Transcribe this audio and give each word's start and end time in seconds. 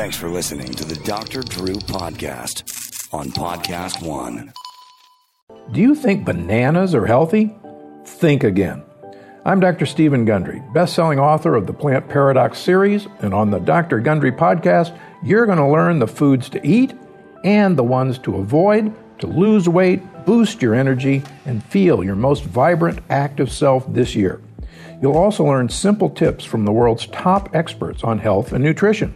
Thanks 0.00 0.16
for 0.16 0.30
listening 0.30 0.72
to 0.76 0.84
the 0.86 0.94
Dr. 1.04 1.42
Drew 1.42 1.74
Podcast 1.74 2.62
on 3.12 3.30
Podcast 3.32 4.02
One. 4.02 4.50
Do 5.72 5.80
you 5.82 5.94
think 5.94 6.24
bananas 6.24 6.94
are 6.94 7.04
healthy? 7.04 7.54
Think 8.06 8.42
again. 8.42 8.82
I'm 9.44 9.60
Dr. 9.60 9.84
Stephen 9.84 10.24
Gundry, 10.24 10.62
best-selling 10.72 11.18
author 11.18 11.54
of 11.54 11.66
the 11.66 11.74
Plant 11.74 12.08
Paradox 12.08 12.58
series, 12.58 13.08
and 13.18 13.34
on 13.34 13.50
the 13.50 13.58
Dr. 13.58 14.00
Gundry 14.00 14.32
podcast, 14.32 14.98
you're 15.22 15.44
going 15.44 15.58
to 15.58 15.68
learn 15.68 15.98
the 15.98 16.06
foods 16.06 16.48
to 16.48 16.66
eat 16.66 16.94
and 17.44 17.76
the 17.76 17.84
ones 17.84 18.18
to 18.20 18.36
avoid 18.36 18.94
to 19.18 19.26
lose 19.26 19.68
weight, 19.68 20.00
boost 20.24 20.62
your 20.62 20.74
energy, 20.74 21.22
and 21.44 21.62
feel 21.64 22.02
your 22.02 22.16
most 22.16 22.44
vibrant, 22.44 23.00
active 23.10 23.52
self 23.52 23.84
this 23.92 24.14
year. 24.14 24.40
You'll 25.02 25.18
also 25.18 25.44
learn 25.44 25.68
simple 25.68 26.08
tips 26.08 26.46
from 26.46 26.64
the 26.64 26.72
world's 26.72 27.06
top 27.08 27.54
experts 27.54 28.02
on 28.02 28.18
health 28.18 28.54
and 28.54 28.64
nutrition. 28.64 29.14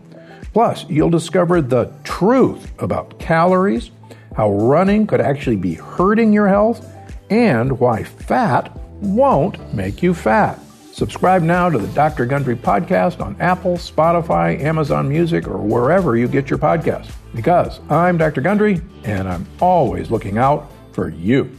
Plus, 0.55 0.89
you'll 0.89 1.11
discover 1.11 1.61
the 1.61 1.93
truth 2.05 2.73
about 2.79 3.19
calories, 3.19 3.91
how 4.37 4.53
running 4.53 5.05
could 5.07 5.21
actually 5.21 5.57
be 5.57 5.75
hurting 5.75 6.33
your 6.33 6.49
health, 6.49 6.91
and 7.29 7.79
why 7.81 8.05
fat 8.05 8.75
won't 9.01 9.75
make 9.75 10.01
you 10.01 10.15
fat. 10.15 10.59
Subscribe 10.93 11.43
now 11.43 11.69
to 11.69 11.77
the 11.77 11.89
Dr. 11.89 12.25
Gundry 12.25 12.55
podcast 12.55 13.21
on 13.21 13.35
Apple, 13.41 13.77
Spotify, 13.77 14.61
Amazon 14.63 15.09
Music, 15.09 15.49
or 15.49 15.59
wherever 15.59 16.17
you 16.17 16.29
get 16.29 16.49
your 16.49 16.59
podcasts. 16.61 17.11
Because 17.35 17.81
I'm 17.91 18.17
Dr. 18.17 18.41
Gundry, 18.41 18.81
and 19.03 19.29
I'm 19.29 19.45
always 19.61 20.13
looking 20.13 20.39
out 20.39 20.71
for 20.93 21.09
you. 21.09 21.51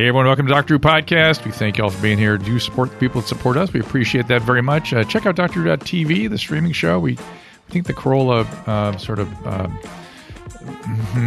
Hey 0.00 0.06
everyone, 0.06 0.24
welcome 0.24 0.46
to 0.46 0.54
Doctor 0.54 0.78
Drew 0.78 0.78
Podcast. 0.78 1.44
We 1.44 1.50
thank 1.50 1.76
you 1.76 1.84
all 1.84 1.90
for 1.90 2.00
being 2.00 2.16
here. 2.16 2.38
Do 2.38 2.58
support 2.58 2.88
the 2.90 2.96
people 2.96 3.20
that 3.20 3.26
support 3.28 3.58
us. 3.58 3.70
We 3.70 3.80
appreciate 3.80 4.28
that 4.28 4.40
very 4.40 4.62
much. 4.62 4.94
Uh, 4.94 5.04
check 5.04 5.26
out 5.26 5.36
Doctor.tv, 5.36 6.30
the 6.30 6.38
streaming 6.38 6.72
show. 6.72 6.98
We 6.98 7.18
I 7.18 7.70
think 7.70 7.86
the 7.86 7.92
Carolla 7.92 8.46
uh, 8.66 8.96
sort 8.96 9.18
of 9.18 9.46
uh, 9.46 9.68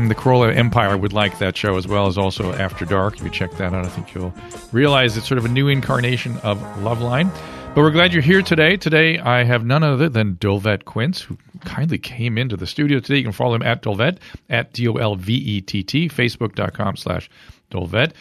the 0.07 0.15
Carolla 0.17 0.55
Empire 0.55 0.97
would 0.97 1.13
like 1.13 1.37
that 1.37 1.55
show 1.55 1.77
as 1.77 1.87
well 1.87 2.07
as 2.07 2.17
also 2.17 2.51
After 2.53 2.83
Dark. 2.83 3.17
If 3.17 3.23
you 3.23 3.29
check 3.29 3.51
that 3.57 3.75
out, 3.75 3.85
I 3.85 3.89
think 3.89 4.15
you'll 4.15 4.33
realize 4.71 5.17
it's 5.17 5.27
sort 5.27 5.37
of 5.37 5.45
a 5.45 5.49
new 5.49 5.67
incarnation 5.67 6.37
of 6.37 6.59
Loveline. 6.79 7.31
But 7.75 7.81
we're 7.81 7.91
glad 7.91 8.11
you're 8.11 8.23
here 8.23 8.41
today. 8.41 8.75
Today 8.75 9.19
I 9.19 9.43
have 9.43 9.63
none 9.63 9.83
other 9.83 10.09
than 10.09 10.37
Dolvett 10.37 10.85
Quince, 10.85 11.21
who 11.21 11.37
kindly 11.63 11.99
came 11.99 12.39
into 12.39 12.57
the 12.57 12.65
studio 12.65 12.99
today. 12.99 13.17
You 13.17 13.23
can 13.23 13.33
follow 13.33 13.53
him 13.53 13.61
at 13.61 13.83
Dolvett, 13.83 14.17
at 14.49 14.73
D-O-L-V-E-T-T, 14.73 16.09
Facebook.com 16.09 16.95
slash 16.95 17.29
Dolvett. 17.69 18.13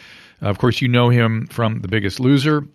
Of 0.43 0.57
course, 0.57 0.81
you 0.81 0.87
know 0.87 1.09
him 1.09 1.47
from 1.47 1.79
The 1.79 1.87
Biggest 1.87 2.19
Loser. 2.19 2.67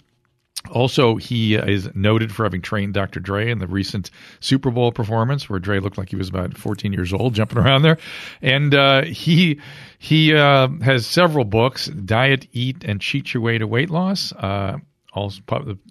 Also, 0.73 1.17
he 1.17 1.55
is 1.55 1.89
noted 1.95 2.35
for 2.35 2.43
having 2.43 2.61
trained 2.61 2.93
Dr. 2.93 3.21
Dre 3.21 3.49
in 3.51 3.59
the 3.59 3.67
recent 3.69 4.11
Super 4.41 4.71
Bowl 4.71 4.91
performance, 4.91 5.49
where 5.49 5.61
Dre 5.61 5.79
looked 5.79 5.97
like 5.99 6.11
he 6.11 6.17
was 6.17 6.29
about 6.29 6.59
14 6.59 6.93
years 6.93 7.13
old, 7.13 7.35
jumping 7.35 7.59
around 7.59 7.83
there. 7.83 7.99
And 8.43 8.75
uh, 8.75 9.05
he 9.05 9.61
he 9.99 10.35
uh, 10.35 10.69
has 10.83 11.07
several 11.07 11.45
books: 11.45 11.87
Diet, 11.87 12.49
Eat, 12.53 12.85
and 12.85 13.01
Cheat 13.01 13.33
Your 13.33 13.43
Way 13.43 13.59
to 13.59 13.67
Weight 13.67 13.89
Loss. 13.91 14.33
Uh, 14.33 14.79
also, 15.13 15.41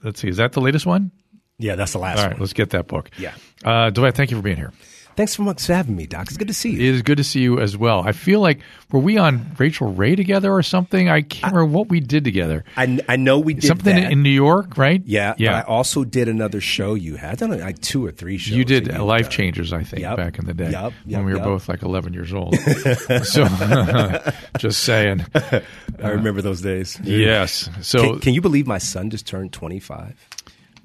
let's 0.04 0.20
see, 0.20 0.28
is 0.28 0.38
that 0.38 0.52
the 0.52 0.62
latest 0.62 0.86
one? 0.86 1.12
Yeah, 1.60 1.76
that's 1.76 1.94
the 1.94 2.00
last 2.00 2.20
All 2.20 2.26
right, 2.26 2.34
one. 2.34 2.42
let's 2.42 2.54
get 2.54 2.72
that 2.72 2.88
book. 2.88 3.10
Yeah. 3.18 3.34
Uh, 3.64 3.90
Dwight, 3.90 4.16
thank 4.16 4.32
you 4.32 4.38
for 4.38 4.44
being 4.44 4.58
here. 4.58 4.74
Thanks 5.18 5.36
so 5.36 5.42
much 5.42 5.66
for 5.66 5.74
having 5.74 5.96
me, 5.96 6.06
Doc. 6.06 6.28
It's 6.28 6.38
good 6.38 6.48
to 6.48 6.54
see 6.54 6.70
you. 6.70 6.76
It 6.78 6.94
is 6.96 7.02
good 7.02 7.18
to 7.18 7.24
see 7.24 7.42
you 7.42 7.60
as 7.60 7.76
well. 7.76 8.04
I 8.06 8.12
feel 8.12 8.40
like 8.40 8.60
were 8.92 9.00
we 9.00 9.18
on 9.18 9.52
Rachael 9.58 9.92
Ray 9.92 10.16
together 10.16 10.54
or 10.54 10.62
something? 10.62 11.10
I 11.10 11.24
can't 11.24 11.52
remember 11.54 11.76
what 11.76 11.90
we 11.90 12.00
did 12.00 12.24
together. 12.24 12.64
I, 12.78 13.00
I 13.10 13.16
know 13.16 13.40
we 13.40 13.56
did 13.56 13.64
something 13.64 13.96
that. 13.96 14.12
in 14.12 14.22
New 14.22 14.30
York, 14.30 14.78
right? 14.78 15.02
yeah, 15.08 15.34
yeah. 15.40 15.54
But 15.54 15.58
I 15.58 15.74
also 15.74 16.04
did 16.04 16.30
another 16.30 16.62
show 16.62 16.94
you 16.94 17.16
had. 17.16 17.32
I've 17.32 17.38
done 17.40 17.60
like 17.60 17.82
two 17.82 18.06
or 18.06 18.12
three 18.12 18.38
shows. 18.38 18.56
You 18.56 18.64
did 18.64 18.96
Life 18.96 19.24
done. 19.24 19.32
Changers, 19.32 19.74
I 19.74 19.84
think, 19.84 20.04
Yep. 20.04 20.18
back 20.18 20.38
in 20.38 20.46
the 20.46 20.54
day 20.54 20.70
Yep, 20.70 20.94
yep, 21.08 21.18
when 21.18 21.26
we 21.26 21.34
were 21.34 21.40
both 21.40 21.68
like 21.68 21.82
11 21.82 22.14
years 22.14 22.32
old. 22.32 22.56
so, 23.24 23.48
just 24.60 24.84
saying. 24.84 25.26
I 25.36 26.10
remember 26.10 26.44
those 26.44 26.62
days. 26.62 27.00
Yes. 27.04 27.70
So 27.82 28.02
Can, 28.02 28.20
can 28.20 28.34
you 28.36 28.42
believe 28.42 28.68
my 28.68 28.78
son 28.78 29.10
just 29.10 29.26
turned 29.26 29.52
25? 29.52 30.27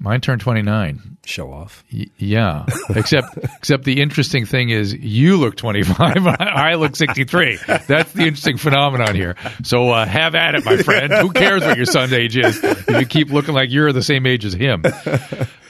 Mine 0.03 0.21
turned 0.21 0.41
29. 0.41 1.17
Show 1.25 1.51
off. 1.51 1.83
Y- 1.91 2.05
yeah. 2.17 2.65
Except, 2.89 3.35
except 3.37 3.85
the 3.85 4.01
interesting 4.01 4.45
thing 4.45 4.69
is 4.69 4.93
you 4.93 5.37
look 5.37 5.55
25. 5.55 6.27
I 6.27 6.35
I 6.39 6.75
look 6.75 6.95
63. 6.95 7.57
That's 7.87 8.11
the 8.11 8.23
interesting 8.23 8.57
phenomenon 8.57 9.15
here. 9.15 9.35
So 9.63 9.89
uh, 9.89 10.05
have 10.05 10.35
at 10.35 10.53
it, 10.55 10.65
my 10.65 10.77
friend. 10.77 11.11
Who 11.13 11.31
cares 11.31 11.63
what 11.63 11.77
your 11.77 11.85
son's 11.85 12.13
age 12.13 12.35
is 12.37 12.61
if 12.63 12.87
you 12.89 13.05
keep 13.05 13.29
looking 13.31 13.53
like 13.55 13.71
you're 13.71 13.91
the 13.93 14.03
same 14.03 14.25
age 14.27 14.45
as 14.45 14.53
him? 14.53 14.83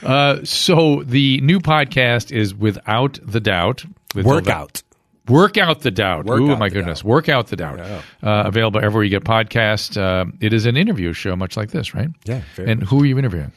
Uh, 0.04 0.44
so 0.44 1.02
the 1.04 1.40
new 1.40 1.60
podcast 1.60 2.30
is 2.30 2.54
Without 2.54 3.18
the 3.22 3.40
Doubt. 3.40 3.86
With 4.14 4.26
Workout. 4.26 4.82
Work 5.28 5.56
out 5.56 5.80
the 5.80 5.90
doubt. 5.90 6.26
Work 6.26 6.40
Ooh, 6.40 6.56
my 6.58 6.68
goodness. 6.68 7.00
doubt. 7.00 7.08
Work 7.08 7.28
out 7.30 7.46
the 7.46 7.56
doubt. 7.56 7.80
Uh, 7.80 8.00
available 8.22 8.80
everywhere 8.84 9.04
you 9.04 9.08
get 9.08 9.24
podcasts. 9.24 9.96
Uh, 9.96 10.30
it 10.42 10.52
is 10.52 10.66
an 10.66 10.76
interview 10.76 11.14
show, 11.14 11.34
much 11.36 11.56
like 11.56 11.70
this, 11.70 11.94
right? 11.94 12.10
Yeah, 12.26 12.42
And 12.58 12.82
who 12.82 13.00
are 13.02 13.06
you 13.06 13.18
interviewing? 13.18 13.52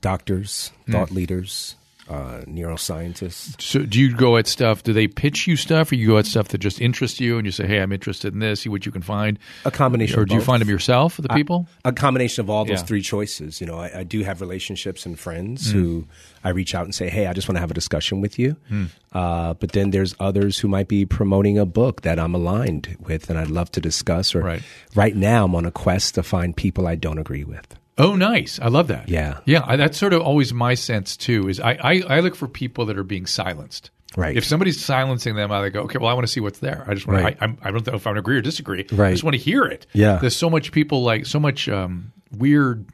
Doctors, 0.00 0.72
Hmm. 0.86 0.92
thought 0.92 1.10
leaders, 1.10 1.76
uh, 2.08 2.40
neuroscientists. 2.48 3.60
So, 3.62 3.80
do 3.84 4.00
you 4.00 4.16
go 4.16 4.36
at 4.38 4.46
stuff? 4.48 4.82
Do 4.82 4.92
they 4.94 5.06
pitch 5.06 5.46
you 5.46 5.54
stuff, 5.56 5.92
or 5.92 5.94
you 5.94 6.08
go 6.08 6.18
at 6.18 6.26
stuff 6.26 6.48
that 6.48 6.58
just 6.58 6.80
interests 6.80 7.20
you, 7.20 7.36
and 7.36 7.46
you 7.46 7.52
say, 7.52 7.66
"Hey, 7.66 7.80
I'm 7.80 7.92
interested 7.92 8.32
in 8.32 8.40
this. 8.40 8.62
See 8.62 8.68
what 8.70 8.84
you 8.86 8.90
can 8.90 9.02
find." 9.02 9.38
A 9.66 9.70
combination 9.70 10.18
Or 10.18 10.24
do 10.24 10.34
you 10.34 10.40
find 10.40 10.60
them 10.60 10.68
yourself, 10.70 11.18
the 11.18 11.28
people? 11.28 11.68
a 11.84 11.92
combination 11.92 12.40
of 12.40 12.50
all 12.50 12.64
those 12.64 12.78
Yeah. 12.80 12.84
three 12.86 13.02
choices. 13.02 13.60
You 13.60 13.66
know, 13.68 13.78
I, 13.78 14.00
I 14.00 14.02
do 14.04 14.24
have 14.24 14.40
relationships 14.40 15.04
and 15.06 15.18
friends 15.18 15.68
Mm. 15.68 15.72
who 15.72 16.06
I 16.42 16.48
reach 16.48 16.74
out 16.74 16.84
and 16.84 16.94
say, 16.94 17.10
"Hey, 17.10 17.26
I 17.26 17.32
just 17.34 17.46
want 17.46 17.56
to 17.56 17.60
have 17.60 17.70
a 17.70 17.74
discussion 17.74 18.20
with 18.22 18.38
you." 18.38 18.56
Mm. 18.72 18.88
Uh, 19.12 19.54
but 19.54 19.72
then 19.72 19.90
there's 19.90 20.14
others 20.18 20.58
who 20.58 20.66
might 20.66 20.88
be 20.88 21.04
promoting 21.04 21.58
a 21.58 21.66
book 21.66 22.00
that 22.02 22.18
I'm 22.18 22.34
aligned 22.34 22.96
with, 22.98 23.28
and 23.30 23.38
I'd 23.38 23.50
love 23.50 23.70
to 23.72 23.80
discuss. 23.80 24.34
Or 24.34 24.40
Right. 24.40 24.62
right 24.96 25.14
now, 25.14 25.44
I'm 25.44 25.54
on 25.54 25.66
a 25.66 25.70
quest 25.70 26.14
to 26.16 26.22
find 26.24 26.56
people 26.56 26.88
I 26.88 26.94
don't 26.96 27.18
agree 27.18 27.44
with. 27.44 27.76
Oh, 28.00 28.16
nice. 28.16 28.58
I 28.60 28.68
love 28.68 28.88
that. 28.88 29.08
Yeah. 29.08 29.38
yeah. 29.44 29.62
I, 29.64 29.76
that's 29.76 29.98
sort 29.98 30.12
of 30.12 30.22
always 30.22 30.52
my 30.52 30.74
sense 30.74 31.16
too. 31.16 31.48
Is 31.48 31.60
I, 31.60 31.72
I 31.82 32.02
I 32.16 32.20
look 32.20 32.34
for 32.34 32.48
people 32.48 32.86
that 32.86 32.96
are 32.98 33.04
being 33.04 33.26
silenced. 33.26 33.90
Right. 34.16 34.36
If 34.36 34.44
somebody's 34.44 34.84
silencing 34.84 35.36
them, 35.36 35.52
I 35.52 35.68
go, 35.68 35.82
okay, 35.82 35.98
well, 35.98 36.08
I 36.08 36.14
want 36.14 36.26
to 36.26 36.32
see 36.32 36.40
what's 36.40 36.58
there. 36.58 36.84
I 36.88 36.94
just 36.94 37.06
want 37.06 37.22
Right. 37.22 37.38
to. 37.38 37.44
I, 37.44 37.46
I'm, 37.62 37.74
don't 37.74 37.86
know 37.86 37.94
if 37.94 38.06
I 38.08 38.16
agree 38.18 38.36
or 38.38 38.40
disagree. 38.40 38.84
I 38.90 38.94
Right. 38.96 39.10
just 39.12 39.22
want 39.22 39.34
to 39.36 39.40
hear 39.40 39.64
it. 39.64 39.86
Yeah. 39.92 40.16
There's 40.16 40.34
so 40.34 40.50
much 40.50 40.72
people 40.72 41.04
like 41.04 41.26
so 41.26 41.38
much 41.38 41.68
um, 41.68 42.12
weird 42.36 42.86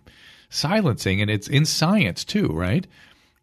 silencing, 0.51 1.21
and 1.23 1.31
it's 1.31 1.49
in 1.49 1.65
science 1.65 2.25
too, 2.25 2.49
right? 2.49 2.87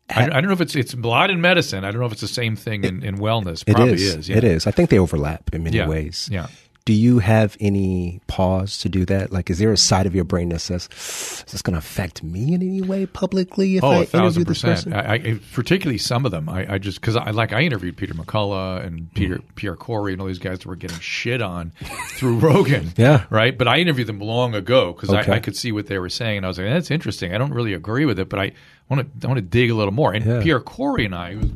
I, 0.10 0.26
I 0.26 0.28
don't 0.30 0.48
know 0.48 0.52
if 0.52 0.62
it's 0.62 0.76
it's 0.76 0.94
a 0.94 0.98
lot 0.98 1.30
in 1.32 1.42
medicine. 1.42 1.84
I 1.86 1.92
don't 1.92 2.00
know 2.02 2.06
if 2.06 2.12
it's 2.12 2.22
the 2.22 2.28
same 2.28 2.56
thing 2.56 2.84
in, 2.84 3.04
in 3.04 3.18
wellness. 3.18 3.64
It 3.66 3.74
Probably 3.76 3.94
is. 3.94 4.28
yeah. 4.30 4.38
It 4.38 4.44
is. 4.44 4.68
I 4.68 4.72
think 4.72 4.90
they 4.90 5.00
overlap 5.00 5.50
in 5.54 5.64
many 5.64 5.78
Yeah. 5.78 5.88
ways. 5.88 6.30
Yeah. 6.32 6.48
Do 6.86 6.92
you 6.92 7.20
have 7.20 7.56
any 7.62 8.20
pause 8.28 8.78
to 8.80 8.90
do 8.90 9.06
that? 9.06 9.32
Like, 9.32 9.50
is 9.50 9.58
there 9.58 9.72
a 9.72 9.78
side 9.78 10.06
of 10.06 10.14
your 10.14 10.26
brain 10.26 10.50
that 10.50 10.60
says, 10.60 10.90
"Is 10.92 11.46
this 11.54 11.62
going 11.62 11.76
to 11.76 11.78
affect 11.78 12.22
me 12.24 12.54
in 12.54 12.62
any 12.62 12.82
way 12.82 13.06
publicly 13.06 13.78
if 13.78 13.84
Oh, 13.86 13.88
I 13.88 13.92
a 13.92 13.98
interview 14.00 14.20
thousand 14.20 14.44
this 14.44 14.62
percent. 14.62 14.76
person?" 14.76 14.94
I, 14.94 15.14
I, 15.14 15.40
particularly 15.54 15.98
some 15.98 16.26
of 16.26 16.32
them. 16.32 16.50
I, 16.50 16.74
I 16.74 16.78
just 16.80 17.00
because 17.00 17.16
I 17.16 17.32
like 17.32 17.54
I 17.54 17.62
interviewed 17.62 17.96
Peter 17.96 18.14
McCullough 18.14 18.86
and 18.86 19.14
Peter 19.14 19.40
Pierre 19.56 19.78
Kory 19.78 20.12
and 20.12 20.22
all 20.22 20.28
these 20.28 20.40
guys 20.40 20.60
that 20.60 20.66
were 20.68 20.76
getting 20.76 21.00
shit 21.00 21.42
on 21.42 21.72
through 22.18 22.40
Rogan. 22.40 22.92
Yeah. 22.98 23.26
right. 23.30 23.58
But 23.58 23.70
I 23.70 23.78
interviewed 23.78 24.08
them 24.08 24.20
long 24.20 24.54
ago 24.54 24.92
because 24.92 25.10
Okay. 25.10 25.32
I, 25.32 25.36
I 25.36 25.40
could 25.40 25.56
see 25.56 25.72
what 25.72 25.88
they 25.88 26.00
were 26.00 26.10
saying, 26.10 26.38
and 26.38 26.46
I 26.46 26.50
was 26.50 26.58
like, 26.58 26.68
"That's 26.68 26.92
interesting." 26.92 27.34
I 27.34 27.38
don't 27.38 27.54
really 27.54 27.74
agree 27.74 28.04
with 28.04 28.20
it, 28.20 28.28
but 28.28 28.40
I 28.40 28.52
want 28.90 29.22
to 29.22 29.26
I 29.26 29.30
want 29.30 29.38
to 29.38 29.42
dig 29.42 29.72
a 29.72 29.74
little 29.76 29.94
more. 29.94 30.12
And 30.14 30.26
Yeah. 30.26 30.42
Pierre 30.44 30.60
Kory 30.60 31.06
and 31.06 31.16
I, 31.16 31.36
was, 31.36 31.50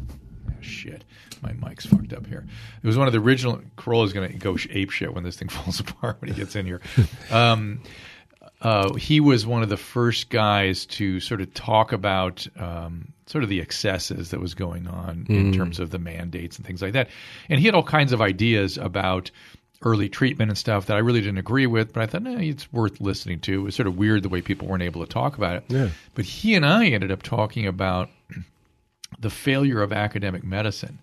ah, 0.48 0.54
shit. 0.62 1.04
My 1.42 1.54
mic's 1.54 1.86
fucked 1.86 2.14
up 2.14 2.26
here. 2.28 2.46
It 2.82 2.88
was 2.88 2.98
one 2.98 3.08
of 3.08 3.14
the 3.14 3.20
original. 3.20 3.62
Carolla's 3.78 4.14
going 4.14 4.32
to 4.32 4.38
go 4.38 4.58
ape 4.70 4.92
shit 4.92 5.14
when 5.14 5.24
this 5.24 5.38
thing 5.38 5.50
falls 5.50 5.80
apart 5.80 6.18
when 6.22 6.32
he 6.32 6.36
gets 6.36 6.56
in 6.56 6.66
here. 6.66 6.82
Um, 7.32 7.82
uh, 8.62 8.94
he 8.94 9.20
was 9.20 9.46
one 9.46 9.62
of 9.62 9.70
the 9.70 9.78
first 9.78 10.30
guys 10.30 10.86
to 10.86 11.20
sort 11.20 11.42
of 11.42 11.54
talk 11.54 11.92
about 11.92 12.48
um, 12.58 13.14
sort 13.28 13.44
of 13.44 13.50
the 13.50 13.62
excesses 13.62 14.32
that 14.32 14.40
was 14.40 14.56
going 14.56 14.88
on 14.88 15.28
in 15.30 15.52
terms 15.54 15.80
of 15.80 15.92
the 15.92 16.00
mandates 16.00 16.58
and 16.58 16.66
things 16.66 16.82
like 16.82 16.94
that. 16.94 17.10
And 17.50 17.60
he 17.60 17.66
had 17.66 17.76
all 17.76 17.84
kinds 17.84 18.14
of 18.14 18.22
ideas 18.22 18.78
about 18.78 19.30
early 19.84 20.10
treatment 20.10 20.50
and 20.50 20.58
stuff 20.58 20.88
that 20.88 20.98
I 20.98 21.02
really 21.02 21.22
didn't 21.22 21.38
agree 21.38 21.68
with, 21.68 21.94
but 21.94 22.02
I 22.02 22.08
thought, 22.08 22.24
nah, 22.24 22.40
it's 22.40 22.72
worth 22.74 23.00
listening 23.00 23.40
to. 23.42 23.62
It 23.62 23.64
was 23.64 23.76
sort 23.76 23.88
of 23.88 23.98
weird 23.98 24.24
the 24.24 24.30
way 24.30 24.42
people 24.42 24.68
weren't 24.68 24.84
able 24.84 25.06
to 25.06 25.12
talk 25.12 25.38
about 25.38 25.58
it. 25.58 25.66
Yeah. 25.68 25.90
But 26.16 26.26
he 26.26 26.56
and 26.56 26.66
I 26.66 26.88
ended 26.88 27.12
up 27.12 27.22
talking 27.22 27.68
about 27.68 28.10
the 29.20 29.30
failure 29.30 29.82
of 29.82 29.94
academic 29.94 30.44
medicine, 30.44 31.00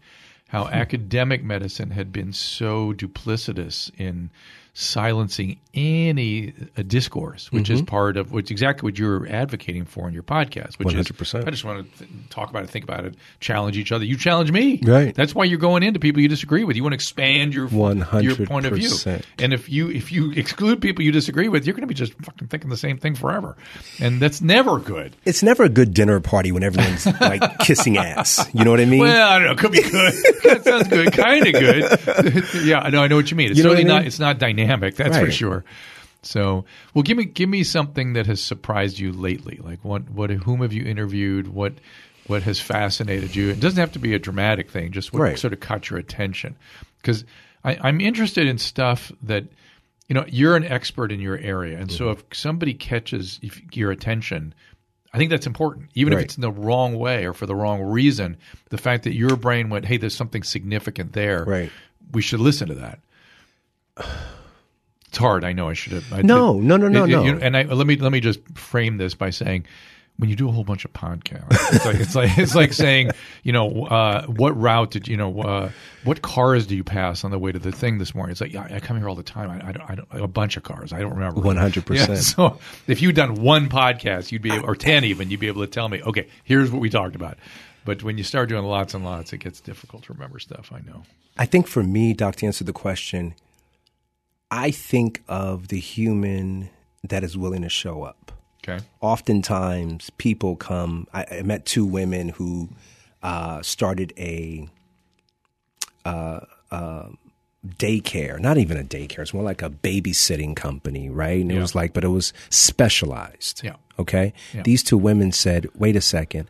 how 0.49 0.69
academic 0.73 1.43
medicine 1.43 1.91
had 1.91 2.13
been 2.13 2.33
so 2.33 2.93
duplicitous 2.93 3.91
in 3.99 4.31
silencing 4.75 5.59
any 5.73 6.53
uh, 6.77 6.83
discourse, 6.83 7.51
which 7.53 7.71
is 7.71 7.81
part 7.81 8.17
of 8.17 8.33
which 8.33 8.51
exactly 8.51 8.87
what 8.89 8.99
you're 8.99 9.27
advocating 9.29 9.85
for 9.85 10.09
in 10.09 10.15
your 10.15 10.23
podcast. 10.25 10.79
Which 10.79 10.93
is 10.95 11.07
100%. 11.09 11.47
I 11.47 11.51
just 11.51 11.65
want 11.65 11.91
to 11.93 11.99
th- 11.99 12.11
talk 12.29 12.51
about 12.51 12.65
it, 12.65 12.71
think 12.71 12.85
about 12.85 13.05
it, 13.05 13.15
challenge 13.39 13.77
each 13.79 13.93
other. 13.93 14.05
You 14.05 14.17
challenge 14.17 14.51
me, 14.51 14.81
Right. 14.83 15.15
That's 15.15 15.35
why 15.35 15.45
you're 15.45 15.59
going 15.59 15.85
into 15.85 16.01
people 16.01 16.21
you 16.23 16.29
disagree 16.29 16.65
with. 16.65 16.77
You 16.77 16.83
want 16.83 16.93
to 16.93 16.97
expand 16.97 17.55
your 17.55 17.69
your 18.21 18.37
point 18.47 18.67
of 18.67 18.75
view. 18.75 18.91
And 19.39 19.53
if 19.53 19.71
you 19.71 19.91
if 19.91 20.11
you 20.11 20.33
exclude 20.33 20.83
people 20.83 21.05
you 21.05 21.13
disagree 21.13 21.49
with, 21.49 21.67
you're 21.67 21.75
going 21.75 21.83
to 21.83 21.87
be 21.87 21.95
just 21.95 22.13
fucking 22.15 22.49
thinking 22.49 22.69
the 22.69 22.77
same 22.77 22.99
thing 22.99 23.15
forever, 23.15 23.57
and 24.01 24.21
that's 24.21 24.41
never 24.41 24.79
good. 24.81 25.17
It's 25.25 25.43
never 25.43 25.63
a 25.63 25.69
good 25.69 25.95
dinner 25.95 26.19
party 26.19 26.51
when 26.51 26.65
everyone's 26.65 27.07
like 27.21 27.59
kissing 27.61 27.97
ass. 27.97 28.45
You 28.53 28.65
know 28.65 28.73
what 28.73 28.81
I 28.81 28.87
mean? 28.87 29.01
Well, 29.01 29.29
I 29.29 29.39
don't 29.39 29.47
know. 29.47 29.53
It 29.53 29.59
could 29.59 29.73
be 29.73 29.83
good. 29.83 30.13
that 30.43 30.65
sounds 30.65 30.89
good. 30.89 31.13
Kind 31.13 31.47
of 31.47 31.53
good. 31.53 32.45
yeah, 32.67 32.81
I 32.81 32.91
know. 32.91 33.03
I 33.03 33.07
know 33.07 33.17
what 33.17 33.31
you 33.31 33.37
mean. 33.37 33.51
It's 33.51 33.59
You 33.59 33.65
know 33.65 33.71
certainly 33.71 33.91
I 33.91 33.95
mean? 33.95 34.03
not. 34.03 34.07
It's 34.07 34.19
not 34.19 34.39
dynamic. 34.39 34.64
That's 34.97 35.19
for 35.19 35.31
sure. 35.31 35.65
So, 36.23 36.65
well, 36.95 37.03
give 37.03 37.17
me 37.17 37.25
give 37.25 37.49
me 37.49 37.65
something 37.65 38.15
that 38.15 38.27
has 38.27 38.43
surprised 38.43 38.99
you 38.99 39.13
lately. 39.13 39.61
Like 39.63 39.85
what 39.85 40.11
what 40.11 40.31
whom 40.31 40.63
have 40.63 40.73
you 40.73 40.85
interviewed? 40.85 41.49
What 41.49 41.75
what 42.27 42.43
has 42.45 42.61
fascinated 42.61 43.37
you? 43.37 43.51
It 43.51 43.61
doesn't 43.61 43.79
have 43.79 43.93
to 43.93 43.99
be 43.99 44.15
a 44.15 44.19
dramatic 44.19 44.71
thing. 44.71 44.93
Just 44.93 45.13
what 45.13 45.21
Right. 45.21 45.39
sort 45.39 45.53
of 45.53 45.61
caught 45.61 45.91
your 45.91 45.99
attention. 45.99 46.57
Because 47.01 47.25
I'm 47.63 48.01
interested 48.01 48.47
in 48.47 48.59
stuff 48.59 49.11
that 49.23 49.45
you 50.09 50.15
know 50.15 50.25
you're 50.29 50.57
an 50.57 50.65
expert 50.65 51.13
in 51.13 51.21
your 51.21 51.39
area, 51.39 51.79
and 51.79 51.91
so 51.91 52.07
mm-hmm. 52.07 52.21
if 52.31 52.37
somebody 52.37 52.75
catches 52.75 53.41
your 53.73 53.91
attention. 53.91 54.55
I 55.13 55.17
think 55.17 55.31
that's 55.31 55.47
important, 55.47 55.91
even 55.95 56.13
if 56.13 56.19
it's 56.19 56.37
in 56.37 56.41
the 56.41 56.51
wrong 56.51 56.99
way 56.99 57.25
or 57.25 57.33
for 57.33 57.47
the 57.47 57.55
wrong 57.55 57.81
reason. 57.81 58.37
The 58.71 58.79
fact 58.79 59.05
that 59.05 59.15
your 59.15 59.37
brain 59.37 59.69
went, 59.69 59.85
"Hey, 59.85 59.97
there's 59.97 60.15
something 60.15 60.43
significant 60.43 61.13
there. 61.13 61.45
Right. 61.45 61.71
We 62.11 62.21
should 62.21 62.41
listen 62.41 62.67
to 62.69 62.75
that." 62.75 62.99
It's 65.15 65.19
hard. 65.21 65.45
I 65.45 65.53
know. 65.53 65.69
I 65.69 65.75
should 65.75 65.93
have. 65.93 66.13
I 66.13 66.23
No, 66.23 66.59
no, 66.61 66.77
no, 66.77 66.89
no, 66.89 67.05
you- 67.05 67.35
no. 67.35 67.39
and 67.41 67.57
I, 67.57 67.63
let 67.63 67.87
me 67.87 67.95
let 67.97 68.11
me 68.11 68.19
just 68.19 68.41
frame 68.59 68.97
this 68.97 69.15
by 69.15 69.31
saying, 69.31 69.65
when 70.17 70.29
you 70.29 70.35
do 70.35 70.49
a 70.49 70.53
whole 70.53 70.65
bunch 70.65 70.85
of 70.85 70.93
podcasts, 70.93 71.47
it's 71.73 71.85
like 71.87 71.97
it's 71.97 72.15
like 72.17 72.37
it's 72.39 72.55
like 72.57 72.73
saying, 72.73 73.11
you 73.45 73.53
know, 73.53 73.85
uh, 73.87 74.27
what 74.27 74.57
route 74.61 74.91
did 74.91 75.07
you 75.07 75.17
know, 75.17 75.41
uh, 75.41 75.71
what 76.03 76.21
cars 76.21 76.67
do 76.67 76.75
you 76.75 76.83
pass 76.83 77.23
on 77.23 77.31
the 77.31 77.39
way 77.39 77.53
to 77.53 77.61
the 77.61 77.71
thing 77.71 77.99
this 77.99 78.13
morning? 78.13 78.33
It's 78.33 78.41
like, 78.41 78.53
yeah, 78.53 78.67
I 78.69 78.81
come 78.81 78.97
here 78.97 79.09
all 79.09 79.15
the 79.15 79.23
time. 79.23 79.51
I, 79.51 79.69
I, 79.69 79.73
don't, 79.73 79.91
I 79.91 79.95
don't, 79.95 80.09
a 80.13 80.27
bunch 80.27 80.57
of 80.57 80.65
cars. 80.65 80.93
I 80.93 80.99
don't 81.01 81.15
remember. 81.15 81.41
100%. 81.41 82.17
So 82.19 82.59
if 82.89 83.01
you'd 83.03 83.15
done 83.15 83.37
one 83.37 83.69
podcast, 83.69 84.33
you'd 84.33 84.43
be 84.43 84.53
able, 84.53 84.69
or 84.69 84.75
ten 84.75 85.05
even, 85.05 85.31
you'd 85.31 85.41
be 85.41 85.47
able 85.49 85.63
to 85.63 85.69
tell 85.71 85.89
me, 85.89 86.03
okay, 86.03 86.27
here's 86.43 86.73
what 86.73 86.81
we 86.81 86.91
talked 86.91 87.15
about. 87.15 87.39
But 87.85 88.03
when 88.03 88.17
you 88.19 88.25
start 88.25 88.49
doing 88.49 88.65
lots 88.65 88.95
and 88.95 89.05
lots, 89.05 89.33
it 89.33 89.39
gets 89.39 89.61
difficult 89.61 90.05
to 90.05 90.13
remember 90.13 90.39
stuff. 90.41 90.73
I 90.73 90.81
know. 90.81 91.03
I 91.37 91.45
think 91.47 91.67
for 91.67 91.83
me, 91.83 92.15
Doc, 92.15 92.37
to 92.37 92.47
answer 92.47 92.65
the 92.65 92.73
question, 92.73 93.35
I 94.55 94.71
think 94.71 95.23
of 95.29 95.69
the 95.69 95.81
human 95.81 96.71
that 97.03 97.25
is 97.25 97.37
willing 97.37 97.63
to 97.63 97.69
show 97.69 98.05
up. 98.05 98.31
Okay. 98.67 98.83
Oftentimes, 99.01 100.11
people 100.17 100.55
come. 100.55 101.09
I, 101.13 101.27
I 101.39 101.43
met 101.43 101.67
two 101.67 101.85
women 101.85 102.29
who 102.29 102.69
uh, 103.21 103.63
started 103.63 104.13
a 104.17 104.69
uh, 106.05 106.41
uh, 106.71 107.09
daycare, 107.67 108.39
not 108.39 108.57
even 108.57 108.77
a 108.77 108.85
daycare. 108.85 109.19
It's 109.19 109.35
more 109.35 109.43
like 109.43 109.61
a 109.61 109.71
babysitting 109.71 110.55
company, 110.55 111.11
right? 111.11 111.41
And 111.41 111.51
it 111.51 111.59
was 111.59 111.75
like, 111.75 111.93
but 111.93 112.05
it 112.05 112.09
was 112.09 112.33
specialized. 112.49 113.63
Yeah. 113.65 113.75
Okay. 113.99 114.33
Yeah. 114.55 114.63
These 114.63 114.85
two 114.85 114.99
women 114.99 115.33
said, 115.33 115.69
"Wait 115.75 115.97
a 115.97 116.01
second, 116.01 116.49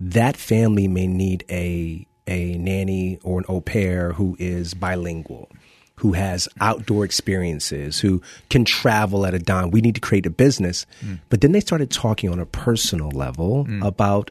that 0.00 0.36
family 0.36 0.88
may 0.88 1.06
need 1.06 1.44
a 1.48 2.04
a 2.26 2.58
nanny 2.58 3.20
or 3.22 3.38
an 3.38 3.44
au 3.48 3.60
pair 3.60 4.14
who 4.14 4.36
is 4.40 4.74
bilingual." 4.74 5.48
Who 5.96 6.12
has 6.12 6.48
outdoor 6.60 7.04
experiences, 7.04 8.00
who 8.00 8.20
can 8.50 8.64
travel 8.64 9.24
at 9.26 9.34
a 9.34 9.38
dime. 9.38 9.70
We 9.70 9.80
need 9.80 9.94
to 9.94 10.00
create 10.00 10.26
a 10.26 10.30
business. 10.30 10.86
Mm. 11.04 11.20
But 11.28 11.40
then 11.40 11.52
they 11.52 11.60
started 11.60 11.90
talking 11.90 12.30
on 12.30 12.40
a 12.40 12.46
personal 12.46 13.10
level 13.10 13.64
mm. 13.64 13.84
about 13.86 14.30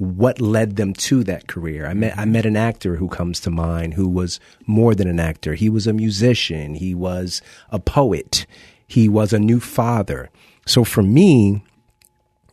what 0.00 0.40
led 0.40 0.76
them 0.76 0.94
to 0.94 1.22
that 1.24 1.46
career. 1.46 1.86
I 1.86 1.92
met 1.92 2.16
I 2.16 2.22
mm-hmm. 2.22 2.32
met 2.32 2.46
an 2.46 2.56
actor 2.56 2.96
who 2.96 3.08
comes 3.08 3.38
to 3.40 3.50
mind 3.50 3.94
who 3.94 4.08
was 4.08 4.40
more 4.66 4.94
than 4.94 5.08
an 5.08 5.20
actor. 5.20 5.54
He 5.54 5.68
was 5.68 5.86
a 5.86 5.92
musician, 5.92 6.74
he 6.74 6.94
was 6.94 7.42
a 7.68 7.78
poet, 7.78 8.46
he 8.86 9.10
was 9.10 9.34
a 9.34 9.38
new 9.38 9.60
father. 9.60 10.30
So 10.66 10.84
for 10.84 11.02
me, 11.02 11.62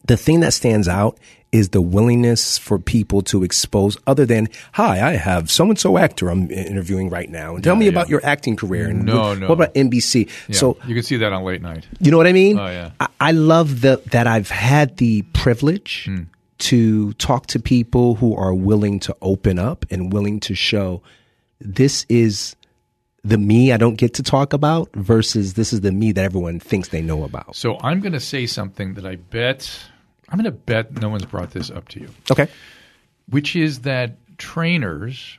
the 0.06 0.18
thing 0.18 0.42
that 0.42 0.54
stands 0.54 0.90
out 0.90 1.18
is 1.52 1.70
the 1.70 1.82
willingness 1.82 2.58
for 2.58 2.78
people 2.78 3.22
to 3.22 3.44
expose 3.44 3.98
other 4.06 4.26
than 4.26 4.48
hi 4.74 5.00
i 5.08 5.12
have 5.14 5.50
so 5.50 5.64
and 5.66 5.80
so 5.80 5.98
actor 5.98 6.30
i'm 6.30 6.52
interviewing 6.52 7.10
right 7.10 7.30
now 7.30 7.56
and 7.56 7.64
tell 7.64 7.76
me 7.76 7.86
yeah. 7.86 7.92
about 7.92 8.10
your 8.10 8.20
acting 8.26 8.56
career 8.56 8.88
and 8.90 9.06
No, 9.06 9.22
what, 9.30 9.38
no. 9.40 9.48
what 9.48 9.54
about 9.54 9.74
nbc 9.74 10.30
Yeah. 10.50 10.56
so 10.56 10.78
you 10.86 10.94
can 10.94 11.04
see 11.04 11.18
that 11.18 11.32
on 11.32 11.44
late 11.44 11.62
night. 11.62 11.88
you 12.00 12.12
know 12.12 12.18
what 12.18 12.28
I 12.28 12.34
mean? 12.34 12.60
Oh, 12.60 12.66
yeah. 12.68 12.92
I, 13.00 13.08
I 13.20 13.32
love 13.32 13.82
the, 13.82 14.02
that 14.12 14.28
I've 14.28 14.50
had 14.50 14.98
the 14.98 15.22
privilege 15.34 16.04
Hmm. 16.06 16.24
to 16.60 17.14
talk 17.14 17.48
to 17.48 17.60
people 17.60 18.16
who 18.16 18.36
are 18.36 18.54
willing 18.54 19.00
to 19.02 19.16
open 19.22 19.58
up 19.60 19.86
and 19.90 20.12
willing 20.12 20.40
to 20.42 20.54
show 20.56 21.02
this 21.62 22.06
is 22.10 22.56
the 23.24 23.38
me 23.38 23.72
I 23.72 23.78
don't 23.78 23.96
get 23.96 24.14
to 24.16 24.24
talk 24.24 24.54
about 24.54 24.90
versus 24.96 25.54
this 25.56 25.72
is 25.74 25.82
the 25.82 25.92
me 25.92 26.12
that 26.14 26.24
everyone 26.24 26.60
thinks 26.60 26.90
they 26.90 27.02
know 27.02 27.24
about. 27.24 27.56
So 27.56 27.78
I'm 27.82 28.00
going 28.00 28.14
to 28.14 28.20
say 28.20 28.46
something 28.48 28.94
that 28.96 29.06
I 29.06 29.16
bet 29.16 29.70
I'm 30.30 30.38
going 30.38 30.46
to 30.46 30.52
bet 30.52 31.00
no 31.02 31.10
one's 31.10 31.26
brought 31.26 31.52
this 31.52 31.70
up 31.70 31.88
to 31.90 32.00
you, 32.02 32.10
Okay. 32.32 32.48
which 33.30 33.56
is 33.56 33.82
that 33.82 34.16
trainers 34.38 35.38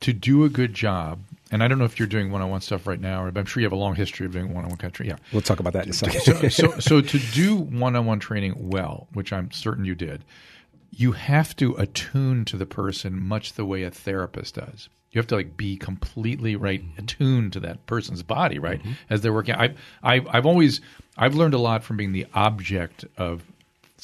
to 0.00 0.12
do 0.12 0.44
a 0.44 0.48
good 0.48 0.74
job. 0.74 1.20
And 1.50 1.62
I 1.62 1.68
don't 1.68 1.78
know 1.78 1.84
if 1.84 1.98
you're 1.98 2.08
doing 2.08 2.30
one-on-one 2.30 2.60
stuff 2.60 2.86
right 2.86 3.00
now, 3.00 3.24
but 3.30 3.38
I'm 3.38 3.46
sure 3.46 3.60
you 3.60 3.66
have 3.66 3.72
a 3.72 3.76
long 3.76 3.94
history 3.94 4.26
of 4.26 4.32
doing 4.32 4.52
one-on-one 4.52 4.78
country. 4.78 5.08
Yeah. 5.08 5.16
We'll 5.32 5.40
talk 5.40 5.60
about 5.60 5.72
that 5.74 5.84
in 5.84 5.90
a 5.90 5.94
second. 5.94 6.20
so, 6.20 6.48
so, 6.48 6.70
so 6.78 7.00
to 7.00 7.18
do 7.18 7.56
one-on-one 7.56 8.18
training 8.18 8.68
well, 8.68 9.08
which 9.14 9.32
I'm 9.32 9.50
certain 9.50 9.84
you 9.84 9.94
did, 9.94 10.24
you 10.90 11.12
have 11.12 11.56
to 11.56 11.74
attune 11.76 12.44
to 12.46 12.56
the 12.56 12.66
person 12.66 13.20
much 13.20 13.54
the 13.54 13.64
way 13.64 13.82
a 13.82 13.90
therapist 13.90 14.56
does. 14.56 14.88
You 15.12 15.20
have 15.20 15.26
to 15.28 15.36
like 15.36 15.56
be 15.56 15.76
completely 15.76 16.56
right 16.56 16.82
mm-hmm. 16.82 16.98
attuned 16.98 17.52
to 17.54 17.60
that 17.60 17.86
person's 17.86 18.22
body, 18.22 18.58
right, 18.58 18.80
mm-hmm. 18.80 18.92
as 19.08 19.20
they're 19.20 19.32
working. 19.32 19.54
I, 19.54 19.74
I, 20.02 20.20
I've 20.28 20.44
always 20.44 20.80
I've 21.16 21.34
learned 21.34 21.54
a 21.54 21.58
lot 21.58 21.84
from 21.84 21.96
being 21.96 22.12
the 22.12 22.26
object 22.34 23.04
of 23.16 23.42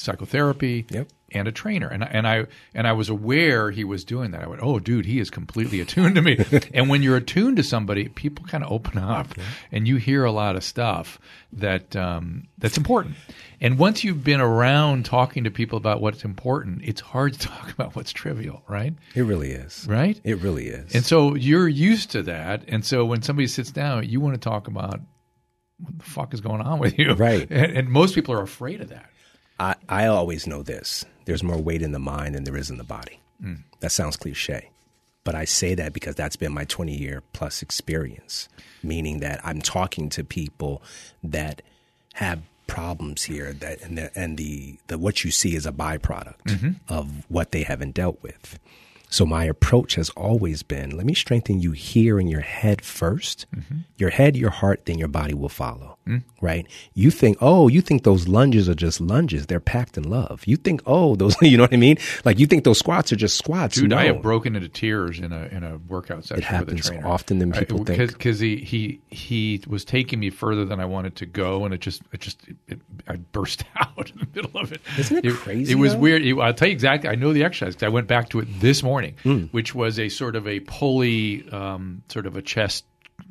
psychotherapy 0.00 0.87
Yep. 0.91 1.08
and 1.32 1.47
a 1.47 1.52
trainer, 1.52 1.87
and 1.88 2.02
I- 2.02 2.06
and 2.08 2.26
I 2.26 2.47
and 2.75 2.87
I 2.87 2.93
was 2.93 3.08
aware 3.08 3.70
he 3.70 3.85
was 3.85 4.05
doing 4.05 4.31
that. 4.32 4.43
I 4.43 4.49
went, 4.49 4.62
oh, 4.62 4.79
dude, 4.79 5.06
he 5.06 5.20
is 5.20 5.31
completely 5.31 5.81
attuned 5.81 6.14
to 6.17 6.23
me. 6.23 6.38
and 6.75 6.88
when 6.88 7.02
you're 7.02 7.17
attuned 7.17 7.56
to 7.58 7.62
somebody, 7.62 8.08
people 8.08 8.44
kind 8.47 8.64
of 8.64 8.73
open 8.73 8.99
up, 8.99 9.29
and 9.70 9.87
you 9.87 9.97
hear 9.97 10.25
a 10.25 10.32
lot 10.32 10.56
of 10.56 10.64
stuff 10.64 11.19
that 11.52 11.94
um, 11.97 12.49
that's 12.58 12.76
important. 12.76 13.14
And 13.61 13.79
once 13.79 14.02
you've 14.02 14.25
been 14.25 14.41
around 14.41 15.05
talking 15.05 15.44
to 15.44 15.50
people 15.50 15.76
about 15.76 16.00
what's 16.00 16.25
important, 16.25 16.81
it's 16.82 17.00
hard 17.03 17.35
to 17.35 17.38
talk 17.49 17.70
about 17.70 17.94
what's 17.94 18.11
trivial, 18.12 18.62
right? 18.69 18.94
it 19.14 19.23
really 19.23 19.50
is. 19.53 19.87
Right. 19.88 20.19
It 20.25 20.38
really 20.41 20.69
is. 20.69 20.94
And 20.94 21.05
so 21.05 21.35
you're 21.35 21.69
used 21.69 22.11
to 22.12 22.23
that. 22.23 22.64
And 22.69 22.85
so 22.85 23.05
when 23.05 23.20
somebody 23.23 23.46
sits 23.49 23.70
down, 23.70 24.08
you 24.08 24.19
want 24.20 24.35
to 24.35 24.41
talk 24.41 24.67
about 24.67 25.01
what 25.79 25.98
the 25.98 26.05
fuck 26.05 26.32
is 26.34 26.41
going 26.41 26.60
on 26.63 26.79
with 26.79 26.98
you. 26.98 27.13
Right. 27.15 27.46
And, 27.51 27.77
and 27.77 27.89
most 27.91 28.15
people 28.15 28.34
are 28.34 28.43
afraid 28.43 28.81
of 28.81 28.89
that. 28.91 29.10
I, 29.60 29.74
I 29.88 30.06
always 30.06 30.46
know 30.46 30.62
this. 30.62 31.05
There's 31.26 31.43
more 31.43 31.58
weight 31.58 31.82
in 31.82 31.93
the 31.93 31.98
mind 31.98 32.34
than 32.34 32.44
there 32.44 32.56
is 32.56 32.70
in 32.70 32.79
the 32.79 32.84
body. 32.84 33.20
Hmm. 33.40 33.56
That 33.81 33.93
sounds 33.93 34.17
cliche. 34.17 34.70
But 35.22 35.34
I 35.34 35.44
say 35.44 35.74
that 35.74 35.93
because 35.93 36.14
that's 36.14 36.36
been 36.36 36.52
my 36.52 36.64
20 36.64 36.96
year 36.96 37.22
plus 37.34 37.60
experience, 37.60 38.48
meaning 38.82 39.20
that 39.20 39.38
I'm 39.44 39.60
talking 39.60 40.08
to 40.10 40.24
people 40.24 40.82
that 41.22 41.60
have 42.14 42.40
problems 42.67 43.24
here 43.24 43.52
that 43.52 43.82
and 43.82 43.98
the, 43.98 44.19
and 44.19 44.38
the, 44.38 44.79
the 44.86 44.96
what 44.96 45.24
you 45.24 45.31
see 45.31 45.55
is 45.55 45.67
a 45.67 45.72
byproduct 45.72 46.43
mm-hmm. 46.46 46.70
of 46.88 47.24
what 47.29 47.52
they 47.52 47.62
haven't 47.62 47.94
dealt 47.94 48.22
with. 48.22 48.58
So 49.10 49.26
my 49.26 49.44
approach 49.44 49.96
has 49.96 50.08
always 50.10 50.62
been 50.62 50.96
let 50.96 51.05
me 51.05 51.14
strengthen 51.14 51.60
you 51.60 51.72
here 51.72 52.19
in 52.20 52.29
your 52.29 52.40
head 52.40 52.79
1st 52.79 53.46
mm-hmm. 53.55 53.79
Your 53.98 54.10
head, 54.10 54.34
your 54.36 54.50
heart, 54.50 54.86
then 54.86 54.98
your 54.98 55.08
body 55.08 55.34
will 55.34 55.50
follow. 55.50 55.98
Mm. 56.06 56.22
Right? 56.40 56.67
You 56.94 57.10
think, 57.10 57.36
oh, 57.43 57.69
you 57.69 57.82
think 57.82 58.05
those 58.05 58.26
lunges 58.26 58.67
are 58.67 58.74
just 58.74 58.98
lunges. 58.98 59.46
They're 59.46 59.60
packed 59.60 59.98
in 59.98 60.08
love. 60.08 60.43
You 60.46 60.56
think, 60.56 60.81
oh, 60.86 61.14
those, 61.17 61.36
you 61.43 61.58
know 61.58 61.64
what 61.64 61.74
I 61.74 61.76
mean? 61.76 61.98
Like 62.24 62.38
you 62.38 62.46
think 62.46 62.64
those 62.64 62.79
squats 62.79 63.12
are 63.12 63.17
just 63.17 63.36
squats. 63.36 63.76
Dude, 63.76 63.90
no. 63.90 63.98
I 63.98 64.06
have 64.06 64.22
broken 64.22 64.56
into 64.56 64.69
tears 64.69 65.19
in 65.20 65.32
a 65.32 65.44
in 65.52 65.62
a 65.62 65.76
workout 65.88 66.24
session 66.24 66.36
with 66.36 66.44
a 66.44 66.48
happens 66.48 66.86
trainer. 66.88 67.06
often 67.06 67.38
than 67.38 67.52
people 67.52 67.84
think. 67.84 67.98
Because 68.12 68.40
he, 68.40 68.56
he 68.56 69.00
he 69.08 69.62
was 69.67 69.84
taking 69.84 70.19
me 70.20 70.31
further 70.31 70.64
than 70.64 70.81
I 70.81 70.86
wanted 70.86 71.17
to 71.17 71.26
go, 71.26 71.64
and 71.64 71.74
it 71.74 71.81
just 71.81 72.02
it 72.12 72.20
just 72.20 72.40
it, 72.69 72.81
I 73.06 73.17
burst 73.17 73.64
out 73.76 74.10
in 74.10 74.19
the 74.20 74.29
middle 74.34 74.58
of 74.60 74.72
it. 74.72 74.81
Isn't 74.98 75.24
it 75.24 75.34
crazy, 75.34 75.72
It 75.72 75.76
was 75.76 75.93
though? 75.93 76.00
weird. 76.00 76.22
It- 76.22 76.38
I'll 76.38 76.55
tell 76.55 76.69
you 76.69 76.72
exactly. 76.72 77.10
I 77.10 77.17
know 77.17 77.32
the 77.34 77.44
exercise 77.44 77.74
because 77.74 77.86
I 77.86 77.90
went 77.90 78.06
back 78.06 78.31
to 78.31 78.40
it 78.40 78.48
this 78.60 78.82
morning, 78.82 79.00
Hmm. 79.23 79.45
which 79.53 79.75
was 79.75 79.99
a 79.99 80.09
sort 80.09 80.37
of 80.37 80.47
a 80.49 80.61
pulley, 80.61 81.49
um, 81.51 82.03
sort 82.09 82.27
of 82.27 82.37
a 82.37 82.43
chest. 82.43 82.85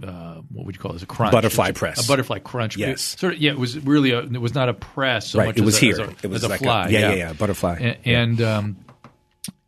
Uh, 0.03 0.35
what 0.51 0.65
would 0.65 0.75
you 0.75 0.81
call 0.81 0.93
this? 0.93 1.03
A 1.03 1.05
crunch, 1.07 1.31
Butterfly 1.33 1.69
a- 1.69 1.73
press. 1.73 2.05
A 2.05 2.07
butterfly 2.07 2.39
crunch. 2.39 2.77
Yes. 2.77 3.01
Sort 3.01 3.33
of. 3.33 3.39
Yeah. 3.39 3.51
It 3.51 3.59
was 3.59 3.77
really 3.83 4.11
a. 4.11 4.19
It 4.19 4.39
was 4.41 4.53
not 4.53 4.69
a 4.69 4.73
press 4.73 5.29
so 5.29 5.39
Right, 5.39 5.47
much 5.47 5.57
it 5.57 5.61
as 5.61 5.65
was 5.65 5.77
a, 5.77 5.79
here. 5.79 5.93
as 5.93 5.99
a, 5.99 6.03
It 6.23 6.27
was 6.27 6.35
as 6.35 6.43
a 6.43 6.47
like 6.49 6.61
a- 6.61 6.63
fly. 6.63 6.87
yeah, 6.89 6.99
yeah, 6.99 7.13
yeah, 7.15 7.33
butterfly. 7.33 7.77
And, 7.81 7.97
and 8.05 8.41
um, 8.41 8.77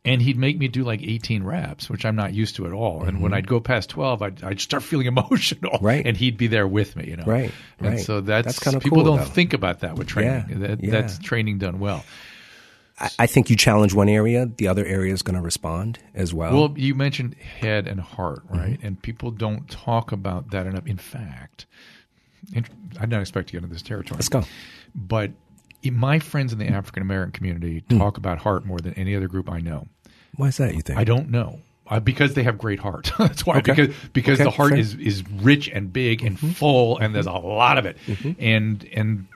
and 0.03 0.19
he'd 0.21 0.37
make 0.37 0.57
me 0.57 0.67
do 0.67 0.83
like 0.83 1.01
18 1.03 1.43
reps, 1.43 1.87
which 1.89 2.05
I'm 2.05 2.15
not 2.15 2.33
used 2.33 2.55
to 2.55 2.65
at 2.65 2.71
all. 2.73 3.03
And 3.03 3.21
when 3.21 3.33
I'd 3.33 3.47
go 3.47 3.59
past 3.59 3.89
12, 3.91 4.21
I'd, 4.23 4.43
I'd 4.43 4.59
start 4.61 4.81
feeling 4.83 5.05
emotional, 5.15 5.73
Mm-hmm. 5.73 5.85
Right. 5.85 6.05
And 6.07 6.17
he'd 6.17 6.37
be 6.37 6.47
there 6.47 6.67
with 6.67 6.95
me, 6.95 7.07
you 7.09 7.17
know, 7.17 7.23
Right, 7.25 7.51
And 7.79 7.87
right. 7.89 7.99
so 7.99 8.19
that's, 8.21 8.45
That's 8.47 8.59
kinda 8.59 8.79
people 8.79 8.97
cool, 9.03 9.05
don't 9.05 9.19
though. 9.19 9.25
think 9.25 9.53
about 9.53 9.81
that 9.81 9.95
with 9.95 10.07
training. 10.07 10.45
Yeah, 10.49 10.57
That, 10.67 10.83
yeah. 10.83 10.89
That's 10.91 11.19
training 11.19 11.59
done 11.59 11.79
well. 11.79 12.03
I, 13.01 13.09
I 13.19 13.27
think 13.27 13.49
you 13.49 13.55
challenge 13.55 13.93
one 13.93 14.07
area, 14.09 14.45
the 14.57 14.67
other 14.67 14.85
area 14.85 15.13
is 15.13 15.21
going 15.21 15.35
to 15.35 15.41
respond 15.41 15.99
as 16.13 16.33
well. 16.33 16.53
Well, 16.53 16.73
you 16.77 16.95
mentioned 16.95 17.35
head 17.35 17.87
and 17.87 17.99
heart, 17.99 18.43
right? 18.49 18.73
Mm-hmm. 18.77 18.85
And 18.87 19.01
people 19.01 19.31
don't 19.31 19.69
talk 19.69 20.11
about 20.11 20.51
that 20.51 20.65
enough. 20.67 20.85
In 20.87 20.97
fact, 20.97 21.65
I 22.55 22.61
didn't 23.01 23.21
expect 23.21 23.47
to 23.47 23.53
get 23.53 23.63
into 23.63 23.73
this 23.73 23.81
territory. 23.81 24.17
Let's 24.17 24.29
go. 24.29 24.43
But 24.95 25.31
my 25.83 26.19
friends 26.19 26.53
in 26.53 26.59
the 26.59 26.67
African 26.67 27.01
American 27.01 27.31
community 27.31 27.83
Hmm. 27.89 27.97
talk 27.97 28.17
about 28.17 28.37
heart 28.39 28.65
more 28.65 28.79
than 28.79 28.93
any 28.93 29.15
other 29.15 29.27
group 29.27 29.49
I 29.49 29.59
know. 29.59 29.87
Why 30.35 30.47
is 30.47 30.57
that? 30.57 30.75
You 30.75 30.81
think? 30.81 30.99
I 30.99 31.03
don't 31.03 31.29
know. 31.29 31.59
Uh, 31.87 31.99
because 31.99 32.35
they 32.35 32.43
have 32.43 32.57
great 32.57 32.79
heart. 32.79 33.11
That's 33.19 33.45
why. 33.45 33.57
Okay. 33.57 33.73
Because 33.73 33.95
because 34.13 34.35
Okay, 34.39 34.43
the 34.45 34.51
heart 34.51 34.69
fair. 34.69 34.79
is 34.79 34.95
is 34.95 35.23
rich 35.41 35.67
and 35.69 35.91
big 35.91 36.23
and 36.23 36.39
full, 36.39 36.97
and 36.99 37.13
there's 37.13 37.25
a 37.25 37.31
lot 37.33 37.77
of 37.77 37.85
it. 37.85 37.97
And 38.39 38.87
and 38.93 39.27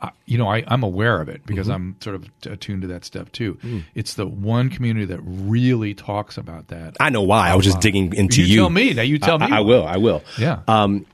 uh, 0.00 0.10
you 0.26 0.38
know, 0.38 0.46
I, 0.48 0.62
I'm 0.68 0.82
aware 0.82 1.20
of 1.20 1.28
it 1.28 1.44
because 1.44 1.68
I'm 1.68 1.96
sort 2.00 2.14
of 2.16 2.28
attuned 2.46 2.82
to 2.82 2.88
that 2.88 3.04
stuff 3.04 3.32
too. 3.32 3.58
It's 3.94 4.14
the 4.14 4.26
one 4.26 4.70
community 4.70 5.06
that 5.06 5.20
really 5.22 5.94
talks 5.94 6.36
about 6.38 6.68
that. 6.68 6.96
I 7.00 7.10
know 7.10 7.22
why. 7.22 7.50
I 7.50 7.56
was 7.56 7.64
just 7.64 7.80
digging 7.80 8.14
into 8.14 8.40
you, 8.42 8.46
you. 8.48 8.56
tell 8.60 8.70
me 8.70 8.94
now. 8.94 9.02
You 9.02 9.18
tell 9.18 9.38
me. 9.38 9.46
I, 9.50 9.58
I 9.58 9.60
will. 9.60 9.84
I 9.86 9.96
will. 9.96 10.22
Yeah. 10.38 10.60
Um, 10.68 11.04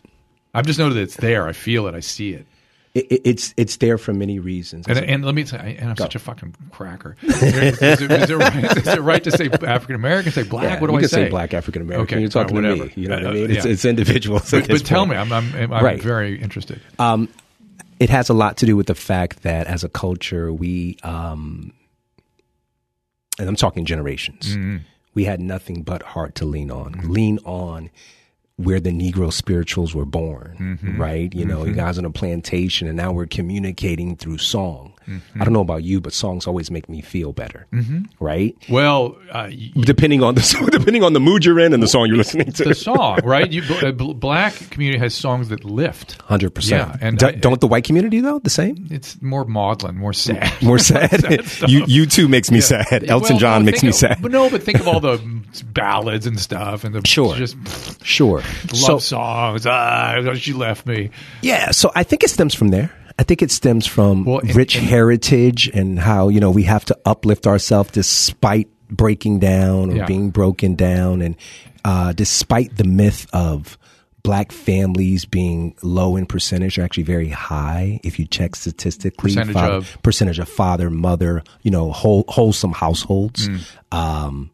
I've 0.52 0.66
just 0.66 0.78
noted 0.78 0.94
that 0.96 1.02
it's 1.02 1.16
there. 1.16 1.46
I 1.48 1.52
feel 1.52 1.86
it. 1.88 1.94
I 1.94 2.00
see 2.00 2.34
it. 2.34 2.46
it, 2.94 3.06
it- 3.10 3.22
it's 3.24 3.54
it's 3.56 3.76
there 3.78 3.98
for 3.98 4.12
many 4.12 4.38
reasons. 4.38 4.86
And, 4.86 4.98
and 4.98 5.24
let 5.24 5.34
me 5.34 5.44
say, 5.46 5.56
I- 5.58 5.76
and 5.80 5.90
I'm 5.90 5.96
such 5.96 6.14
a 6.14 6.18
fucking 6.20 6.54
cracker. 6.70 7.16
is, 7.22 7.42
it, 7.42 7.82
is, 7.82 8.30
it 8.30 8.36
right, 8.36 8.76
is 8.76 8.86
it 8.86 9.00
right 9.00 9.24
to 9.24 9.30
say 9.32 9.46
African 9.50 9.96
American? 9.96 10.30
Say 10.30 10.42
black? 10.44 10.64
Yeah, 10.64 10.80
what 10.80 10.86
do 10.88 10.92
you 10.92 10.98
I 10.98 11.00
can 11.00 11.08
say? 11.08 11.24
say 11.24 11.28
black 11.30 11.54
African 11.54 11.82
American. 11.82 12.16
Okay, 12.16 12.20
You're 12.20 12.30
talking 12.30 12.56
right, 12.56 12.76
to 12.78 12.84
me. 12.84 12.92
You 12.94 13.08
know 13.08 13.16
what 13.16 13.24
Uh, 13.24 13.28
I 13.30 13.32
mean? 13.32 13.50
uh, 13.50 13.54
It's, 13.54 13.64
yeah. 13.64 13.72
it's 13.72 13.84
individuals. 13.84 14.50
But, 14.50 14.68
but 14.68 14.84
tell 14.84 15.06
me, 15.06 15.16
I'm 15.16 15.32
I'm, 15.32 15.54
I'm 15.56 15.70
Right. 15.84 16.00
very 16.00 16.40
interested. 16.40 16.80
It 18.00 18.10
has 18.10 18.28
a 18.28 18.34
lot 18.34 18.56
to 18.58 18.66
do 18.66 18.76
with 18.76 18.86
the 18.86 18.94
fact 18.94 19.42
that 19.42 19.66
as 19.66 19.84
a 19.84 19.88
culture, 19.88 20.52
we, 20.52 20.98
um, 21.02 21.72
and 23.38 23.48
I'm 23.48 23.56
talking 23.56 23.84
generations, 23.84 24.56
mm-hmm. 24.56 24.78
we 25.14 25.24
had 25.24 25.40
nothing 25.40 25.82
but 25.82 26.02
heart 26.02 26.34
to 26.36 26.44
lean 26.44 26.70
on. 26.70 26.94
Mm-hmm. 26.94 27.10
Lean 27.10 27.38
on 27.44 27.90
where 28.56 28.80
the 28.80 28.90
Negro 28.90 29.32
spirituals 29.32 29.94
were 29.94 30.04
born, 30.04 30.56
mm-hmm. 30.58 31.00
right? 31.00 31.34
You 31.34 31.44
know, 31.44 31.64
you 31.64 31.72
guys 31.72 31.98
on 31.98 32.04
a 32.04 32.10
plantation, 32.10 32.86
and 32.86 32.96
now 32.96 33.12
we're 33.12 33.26
communicating 33.26 34.16
through 34.16 34.38
song. 34.38 34.93
I 35.38 35.44
don't 35.44 35.52
know 35.52 35.60
about 35.60 35.82
you, 35.84 36.00
but 36.00 36.12
songs 36.12 36.46
always 36.46 36.70
make 36.70 36.88
me 36.88 37.00
feel 37.02 37.32
better, 37.32 37.66
right? 38.20 38.56
Well, 38.68 39.16
uh, 39.30 39.48
y- 39.50 39.70
Depending 39.80 40.22
on 40.22 40.34
the 40.34 40.42
song, 40.52 40.66
depending 40.66 41.02
on 41.04 41.12
the 41.12 41.20
mood 41.20 41.44
you're 41.44 41.58
in 41.60 41.72
and 41.72 41.82
the 41.82 41.88
song 41.88 42.06
you're 42.06 42.16
listening 42.16 42.52
to. 42.52 42.64
the 42.64 42.74
song, 42.74 43.20
right? 43.24 43.50
You 43.50 43.62
uh, 43.82 43.92
black 43.92 44.54
community 44.70 44.98
has 44.98 45.14
songs 45.14 45.48
that 45.50 45.64
lift. 45.64 46.20
Hundred 46.22 46.50
percent. 46.50 46.88
Yeah, 47.00 47.06
and 47.06 47.18
Do, 47.18 47.26
I- 47.26 47.32
don't 47.32 47.60
the 47.60 47.66
white 47.66 47.84
community 47.84 48.20
though 48.20 48.38
the 48.38 48.50
same? 48.50 48.88
It's 48.90 49.20
more 49.22 49.44
maudlin, 49.44 49.96
more 49.96 50.12
sad. 50.12 50.52
More 50.62 50.78
sad. 50.78 51.22
you 51.68 51.84
U2 52.06 52.28
makes 52.28 52.50
me 52.50 52.60
sad. 52.60 53.04
Elton 53.08 53.34
Well, 53.34 53.38
John 53.38 53.62
no, 53.62 53.66
makes 53.66 53.82
me 53.82 53.90
of- 53.90 53.94
sad. 53.94 54.18
But 54.22 54.30
no, 54.32 54.48
but 54.50 54.62
think 54.62 54.80
of 54.80 54.88
all 54.88 55.00
the 55.00 55.20
ballads 55.72 56.26
and 56.26 56.38
stuff, 56.40 56.84
and 56.84 56.94
the 56.94 57.06
Sure. 57.06 57.34
just 57.36 57.56
Sure. 58.04 58.38
love 58.38 58.76
So 58.76 58.98
songs. 58.98 59.66
Ah, 59.66 60.34
she 60.34 60.52
left 60.52 60.86
me. 60.86 61.10
yeah, 61.42 61.70
so 61.70 61.90
I 61.94 62.02
think 62.02 62.24
it 62.24 62.30
stems 62.30 62.54
from 62.54 62.68
there. 62.68 62.90
I 63.18 63.22
think 63.22 63.42
it 63.42 63.50
stems 63.50 63.86
from 63.86 64.24
Well, 64.24 64.38
and- 64.40 64.54
rich 64.56 64.76
and- 64.76 64.86
heritage 64.86 65.68
and 65.72 65.98
how 65.98 66.28
you 66.28 66.40
know 66.40 66.50
we 66.50 66.64
have 66.64 66.84
to 66.86 66.98
uplift 67.04 67.46
ourselves 67.46 67.90
despite 67.92 68.68
breaking 68.90 69.38
down 69.38 69.90
or 69.90 69.96
Yeah. 69.96 70.06
being 70.06 70.30
broken 70.30 70.74
down, 70.74 71.22
and 71.22 71.36
uh, 71.84 72.12
despite 72.12 72.76
the 72.76 72.84
myth 72.84 73.26
of 73.32 73.78
black 74.22 74.52
families 74.52 75.26
being 75.26 75.74
low 75.82 76.16
in 76.16 76.24
percentage, 76.26 76.78
are 76.78 76.82
actually 76.82 77.02
very 77.02 77.28
high 77.28 78.00
if 78.02 78.18
you 78.18 78.26
check 78.26 78.56
statistically. 78.56 79.30
Percentage 79.30 79.52
Father- 79.54 79.74
of? 79.74 79.98
percentage 80.02 80.38
of 80.38 80.48
father, 80.48 80.88
mother, 80.90 81.42
you 81.62 81.70
know, 81.70 81.92
whole, 81.92 82.24
wholesome 82.28 82.72
households. 82.72 83.48
Mm. 83.48 83.60
Um, 83.92 84.50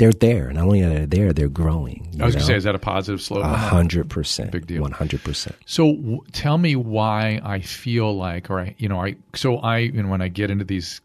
they're 0.00 0.12
there. 0.12 0.50
Not 0.52 0.64
only 0.64 0.82
are 0.82 0.88
they 0.88 1.04
there, 1.06 1.32
they're 1.32 1.48
growing. 1.48 2.08
I 2.20 2.24
was 2.24 2.34
going 2.34 2.40
to 2.40 2.46
say, 2.46 2.56
is 2.56 2.64
that 2.64 2.74
a 2.74 2.78
positive 2.78 3.20
slope? 3.22 3.44
A 3.44 3.48
hundred 3.56 4.08
percent, 4.10 4.50
Big 4.50 4.66
deal. 4.66 4.82
one 4.82 4.90
hundred 4.92 5.22
percent. 5.22 5.54
So 5.66 5.92
w- 5.94 6.24
tell 6.32 6.58
me 6.58 6.74
why 6.74 7.40
I 7.44 7.60
feel 7.60 8.16
like, 8.16 8.50
or 8.50 8.60
I, 8.60 8.74
you 8.78 8.88
know, 8.88 9.00
I, 9.04 9.16
so 9.34 9.58
I, 9.58 9.78
you 9.78 10.02
know, 10.02 10.08
when 10.08 10.22
I 10.22 10.28
get 10.28 10.50
into 10.50 10.64
these 10.64 11.00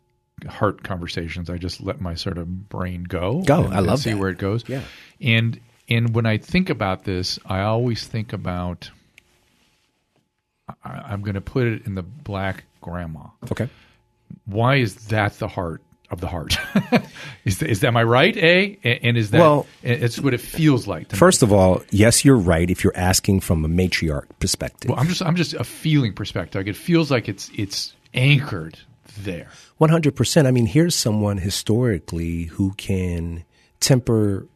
heart 0.50 0.84
conversations, 0.84 1.50
I 1.50 1.58
just 1.58 1.82
let 1.82 2.02
my 2.02 2.16
sort 2.16 2.38
of 2.38 2.70
brain 2.70 3.04
go. 3.04 3.42
Go. 3.46 3.66
and- 3.66 3.74
I 3.74 3.78
and 3.78 3.88
love 3.88 4.00
see 4.00 4.12
that. 4.14 4.18
where 4.20 4.30
it 4.30 4.38
goes. 4.38 4.64
Yeah. 4.68 4.82
And, 5.22 5.60
and 5.90 6.16
when 6.16 6.26
I 6.26 6.38
think 6.38 6.70
about 6.70 7.04
this, 7.04 7.38
I 7.46 7.62
always 7.62 8.08
think 8.08 8.34
about, 8.34 8.90
I, 10.84 10.90
I'm 11.10 11.22
going 11.22 11.36
to 11.36 11.42
put 11.42 11.68
it 11.68 11.86
in 11.86 11.96
the 11.96 12.04
black 12.04 12.64
grandma. 12.82 13.28
Okay. 13.52 13.70
Why 14.46 14.76
is 14.78 14.96
that 15.08 15.38
the 15.40 15.48
heart 15.48 15.82
of 16.12 16.22
the 16.22 16.28
heart? 16.28 16.56
is, 17.46 17.62
is 17.62 17.80
that, 17.82 17.88
am 17.88 17.98
I 17.98 18.04
right? 18.04 18.36
A, 18.38 18.78
and 18.84 19.18
is 19.18 19.32
that, 19.32 19.40
Well- 19.40 19.66
it's 19.84 20.20
what 20.20 20.34
it 20.34 20.42
feels 20.42 20.88
like. 20.88 21.10
To 21.10 21.16
me. 21.16 21.20
First 21.20 21.42
of 21.44 21.52
all, 21.52 21.82
yes, 21.90 22.24
you're 22.24 22.38
right. 22.38 22.70
If 22.70 22.84
you're 22.84 22.96
asking 22.96 23.40
from 23.42 23.66
a 23.66 23.68
matriarch 23.68 24.26
perspective, 24.40 24.90
Well, 24.92 25.00
I'm 25.00 25.08
just 25.08 25.22
I'm 25.22 25.36
just 25.36 25.54
a 25.54 25.64
feeling 25.64 26.14
perspective. 26.14 26.60
Like 26.60 26.68
it 26.68 26.76
feels 26.76 27.10
like 27.12 27.28
it's 27.30 27.50
it's 27.56 27.94
anchored 28.14 28.78
there. 29.20 29.50
one 29.78 29.90
hundred 29.90 30.16
percent. 30.16 30.48
I 30.48 30.52
mean, 30.52 30.66
here's 30.66 30.96
someone 30.96 31.38
historically 31.38 32.44
who 32.44 32.74
can 32.74 33.44
temper 33.80 34.48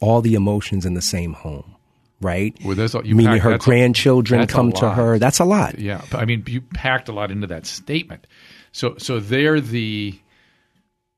all 0.00 0.20
the 0.20 0.34
emotions 0.34 0.84
in 0.84 0.94
the 0.94 1.02
same 1.02 1.32
home, 1.32 1.74
right? 2.20 2.56
Well, 2.64 2.74
there's 2.74 2.94
a- 2.94 3.02
you 3.04 3.14
Meaning 3.14 3.34
pack- 3.40 3.42
her 3.42 3.58
grandchildren 3.58 4.40
a 4.42 4.46
come 4.46 4.72
to 4.72 4.90
her. 4.90 5.18
That's 5.18 5.38
a 5.38 5.44
lot. 5.44 5.78
Yeah, 5.78 6.02
I 6.12 6.24
mean, 6.24 6.44
you 6.46 6.60
packed 6.60 7.08
a 7.08 7.12
lot 7.12 7.30
into 7.30 7.46
that 7.46 7.64
statement. 7.66 8.26
So 8.72 8.96
so 8.98 9.20
they're 9.20 9.60
the 9.60 10.18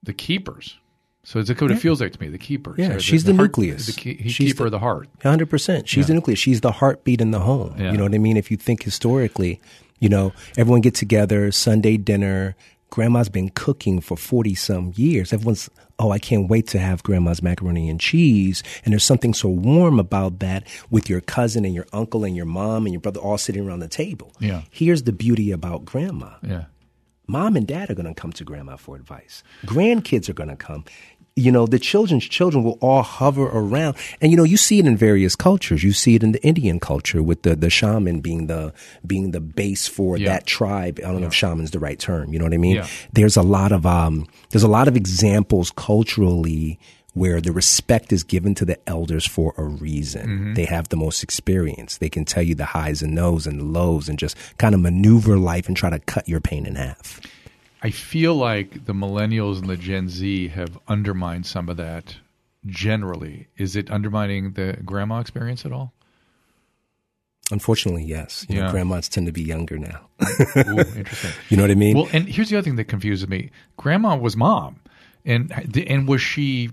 the 0.02 0.12
keepers. 0.12 0.76
So 1.24 1.40
it's 1.40 1.50
what 1.50 1.70
it 1.70 1.76
feels 1.78 2.00
like 2.00 2.12
to 2.12 2.20
me. 2.20 2.28
The 2.28 2.38
keepers. 2.38 2.78
Yeah, 2.78 2.96
she's 2.98 3.24
the 3.24 3.34
heart- 3.34 3.48
nucleus. 3.50 3.86
The 3.86 3.92
key, 3.92 4.28
She's 4.28 4.52
keeper 4.52 4.58
the- 4.62 4.64
of 4.66 4.70
the 4.72 4.78
heart. 4.78 5.08
hundred 5.22 5.50
percent. 5.50 5.86
She's 5.88 6.06
the 6.06 6.14
nucleus. 6.14 6.38
She's 6.38 6.62
the 6.62 6.72
heartbeat 6.72 7.20
in 7.20 7.32
the 7.32 7.40
home. 7.40 7.74
Yeah. 7.78 7.90
You 7.92 7.98
know 7.98 8.04
what 8.04 8.14
I 8.14 8.18
mean? 8.18 8.36
If 8.38 8.50
you 8.50 8.56
think 8.56 8.82
historically, 8.82 9.60
you 10.00 10.08
know, 10.08 10.32
everyone 10.56 10.80
get 10.80 10.94
together, 10.94 11.50
Sunday 11.52 11.96
dinner. 11.98 12.56
Grandma's 12.90 13.28
been 13.28 13.50
cooking 13.50 14.00
for 14.00 14.16
forty 14.16 14.54
some 14.54 14.94
years. 14.96 15.34
Everyone's, 15.34 15.68
oh, 15.98 16.10
I 16.10 16.18
can't 16.18 16.48
wait 16.48 16.66
to 16.68 16.78
have 16.78 17.02
grandma's 17.02 17.42
macaroni 17.42 17.90
and 17.90 18.00
cheese. 18.00 18.62
And 18.82 18.92
there's 18.94 19.04
something 19.04 19.34
so 19.34 19.50
warm 19.50 19.98
about 20.00 20.38
that 20.38 20.66
with 20.88 21.10
your 21.10 21.20
cousin 21.20 21.66
and 21.66 21.74
your 21.74 21.84
uncle 21.92 22.24
and 22.24 22.34
your 22.34 22.46
mom 22.46 22.86
and 22.86 22.94
your 22.94 23.00
brother 23.02 23.20
all 23.20 23.36
sitting 23.36 23.68
around 23.68 23.80
the 23.80 23.88
table. 23.88 24.32
Yeah. 24.40 24.62
Here's 24.70 25.02
the 25.02 25.12
beauty 25.12 25.50
about 25.50 25.84
grandma 25.84 26.30
Yeah. 26.42 26.64
Mom 27.28 27.54
and 27.54 27.66
dad 27.66 27.90
are 27.90 27.94
going 27.94 28.12
to 28.12 28.20
come 28.20 28.32
to 28.32 28.44
grandma 28.44 28.74
for 28.76 28.96
advice. 28.96 29.44
Grandkids 29.66 30.28
are 30.28 30.32
going 30.34 30.48
to 30.48 30.56
come. 30.56 30.84
You 31.36 31.52
know, 31.52 31.66
the 31.66 31.78
children's 31.78 32.24
children 32.24 32.64
will 32.64 32.78
all 32.80 33.02
hover 33.04 33.44
around. 33.46 33.96
And 34.20 34.32
you 34.32 34.36
know, 34.36 34.42
you 34.42 34.56
see 34.56 34.80
it 34.80 34.86
in 34.86 34.96
various 34.96 35.36
cultures. 35.36 35.84
You 35.84 35.92
see 35.92 36.16
it 36.16 36.24
in 36.24 36.32
the 36.32 36.42
Indian 36.42 36.80
culture 36.80 37.22
with 37.22 37.42
the, 37.42 37.54
the 37.54 37.70
shaman 37.70 38.18
being 38.20 38.48
the 38.48 38.72
being 39.06 39.30
the 39.30 39.38
base 39.40 39.86
for 39.86 40.18
Yeah. 40.18 40.30
that 40.32 40.46
tribe. 40.46 40.98
I 40.98 41.02
don't 41.12 41.20
know 41.20 41.28
if 41.28 41.34
shaman's 41.34 41.70
the 41.70 41.78
right 41.78 41.96
term. 41.98 42.32
You 42.32 42.40
know 42.40 42.44
what 42.44 42.54
I 42.54 42.58
mean? 42.58 42.76
Yeah. 42.76 42.88
There's 43.12 43.36
a 43.36 43.42
lot 43.42 43.70
of 43.70 43.86
um 43.86 44.26
there's 44.50 44.64
a 44.64 44.68
lot 44.68 44.88
of 44.88 44.96
examples 44.96 45.70
culturally 45.76 46.80
where 47.14 47.40
the 47.40 47.52
respect 47.52 48.12
is 48.12 48.22
given 48.22 48.54
to 48.54 48.64
the 48.64 48.78
elders 48.88 49.26
for 49.26 49.54
a 49.56 49.64
reason. 49.64 50.26
Mm-hmm. 50.28 50.54
They 50.54 50.66
have 50.66 50.88
the 50.88 50.96
most 50.96 51.22
experience. 51.22 51.96
They 51.98 52.08
can 52.10 52.24
tell 52.24 52.42
you 52.42 52.54
the 52.54 52.66
highs 52.66 53.02
and 53.02 53.14
lows 53.14 53.46
and 53.46 53.58
the 53.60 53.64
lows 53.64 54.08
and 54.08 54.18
just 54.18 54.36
kind 54.58 54.74
of 54.74 54.80
maneuver 54.80 55.36
life 55.38 55.66
and 55.68 55.76
try 55.76 55.90
to 55.90 55.98
cut 55.98 56.28
your 56.28 56.40
pain 56.40 56.66
in 56.66 56.74
half. 56.76 57.20
I 57.82 57.90
feel 57.90 58.34
like 58.34 58.84
the 58.86 58.92
millennials 58.92 59.58
and 59.58 59.68
the 59.68 59.76
Gen 59.76 60.08
Z 60.08 60.48
have 60.48 60.78
undermined 60.88 61.46
some 61.46 61.68
of 61.68 61.76
that. 61.78 62.16
Generally, 62.66 63.46
is 63.56 63.76
it 63.76 63.90
undermining 63.90 64.52
the 64.52 64.76
grandma 64.84 65.20
experience 65.20 65.64
at 65.64 65.72
all? 65.72 65.92
Unfortunately, 67.50 68.04
yes. 68.04 68.44
You 68.48 68.56
know, 68.56 68.66
Yeah. 68.66 68.70
grandmas 68.72 69.08
tend 69.08 69.26
to 69.26 69.32
be 69.32 69.42
younger 69.42 69.78
now. 69.78 70.08
Ooh, 70.56 70.78
interesting. 70.80 71.30
You 71.48 71.56
know 71.56 71.62
what 71.62 71.70
I 71.70 71.76
mean? 71.76 71.96
Well, 71.96 72.08
and 72.12 72.28
here's 72.28 72.50
the 72.50 72.56
other 72.56 72.64
thing 72.64 72.76
that 72.76 72.84
confuses 72.84 73.26
me: 73.28 73.50
Grandma 73.78 74.16
was 74.16 74.36
mom, 74.36 74.80
and 75.24 75.50
and 75.86 76.06
was 76.06 76.20
she 76.20 76.70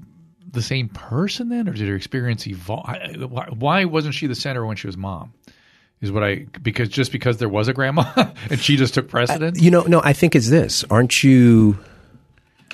the 0.56 0.62
same 0.64 0.90
person 0.90 1.50
then, 1.50 1.70
or 1.70 1.74
did 1.74 1.88
her 1.88 1.96
experience 1.96 2.48
evolve? 2.48 2.88
Why, 3.30 3.48
why 3.52 3.86
wasn't 3.86 4.16
she 4.16 4.26
the 4.28 4.36
center 4.36 4.66
when 4.66 4.76
she 4.78 4.88
was 4.88 4.98
mom? 4.98 5.34
Is 6.02 6.12
what 6.12 6.24
I 6.24 6.46
because 6.62 6.90
just 6.90 7.12
because 7.12 7.38
there 7.38 7.48
was 7.50 7.68
a 7.68 7.74
grandma 7.74 8.04
and 8.50 8.60
she 8.60 8.76
just 8.76 8.94
took 8.96 9.08
precedence. 9.08 9.62
you 9.62 9.72
know, 9.72 9.84
no, 9.84 10.02
I 10.04 10.14
think 10.14 10.36
it's 10.36 10.50
this. 10.50 10.84
Aren't 10.90 11.24
you 11.24 11.78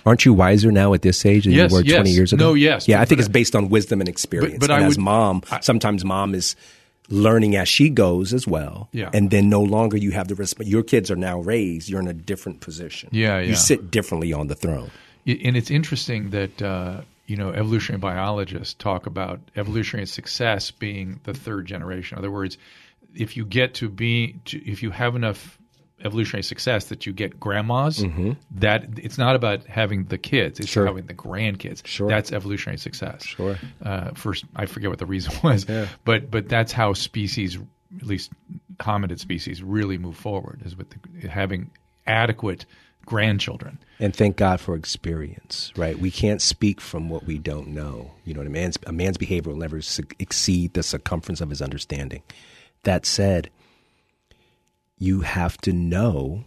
aren't 0.06 0.26
you 0.26 0.34
wiser 0.34 0.72
now 0.72 0.94
at 0.94 1.02
this 1.04 1.24
age 1.26 1.44
than 1.44 1.54
Yes, 1.54 1.72
you 1.72 1.78
were 1.78 1.84
20 1.84 2.10
years 2.10 2.34
ago? 2.34 2.44
No, 2.48 2.54
yes, 2.56 2.88
Yeah, 2.88 2.98
but- 2.98 3.02
I 3.02 3.06
think 3.06 3.20
but- 3.20 3.26
it's 3.26 3.30
based 3.32 3.56
on 3.56 3.70
wisdom 3.70 4.00
and 4.00 4.10
experience. 4.10 4.58
but 4.60 4.72
and 4.72 4.84
I 4.84 4.86
as 4.88 4.96
would- 4.98 5.04
mom, 5.04 5.44
sometimes 5.62 6.04
mom 6.04 6.34
is 6.34 6.56
learning 7.10 7.56
as 7.56 7.68
she 7.70 7.90
goes 7.90 8.34
as 8.34 8.48
well. 8.48 8.90
Yeah. 8.94 9.10
And 9.14 9.30
then 9.32 9.50
no 9.50 9.62
longer 9.62 9.98
you 9.98 10.12
have 10.12 10.28
the 10.28 10.36
respect. 10.36 10.68
Your 10.70 10.82
kids 10.84 11.12
are 11.12 11.16
now 11.16 11.40
raised. 11.40 11.90
You're 11.90 12.00
in 12.00 12.08
a 12.08 12.14
different 12.14 12.62
position. 12.62 13.10
Yeah, 13.12 13.38
yeah. 13.40 13.50
You 13.50 13.56
sit 13.56 13.92
differently 13.92 14.34
on 14.34 14.48
the 14.48 14.56
throne. 14.56 14.90
And 15.28 15.56
it's 15.56 15.70
interesting 15.70 16.32
that 16.32 16.62
uh, 16.62 17.02
you 17.32 17.38
know 17.38 17.50
evolutionary 17.52 18.00
biologists 18.00 18.74
talk 18.74 19.06
about 19.06 19.40
evolutionary 19.56 20.06
success 20.06 20.70
being 20.72 21.22
the 21.24 21.34
third 21.34 21.66
generation. 21.66 22.18
In 22.18 22.20
other 22.20 22.32
words, 22.32 22.58
if 23.16 23.38
you 23.38 23.46
get 23.46 23.74
to 23.76 23.88
be, 23.88 24.36
to, 24.46 24.58
if 24.70 24.84
you 24.84 24.92
have 24.92 25.16
enough 25.16 25.58
evolutionary 26.04 26.44
success 26.44 26.86
that 26.90 27.06
you 27.06 27.14
get 27.14 27.40
grandmas, 27.40 28.04
that 28.56 28.84
it's 28.98 29.18
not 29.18 29.36
about 29.38 29.66
having 29.66 30.06
the 30.06 30.18
kids; 30.18 30.60
it's 30.60 30.68
Sure. 30.70 30.86
having 30.86 31.06
the 31.06 31.14
grandkids. 31.14 31.86
Sure. 31.88 32.10
That's 32.10 32.34
evolutionary 32.34 32.78
success. 32.78 33.24
Sure. 33.26 33.58
Uh, 33.82 34.12
first, 34.12 34.44
I 34.56 34.66
forget 34.66 34.90
what 34.90 35.00
the 35.00 35.06
reason 35.06 35.34
was, 35.44 35.66
but 36.04 36.30
but 36.30 36.50
that's 36.50 36.74
how 36.74 36.92
species, 36.94 37.58
at 37.98 38.06
least 38.06 38.30
hominid 38.80 39.20
species, 39.20 39.64
really 39.64 39.98
move 39.98 40.18
forward 40.18 40.62
is 40.66 40.76
with 40.76 40.88
the, 40.90 41.30
having 41.30 41.72
adequate 42.06 42.66
grandchildren. 43.06 43.80
And 44.00 44.16
thank 44.16 44.36
God 44.36 44.60
for 44.60 44.76
experience, 44.76 45.72
right? 45.76 45.98
We 45.98 46.12
can't 46.12 46.42
speak 46.42 46.82
from 46.82 47.10
what 47.10 47.26
we 47.26 47.38
don't 47.38 47.70
know. 47.70 48.12
You 48.26 48.34
know, 48.34 48.40
what 48.40 48.48
a 48.48 48.52
man's 48.52 48.78
a 48.86 48.92
man's 48.92 49.18
behavior 49.18 49.52
will 49.52 49.60
never 49.60 49.82
exceed 50.20 50.74
the 50.74 50.84
circumference 50.84 51.42
of 51.42 51.50
his 51.50 51.62
understanding. 51.62 52.24
That 52.84 53.06
said, 53.06 53.50
you 54.98 55.22
have 55.22 55.58
to 55.60 55.74
know, 55.74 56.44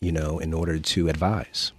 you 0.00 0.12
know, 0.12 0.38
in 0.38 0.54
order 0.54 0.78
to 0.78 1.08
advise. 1.08 1.72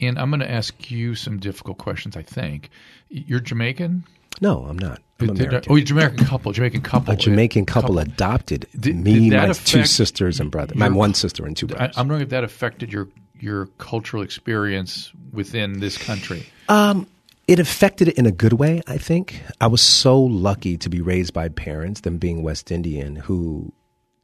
And 0.00 0.18
I'm 0.18 0.30
going 0.30 0.40
to 0.40 0.50
ask 0.50 0.90
you 0.90 1.14
some 1.14 1.38
difficult 1.38 1.78
questions. 1.78 2.16
I 2.16 2.22
think 2.22 2.70
you're 3.08 3.40
Jamaican. 3.40 4.04
No, 4.40 4.64
I'm 4.64 4.78
not. 4.78 5.00
I'm 5.30 5.34
Did- 5.36 5.38
did- 5.38 5.46
American. 5.48 5.72
oh, 5.72 5.80
Jamaican 5.80 6.24
couple. 6.24 6.52
Jamaican 6.52 6.80
couple. 6.82 7.12
a 7.12 7.16
Jamaican 7.16 7.66
couple, 7.66 7.98
adopted 7.98 8.66
Did- 8.78 8.96
me, 8.96 9.30
did 9.30 9.38
my 9.38 9.52
two 9.52 9.84
sisters 9.84 10.40
and 10.40 10.50
brother. 10.50 10.74
My 10.76 10.88
one 10.88 11.14
sister 11.14 11.44
and 11.46 11.56
two 11.56 11.66
brothers. 11.66 11.96
I'm 11.96 12.08
wondering 12.08 12.22
if 12.22 12.28
that 12.30 12.44
affected 12.44 12.92
your 12.92 13.08
your 13.38 13.66
cultural 13.78 14.22
experience 14.22 15.10
within 15.32 15.80
this 15.80 15.98
country. 15.98 16.46
Um, 16.68 17.08
it 17.48 17.58
affected 17.58 18.06
it 18.06 18.16
in 18.16 18.24
a 18.24 18.30
good 18.30 18.52
way, 18.52 18.82
I 18.86 18.98
think. 18.98 19.42
I 19.60 19.66
was 19.66 19.82
so 19.82 20.20
lucky 20.20 20.76
to 20.78 20.88
be 20.88 21.00
raised 21.00 21.32
by 21.34 21.48
parents, 21.48 22.02
them 22.02 22.18
being 22.18 22.44
West 22.44 22.70
Indian, 22.70 23.16
who 23.16 23.72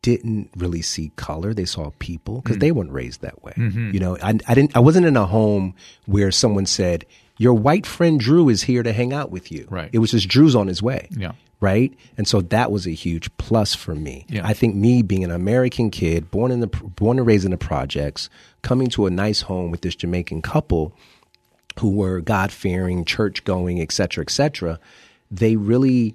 didn't 0.02 0.50
really 0.56 0.82
see 0.82 1.10
color. 1.16 1.52
They 1.52 1.64
saw 1.64 1.90
people 1.98 2.40
because 2.42 2.58
they 2.58 2.70
weren't 2.70 2.92
raised 2.92 3.22
that 3.22 3.42
way. 3.42 3.54
You 3.56 3.98
know, 3.98 4.16
I, 4.22 4.38
I 4.46 4.54
didn't. 4.54 4.76
I 4.76 4.78
wasn't 4.78 5.06
in 5.06 5.16
a 5.16 5.26
home 5.26 5.74
where 6.06 6.30
someone 6.30 6.66
said, 6.66 7.04
"Your 7.38 7.54
white 7.54 7.87
friend 7.87 8.21
Drew 8.21 8.49
is 8.49 8.62
here 8.62 8.83
to 8.83 8.92
hang 8.92 9.12
out 9.12 9.30
with 9.30 9.50
you." 9.50 9.66
Right. 9.71 9.90
It 9.92 9.99
was 9.99 10.11
just 10.11 10.28
Drew's 10.28 10.54
on 10.54 10.66
his 10.66 10.83
way. 10.83 11.09
Yeah. 11.11 11.33
Right. 11.61 11.92
And 12.16 12.28
so 12.28 12.40
that 12.40 12.71
was 12.71 12.87
a 12.87 12.90
huge 12.90 13.37
plus 13.37 13.75
for 13.75 13.95
me. 13.95 14.26
Yeah. 14.28 14.47
I 14.47 14.54
think 14.54 14.76
me 14.76 15.02
being 15.02 15.25
an 15.25 15.33
American 15.33 15.90
kid, 15.90 16.30
born 16.30 16.52
in 16.52 16.61
the 16.61 16.68
born 16.68 17.18
and 17.18 17.26
raised 17.26 17.45
in 17.45 17.50
the 17.50 17.57
projects, 17.59 18.30
coming 18.62 18.88
to 18.90 19.07
a 19.07 19.11
nice 19.11 19.40
home 19.42 19.73
with 19.73 19.80
this 19.80 19.97
Jamaican 19.97 20.42
couple 20.42 20.92
who 21.80 21.90
were 21.90 22.21
God 22.21 22.52
fearing, 22.52 23.04
church 23.04 23.45
going, 23.45 23.80
et 23.80 23.90
cetera, 23.92 24.23
et 24.23 24.30
cetera, 24.30 24.78
they 25.30 25.57
really 25.57 26.14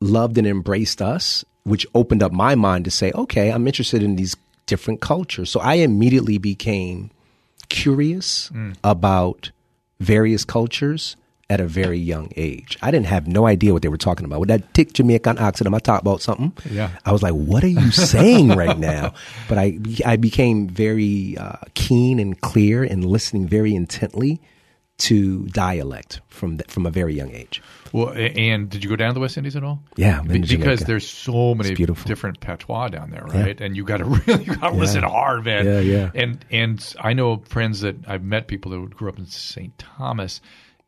loved 0.00 0.38
and 0.38 0.46
embraced 0.46 1.02
us, 1.02 1.44
which 1.64 1.86
opened 1.94 2.22
up 2.22 2.32
my 2.32 2.54
mind 2.54 2.84
to 2.84 2.90
say, 2.90 3.12
okay, 3.12 3.50
I'm 3.50 3.66
interested 3.66 4.02
in 4.02 4.16
these 4.16 4.36
different 4.66 5.00
cultures. 5.00 5.50
So 5.50 5.60
I 5.60 5.74
immediately 5.74 6.38
became 6.38 7.10
curious 7.68 8.50
mm. 8.54 8.76
about 8.84 9.50
various 10.00 10.44
cultures 10.44 11.16
at 11.50 11.60
a 11.60 11.66
very 11.66 11.98
young 11.98 12.30
age. 12.36 12.76
I 12.82 12.90
didn't 12.90 13.06
have 13.06 13.26
no 13.26 13.46
idea 13.46 13.72
what 13.72 13.82
they 13.82 13.88
were 13.88 13.96
talking 13.96 14.26
about. 14.26 14.40
With 14.40 14.50
that 14.50 14.74
thick 14.74 14.92
Jamaican 14.92 15.38
accent, 15.38 15.72
I 15.72 15.78
talk 15.78 16.02
about 16.02 16.20
something. 16.20 16.52
Yeah. 16.70 16.90
I 17.06 17.12
was 17.12 17.22
like, 17.22 17.32
"What 17.32 17.64
are 17.64 17.68
you 17.68 17.90
saying 17.90 18.48
right 18.48 18.78
now?" 18.78 19.14
But 19.48 19.58
I, 19.58 19.78
I 20.04 20.16
became 20.16 20.68
very 20.68 21.36
uh, 21.38 21.56
keen 21.74 22.18
and 22.18 22.38
clear 22.40 22.84
and 22.84 23.04
listening 23.04 23.48
very 23.48 23.74
intently 23.74 24.40
to 24.98 25.46
dialect 25.46 26.20
from 26.28 26.56
the, 26.56 26.64
from 26.68 26.84
a 26.84 26.90
very 26.90 27.14
young 27.14 27.30
age. 27.30 27.62
Well, 27.92 28.10
and 28.16 28.68
did 28.68 28.82
you 28.82 28.90
go 28.90 28.96
down 28.96 29.10
to 29.10 29.14
the 29.14 29.20
West 29.20 29.36
Indies 29.36 29.56
at 29.56 29.62
all? 29.64 29.80
Yeah, 29.96 30.20
because 30.22 30.80
there's 30.80 31.08
so 31.08 31.54
many 31.54 31.74
different 31.74 32.40
patois 32.40 32.88
down 32.88 33.10
there, 33.10 33.24
right? 33.24 33.58
And 33.60 33.76
you 33.76 33.84
got 33.84 33.98
to 33.98 34.04
really 34.26 34.44
you 34.44 34.56
got 34.56 34.70
to 34.70 34.76
listen 34.76 35.02
hard, 35.04 35.44
man. 35.44 35.64
Yeah, 35.64 35.80
yeah. 35.80 36.10
And 36.14 36.44
and 36.50 36.94
I 37.00 37.12
know 37.12 37.38
friends 37.46 37.80
that 37.82 37.96
I've 38.06 38.22
met 38.24 38.48
people 38.48 38.72
that 38.72 38.90
grew 38.96 39.08
up 39.08 39.18
in 39.18 39.26
St. 39.26 39.76
Thomas, 39.78 40.40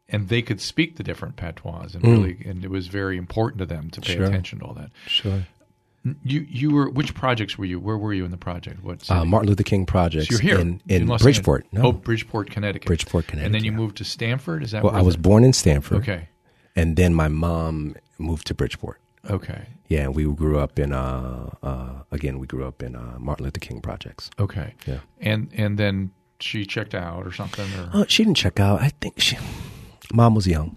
and 0.08 0.28
they 0.28 0.42
could 0.42 0.60
speak 0.60 0.96
the 0.96 1.02
different 1.04 1.36
patois, 1.36 1.90
and 1.94 2.02
really, 2.04 2.42
and 2.44 2.64
it 2.64 2.70
was 2.70 2.88
very 2.88 3.16
important 3.16 3.60
to 3.60 3.66
them 3.66 3.90
to 3.90 4.00
pay 4.00 4.14
Mm. 4.14 4.16
Sure. 4.16 4.24
attention 4.26 4.58
to 4.58 4.64
all 4.66 4.74
that. 4.74 4.90
Sure. 5.06 5.46
You 6.22 6.46
you 6.48 6.70
were 6.70 6.88
which 6.88 7.14
projects 7.14 7.58
were 7.58 7.66
you? 7.66 7.78
Where 7.78 7.98
were 7.98 8.14
you 8.14 8.24
in 8.24 8.30
the 8.30 8.38
project? 8.38 8.82
What? 8.82 9.08
Uh, 9.10 9.24
Martin 9.24 9.50
Luther 9.50 9.62
King 9.62 9.84
projects 9.84 10.28
So 10.28 10.32
you're 10.32 10.40
here 10.40 10.58
in, 10.58 10.80
in 10.88 11.06
Los 11.06 11.22
Bridgeport. 11.22 11.66
No. 11.72 11.82
Oh, 11.82 11.92
Bridgeport, 11.92 12.50
Connecticut. 12.50 12.86
Bridgeport, 12.86 13.26
Connecticut. 13.26 13.46
And 13.46 13.54
then 13.54 13.64
you 13.64 13.72
moved 13.72 13.98
to 13.98 14.04
Stamford. 14.04 14.62
Is 14.62 14.70
that 14.70 14.82
well, 14.82 14.94
I 14.94 15.02
was 15.02 15.16
born 15.16 15.44
in 15.44 15.52
Stamford. 15.52 15.98
Okay. 15.98 16.28
And 16.74 16.96
then 16.96 17.14
my 17.14 17.28
mom 17.28 17.96
moved 18.18 18.46
to 18.46 18.54
Bridgeport. 18.54 18.98
Okay. 19.28 19.66
Yeah, 19.88 20.08
we 20.08 20.24
grew 20.24 20.58
up 20.58 20.78
in 20.78 20.92
uh, 20.94 21.50
uh 21.62 22.02
again 22.10 22.38
we 22.38 22.46
grew 22.46 22.66
up 22.66 22.82
in 22.82 22.96
uh, 22.96 23.16
Martin 23.18 23.44
Luther 23.44 23.60
King 23.60 23.82
projects. 23.82 24.30
Okay. 24.38 24.74
Yeah. 24.86 25.00
And 25.20 25.50
and 25.54 25.78
then 25.78 26.12
she 26.38 26.64
checked 26.64 26.94
out 26.94 27.26
or 27.26 27.32
something. 27.32 27.70
Or 27.74 27.90
Oh, 27.92 28.04
she 28.08 28.24
didn't 28.24 28.38
check 28.38 28.58
out. 28.58 28.80
I 28.80 28.92
think 29.02 29.20
she 29.20 29.36
Mom 30.14 30.34
was 30.34 30.46
young. 30.46 30.76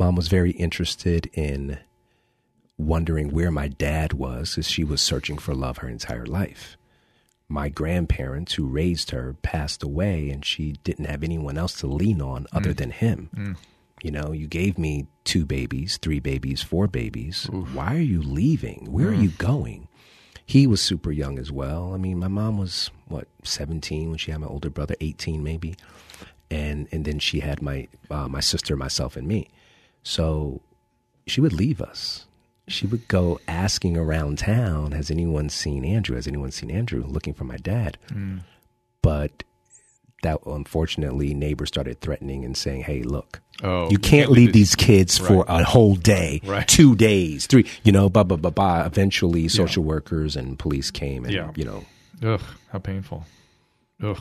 Mom 0.00 0.16
was 0.16 0.26
very 0.26 0.50
interested 0.50 1.30
in 1.32 1.78
wondering 2.78 3.30
where 3.30 3.50
my 3.50 3.68
dad 3.68 4.12
was 4.12 4.58
as 4.58 4.68
she 4.68 4.84
was 4.84 5.00
searching 5.00 5.38
for 5.38 5.54
love 5.54 5.78
her 5.78 5.88
entire 5.88 6.26
life. 6.26 6.76
My 7.48 7.68
grandparents 7.68 8.54
who 8.54 8.66
raised 8.66 9.12
her 9.12 9.36
passed 9.42 9.82
away 9.82 10.30
and 10.30 10.44
she 10.44 10.72
didn't 10.84 11.06
have 11.06 11.22
anyone 11.22 11.56
else 11.56 11.78
to 11.80 11.86
lean 11.86 12.20
on 12.20 12.44
mm. 12.44 12.46
other 12.52 12.72
than 12.72 12.90
him. 12.90 13.30
Mm. 13.34 13.56
You 14.02 14.10
know, 14.10 14.32
you 14.32 14.46
gave 14.46 14.78
me 14.78 15.06
two 15.24 15.46
babies, 15.46 15.96
three 15.96 16.20
babies, 16.20 16.62
four 16.62 16.86
babies. 16.86 17.46
Why 17.72 17.94
are 17.94 18.00
you 18.00 18.20
leaving? 18.20 18.88
Where 18.90 19.08
are 19.08 19.12
mm. 19.12 19.22
you 19.22 19.28
going? 19.30 19.88
He 20.44 20.66
was 20.66 20.80
super 20.80 21.10
young 21.10 21.38
as 21.38 21.50
well. 21.50 21.94
I 21.94 21.96
mean, 21.96 22.18
my 22.18 22.28
mom 22.28 22.58
was 22.58 22.90
what, 23.08 23.26
17 23.42 24.10
when 24.10 24.18
she 24.18 24.30
had 24.30 24.40
my 24.40 24.46
older 24.46 24.70
brother, 24.70 24.94
18 25.00 25.42
maybe. 25.42 25.76
And 26.50 26.86
and 26.92 27.04
then 27.04 27.18
she 27.18 27.40
had 27.40 27.60
my 27.60 27.88
uh, 28.08 28.28
my 28.28 28.38
sister, 28.38 28.76
myself 28.76 29.16
and 29.16 29.26
me. 29.26 29.48
So 30.04 30.60
she 31.26 31.40
would 31.40 31.52
leave 31.52 31.80
us. 31.80 32.25
She 32.68 32.86
would 32.86 33.06
go 33.08 33.38
asking 33.46 33.96
around 33.96 34.38
town, 34.38 34.92
has 34.92 35.10
anyone 35.10 35.48
seen 35.50 35.84
Andrew? 35.84 36.16
Has 36.16 36.26
anyone 36.26 36.50
seen 36.50 36.70
Andrew? 36.70 37.04
Looking 37.06 37.32
for 37.34 37.44
my 37.44 37.56
dad. 37.58 37.96
Hmm. 38.08 38.38
But 39.02 39.44
that 40.22 40.40
unfortunately 40.46 41.32
neighbors 41.34 41.68
started 41.68 42.00
threatening 42.00 42.44
and 42.44 42.56
saying, 42.56 42.82
Hey, 42.82 43.02
look, 43.02 43.40
Oh, 43.62 43.88
you 43.90 43.98
can't 43.98 44.30
leave 44.30 44.52
these 44.52 44.74
kids 44.74 45.16
for 45.16 45.44
a 45.48 45.62
whole 45.64 45.94
day, 45.94 46.40
Right. 46.44 46.66
two 46.66 46.94
days, 46.96 47.46
three, 47.46 47.66
you 47.84 47.92
know, 47.92 48.08
blah, 48.10 48.24
blah, 48.24 48.36
blah, 48.36 48.50
blah. 48.50 48.84
Eventually 48.84 49.46
social 49.48 49.84
workers 49.84 50.34
and 50.36 50.58
police 50.58 50.90
came 50.90 51.24
and, 51.24 51.32
Yeah. 51.32 51.52
you 51.54 51.64
know, 51.64 51.84
Ugh, 52.22 52.40
how 52.72 52.78
painful. 52.80 53.24
Ugh. 54.02 54.20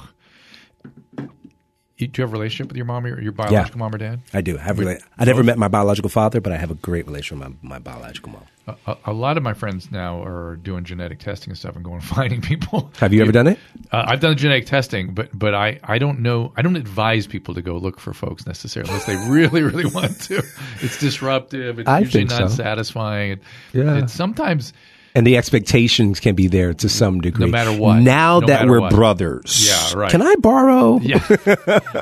You, 1.97 2.07
do 2.07 2.21
you 2.21 2.25
have 2.25 2.31
a 2.33 2.37
relationship 2.37 2.67
with 2.67 2.75
your 2.75 2.85
mom 2.85 3.05
or 3.05 3.21
your 3.21 3.31
biological 3.31 3.79
mom 3.79 3.95
or 3.95 3.97
dad? 3.97 4.19
I 4.33 4.41
do. 4.41 4.57
I 4.57 4.61
have 4.61 4.77
rela- 4.77 5.01
I 5.17 5.23
never 5.23 5.43
met 5.43 5.57
my 5.57 5.69
biological 5.69 6.09
father, 6.09 6.41
but 6.41 6.51
I 6.51 6.57
have 6.57 6.69
a 6.69 6.75
great 6.75 7.05
relationship 7.07 7.47
with 7.47 7.63
my, 7.63 7.75
my 7.75 7.79
biological 7.79 8.33
mom. 8.33 8.43
A, 8.67 8.75
a, 8.87 8.97
a 9.05 9.13
lot 9.13 9.37
of 9.37 9.43
my 9.43 9.53
friends 9.53 9.89
now 9.91 10.21
are 10.23 10.57
doing 10.57 10.83
genetic 10.83 11.19
testing 11.19 11.51
and 11.51 11.57
stuff 11.57 11.75
and 11.75 11.85
going 11.85 12.01
and 12.01 12.03
finding 12.17 12.41
people. 12.41 12.91
Have 12.97 13.13
you 13.13 13.21
ever 13.21 13.31
done 13.31 13.47
it? 13.47 13.59
Uh, 13.93 14.03
I've 14.07 14.19
done 14.19 14.35
genetic 14.35 14.65
testing, 14.65 15.13
but 15.13 15.29
but 15.37 15.53
I, 15.55 15.79
I 15.85 15.97
don't 15.97 16.19
know. 16.19 16.51
I 16.57 16.61
don't 16.63 16.75
advise 16.75 17.27
people 17.27 17.53
to 17.53 17.61
go 17.61 17.77
look 17.77 17.99
for 18.01 18.13
folks 18.13 18.45
necessarily 18.45 18.89
unless 18.91 19.05
they 19.05 19.15
really 19.31 19.61
really 19.61 19.85
want 19.93 20.19
to. 20.23 20.43
It's 20.81 20.99
disruptive. 20.99 21.79
It's 21.79 21.87
I 21.87 21.99
usually 21.99 22.25
not 22.25 22.49
so. 22.49 22.55
satisfying. 22.57 23.31
It, 23.31 23.41
Yeah. 23.71 23.99
It's 23.99 24.11
sometimes 24.13 24.73
And 25.15 25.25
the 25.25 25.37
expectations 25.37 26.19
can 26.19 26.35
be 26.35 26.47
there 26.47 26.73
to 26.73 26.89
some 26.89 27.21
degree. 27.21 27.45
No 27.45 27.51
matter 27.51 27.71
what. 27.71 28.01
Now 28.01 28.41
No 28.41 28.47
that 28.47 28.67
we're 28.67 28.81
what. 28.81 28.91
brothers. 28.93 29.65
Yeah, 29.65 29.97
right. 29.97 30.11
Can 30.11 30.21
I 30.21 30.35
borrow? 30.35 30.99
yeah, 30.99 31.23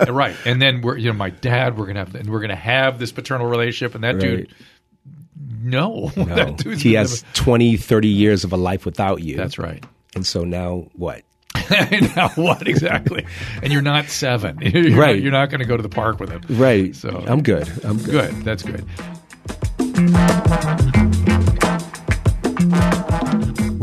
right. 0.09 0.35
And 0.45 0.59
then 0.59 0.81
we're 0.81 0.97
you 0.97 1.11
know 1.11 1.17
my 1.17 1.29
dad. 1.29 1.77
We're 1.77 1.85
gonna 1.85 1.99
have 1.99 2.15
and 2.15 2.29
we're 2.29 2.41
gonna 2.41 2.55
have 2.55 2.97
this 2.97 3.11
paternal 3.11 3.45
relationship, 3.47 3.93
and 3.93 4.03
that 4.03 4.19
dude. 4.19 4.51
No, 5.61 6.11
No. 6.17 6.25
that 6.25 6.57
dude's 6.57 6.81
he 6.81 6.93
has 6.93 7.23
20, 7.35 7.77
30 7.77 8.07
years 8.07 8.43
of 8.43 8.51
a 8.51 8.57
life 8.57 8.83
without 8.85 9.21
you. 9.21 9.37
That's 9.37 9.57
right. 9.57 9.83
And 10.15 10.25
so 10.25 10.43
now 10.43 10.87
what? 10.93 11.21
now 12.17 12.29
what 12.35 12.67
exactly? 12.67 13.25
And 13.61 13.71
you're 13.71 13.81
not 13.81 14.07
seven. 14.09 14.59
You're 14.61 14.89
not- 14.89 14.99
Right. 14.99 15.21
you're 15.21 15.31
not 15.31 15.49
going 15.51 15.61
to 15.61 15.65
go 15.67 15.77
to 15.77 15.83
the 15.83 15.87
park 15.89 16.19
with 16.19 16.29
him. 16.31 16.41
Right. 16.49 16.93
So 16.95 17.23
I'm 17.27 17.41
good. 17.43 17.69
I'm 17.85 17.97
good. 17.97 18.31
good. 18.33 18.43
That's 18.43 18.63
good. 18.63 18.85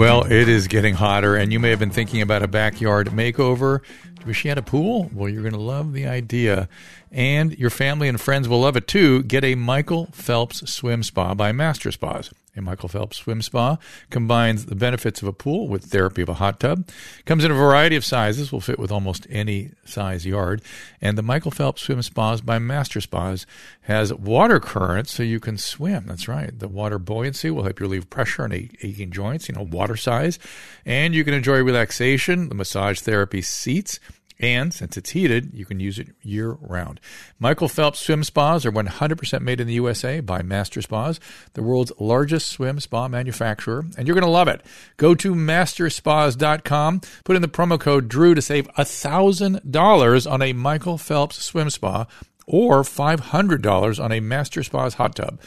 Well, 0.00 0.24
it 0.24 0.48
is 0.48 0.66
getting 0.66 0.94
hotter, 0.94 1.36
and 1.36 1.52
you 1.52 1.60
may 1.60 1.68
have 1.68 1.78
been 1.78 1.90
thinking 1.90 2.22
about 2.22 2.42
a 2.42 2.48
backyard 2.48 3.08
makeover. 3.08 3.80
Wish 4.24 4.46
you 4.46 4.50
had 4.50 4.56
a 4.56 4.62
pool? 4.62 5.10
Well, 5.12 5.28
you're 5.28 5.42
going 5.42 5.52
to 5.52 5.60
love 5.60 5.92
the 5.92 6.06
idea. 6.06 6.70
And 7.12 7.52
your 7.58 7.68
family 7.68 8.08
and 8.08 8.18
friends 8.18 8.48
will 8.48 8.62
love 8.62 8.78
it 8.78 8.88
too. 8.88 9.22
Get 9.24 9.44
a 9.44 9.56
Michael 9.56 10.08
Phelps 10.12 10.72
Swim 10.72 11.02
Spa 11.02 11.34
by 11.34 11.52
Master 11.52 11.92
Spas. 11.92 12.30
A 12.56 12.60
Michael 12.60 12.88
Phelps 12.88 13.18
Swim 13.18 13.42
Spa 13.42 13.78
combines 14.10 14.66
the 14.66 14.74
benefits 14.74 15.22
of 15.22 15.28
a 15.28 15.32
pool 15.32 15.68
with 15.68 15.84
therapy 15.84 16.20
of 16.22 16.28
a 16.28 16.34
hot 16.34 16.58
tub. 16.58 16.88
Comes 17.24 17.44
in 17.44 17.50
a 17.50 17.54
variety 17.54 17.94
of 17.94 18.04
sizes, 18.04 18.50
will 18.50 18.60
fit 18.60 18.78
with 18.78 18.90
almost 18.90 19.26
any 19.30 19.70
size 19.84 20.26
yard. 20.26 20.60
And 21.00 21.16
the 21.16 21.22
Michael 21.22 21.52
Phelps 21.52 21.82
Swim 21.82 22.02
Spas 22.02 22.40
by 22.40 22.58
Master 22.58 23.00
Spas 23.00 23.46
has 23.82 24.12
water 24.12 24.58
current 24.58 25.08
so 25.08 25.22
you 25.22 25.38
can 25.38 25.58
swim. 25.58 26.06
That's 26.06 26.26
right. 26.26 26.56
The 26.58 26.68
water 26.68 26.98
buoyancy 26.98 27.50
will 27.50 27.62
help 27.62 27.78
you 27.78 27.86
relieve 27.86 28.10
pressure 28.10 28.42
on 28.42 28.52
aching 28.52 29.10
joints, 29.10 29.48
you 29.48 29.54
know, 29.54 29.62
water 29.62 29.96
size. 29.96 30.38
And 30.84 31.14
you 31.14 31.24
can 31.24 31.34
enjoy 31.34 31.62
relaxation, 31.62 32.48
the 32.48 32.54
massage 32.54 33.00
therapy 33.00 33.42
seats 33.42 34.00
and 34.40 34.72
since 34.72 34.96
it's 34.96 35.10
heated, 35.10 35.52
you 35.52 35.66
can 35.66 35.78
use 35.80 35.98
it 35.98 36.08
year 36.22 36.52
round. 36.52 36.98
Michael 37.38 37.68
Phelps 37.68 38.00
swim 38.00 38.24
spas 38.24 38.64
are 38.64 38.72
100% 38.72 39.42
made 39.42 39.60
in 39.60 39.66
the 39.66 39.74
USA 39.74 40.20
by 40.20 40.42
Master 40.42 40.80
Spas, 40.80 41.20
the 41.52 41.62
world's 41.62 41.92
largest 42.00 42.48
swim 42.48 42.80
spa 42.80 43.06
manufacturer, 43.06 43.84
and 43.96 44.08
you're 44.08 44.14
going 44.14 44.24
to 44.24 44.30
love 44.30 44.48
it. 44.48 44.62
Go 44.96 45.14
to 45.14 45.34
masterspas.com, 45.34 47.00
put 47.24 47.36
in 47.36 47.42
the 47.42 47.48
promo 47.48 47.78
code 47.78 48.08
DREW 48.08 48.34
to 48.34 48.42
save 48.42 48.66
$1,000 48.74 50.30
on 50.30 50.42
a 50.42 50.52
Michael 50.54 50.98
Phelps 50.98 51.42
swim 51.42 51.70
spa 51.70 52.06
or 52.46 52.82
$500 52.82 54.02
on 54.02 54.12
a 54.12 54.20
Master 54.20 54.62
Spas 54.62 54.94
hot 54.94 55.14
tub. 55.14 55.38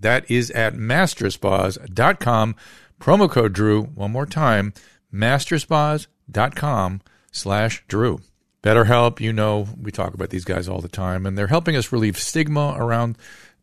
That 0.00 0.30
is 0.30 0.50
at 0.52 0.74
masterspas.com, 0.74 2.56
promo 3.00 3.30
code 3.30 3.52
DREW, 3.52 3.94
one 3.94 4.12
more 4.12 4.26
time, 4.26 4.72
masterspas.com 5.12 7.00
slash 7.30 7.84
Drew. 7.88 8.20
BetterHelp, 8.62 9.20
you 9.20 9.32
know, 9.32 9.68
we 9.80 9.90
talk 9.92 10.14
about 10.14 10.30
these 10.30 10.44
guys 10.44 10.68
all 10.68 10.80
the 10.80 10.88
time, 10.88 11.26
and 11.26 11.38
they're 11.38 11.46
helping 11.46 11.76
us 11.76 11.92
relieve 11.92 12.18
stigma 12.18 12.74
around 12.76 13.16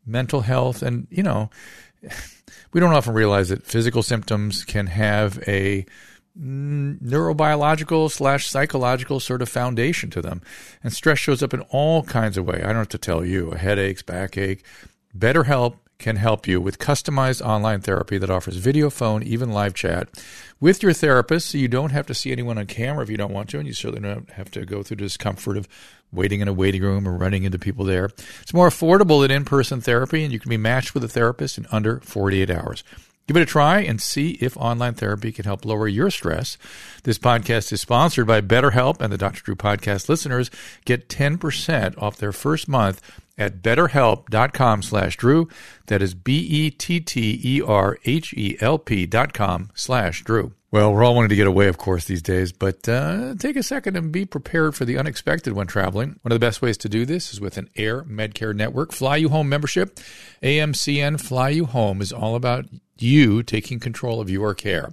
mental 0.05 0.41
health. 0.41 0.81
And, 0.81 1.07
you 1.09 1.23
know, 1.23 1.49
we 2.71 2.79
don't 2.79 2.93
often 2.93 3.13
realize 3.13 3.49
that 3.49 3.65
physical 3.65 4.03
symptoms 4.03 4.63
can 4.63 4.87
have 4.87 5.41
a 5.47 5.85
neurobiological 6.37 8.11
slash 8.11 8.47
psychological 8.47 9.19
sort 9.19 9.41
of 9.41 9.49
foundation 9.49 10.09
to 10.09 10.21
them. 10.21 10.41
And 10.83 10.91
stress 10.91 11.19
shows 11.19 11.41
up 11.41 11.53
in 11.53 11.61
all 11.61 12.03
kinds 12.03 12.37
of 12.37 12.45
ways. 12.45 12.61
I 12.63 12.67
don't 12.67 12.75
have 12.75 12.89
to 12.89 12.97
tell 12.97 13.23
you 13.23 13.51
headaches, 13.51 14.01
backache. 14.01 14.63
BetterHelp 15.17 15.77
can 15.97 16.17
help 16.17 16.47
you 16.47 16.59
with 16.59 16.79
customized 16.79 17.45
online 17.45 17.81
therapy 17.81 18.17
that 18.17 18.29
offers 18.29 18.57
video, 18.57 18.89
phone, 18.89 19.23
even 19.23 19.51
live 19.51 19.73
chat 19.73 20.09
with 20.59 20.83
your 20.83 20.93
therapist 20.93 21.49
so 21.49 21.57
you 21.57 21.67
don't 21.67 21.91
have 21.91 22.05
to 22.07 22.13
see 22.13 22.31
anyone 22.31 22.57
on 22.57 22.65
camera 22.65 23.03
if 23.03 23.09
you 23.09 23.17
don't 23.17 23.33
want 23.33 23.49
to, 23.49 23.57
and 23.57 23.67
you 23.67 23.73
certainly 23.73 24.07
don't 24.07 24.29
have 24.31 24.51
to 24.51 24.65
go 24.65 24.83
through 24.83 24.97
the 24.97 25.03
discomfort 25.03 25.57
of 25.57 25.67
waiting 26.11 26.41
in 26.41 26.47
a 26.47 26.53
waiting 26.53 26.81
room 26.81 27.07
or 27.07 27.17
running 27.17 27.43
into 27.43 27.59
people 27.59 27.85
there. 27.85 28.05
It's 28.41 28.53
more 28.53 28.69
affordable 28.69 29.21
than 29.21 29.31
in 29.31 29.45
person 29.45 29.81
therapy, 29.81 30.23
and 30.23 30.33
you 30.33 30.39
can 30.39 30.49
be 30.49 30.57
matched 30.57 30.93
with 30.93 31.03
a 31.03 31.09
therapist 31.09 31.57
in 31.57 31.65
under 31.71 31.99
48 32.01 32.49
hours. 32.49 32.83
Give 33.27 33.37
it 33.37 33.41
a 33.41 33.45
try 33.45 33.79
and 33.79 33.99
see 33.99 34.31
if 34.41 34.55
online 34.57 34.93
therapy 34.93 35.31
can 35.31 35.45
help 35.45 35.65
lower 35.65 35.87
your 35.87 36.11
stress. 36.11 36.59
This 37.03 37.17
podcast 37.17 37.71
is 37.71 37.81
sponsored 37.81 38.27
by 38.27 38.41
BetterHelp, 38.41 39.01
and 39.01 39.11
the 39.11 39.17
Dr. 39.17 39.41
Drew 39.41 39.55
podcast 39.55 40.07
listeners 40.09 40.51
get 40.85 41.09
10% 41.09 41.99
off 41.99 42.17
their 42.17 42.31
first 42.31 42.67
month 42.67 43.01
at 43.37 43.63
betterhelp.com 43.63 44.83
slash 44.83 45.17
Drew. 45.17 45.49
That 45.87 46.03
is 46.03 46.13
B-E-T-T-E-R-H-E-L-P 46.13 47.05
dot 49.07 49.33
com 49.33 49.71
slash 49.73 50.23
Drew. 50.23 50.53
Well, 50.75 50.93
we're 50.93 51.05
all 51.05 51.15
wanting 51.15 51.29
to 51.29 51.37
get 51.37 51.47
away, 51.47 51.69
of 51.69 51.77
course, 51.77 52.03
these 52.03 52.21
days, 52.21 52.51
but 52.51 52.89
uh, 52.89 53.35
take 53.39 53.55
a 53.55 53.63
second 53.63 53.95
and 53.95 54.11
be 54.11 54.25
prepared 54.25 54.75
for 54.75 54.83
the 54.83 54.97
unexpected 54.97 55.53
when 55.53 55.67
traveling. 55.67 56.19
One 56.21 56.33
of 56.33 56.35
the 56.35 56.45
best 56.45 56.61
ways 56.61 56.77
to 56.79 56.89
do 56.89 57.05
this 57.05 57.31
is 57.31 57.39
with 57.39 57.57
an 57.57 57.69
Air 57.77 58.03
Medcare 58.03 58.53
Network 58.53 58.91
Fly 58.91 59.15
You 59.15 59.29
Home 59.29 59.47
membership. 59.47 59.97
AMCN 60.43 61.21
Fly 61.21 61.47
You 61.47 61.65
Home 61.65 62.01
is 62.01 62.11
all 62.11 62.35
about 62.35 62.65
you 62.97 63.41
taking 63.41 63.79
control 63.79 64.19
of 64.19 64.29
your 64.29 64.53
care. 64.53 64.91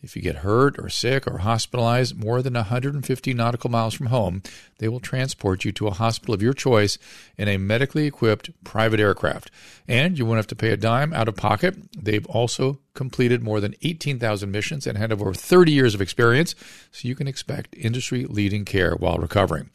If 0.00 0.16
you 0.16 0.22
get 0.22 0.36
hurt 0.36 0.78
or 0.78 0.88
sick 0.88 1.26
or 1.26 1.38
hospitalized 1.38 2.16
more 2.16 2.40
than 2.40 2.54
150 2.54 3.34
nautical 3.34 3.68
miles 3.68 3.92
from 3.92 4.06
home, 4.06 4.42
they 4.78 4.88
will 4.88 5.00
transport 5.00 5.64
you 5.64 5.72
to 5.72 5.88
a 5.88 5.92
hospital 5.92 6.34
of 6.34 6.40
your 6.40 6.54
choice 6.54 6.96
in 7.36 7.48
a 7.48 7.58
medically 7.58 8.06
equipped 8.06 8.50
private 8.64 9.00
aircraft. 9.00 9.50
And 9.86 10.18
you 10.18 10.24
won't 10.24 10.38
have 10.38 10.46
to 10.46 10.56
pay 10.56 10.70
a 10.70 10.76
dime 10.78 11.12
out 11.12 11.28
of 11.28 11.36
pocket. 11.36 11.76
They've 12.00 12.26
also 12.28 12.78
completed 12.98 13.42
more 13.42 13.60
than 13.60 13.76
18,000 13.82 14.50
missions 14.50 14.86
and 14.86 14.98
had 14.98 15.12
over 15.12 15.32
30 15.32 15.72
years 15.72 15.94
of 15.94 16.02
experience, 16.02 16.54
so 16.90 17.06
you 17.06 17.14
can 17.14 17.28
expect 17.28 17.74
industry 17.76 18.26
leading 18.26 18.64
care 18.64 18.96
while 18.96 19.16
recovering. 19.16 19.70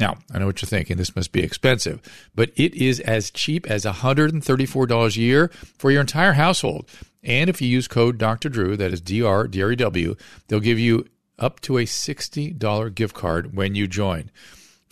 Now, 0.00 0.16
I 0.32 0.38
know 0.38 0.46
what 0.46 0.62
you're 0.62 0.68
thinking. 0.68 0.96
This 0.96 1.14
must 1.14 1.30
be 1.30 1.42
expensive, 1.42 2.00
but 2.34 2.50
it 2.56 2.74
is 2.74 2.98
as 3.00 3.30
cheap 3.30 3.70
as 3.70 3.84
$134 3.84 5.16
a 5.16 5.20
year 5.20 5.48
for 5.78 5.90
your 5.90 6.00
entire 6.00 6.32
household. 6.32 6.88
And 7.22 7.50
if 7.50 7.60
you 7.60 7.68
use 7.68 7.86
code 7.86 8.16
Dr. 8.16 8.48
Drew, 8.48 8.76
that 8.78 8.92
is 8.92 9.02
DR, 9.02 9.46
D-R-E-W, 9.46 10.16
they'll 10.48 10.60
give 10.60 10.78
you 10.78 11.06
up 11.38 11.60
to 11.60 11.76
a 11.76 11.84
$60 11.84 12.94
gift 12.94 13.14
card 13.14 13.54
when 13.54 13.74
you 13.74 13.86
join. 13.86 14.30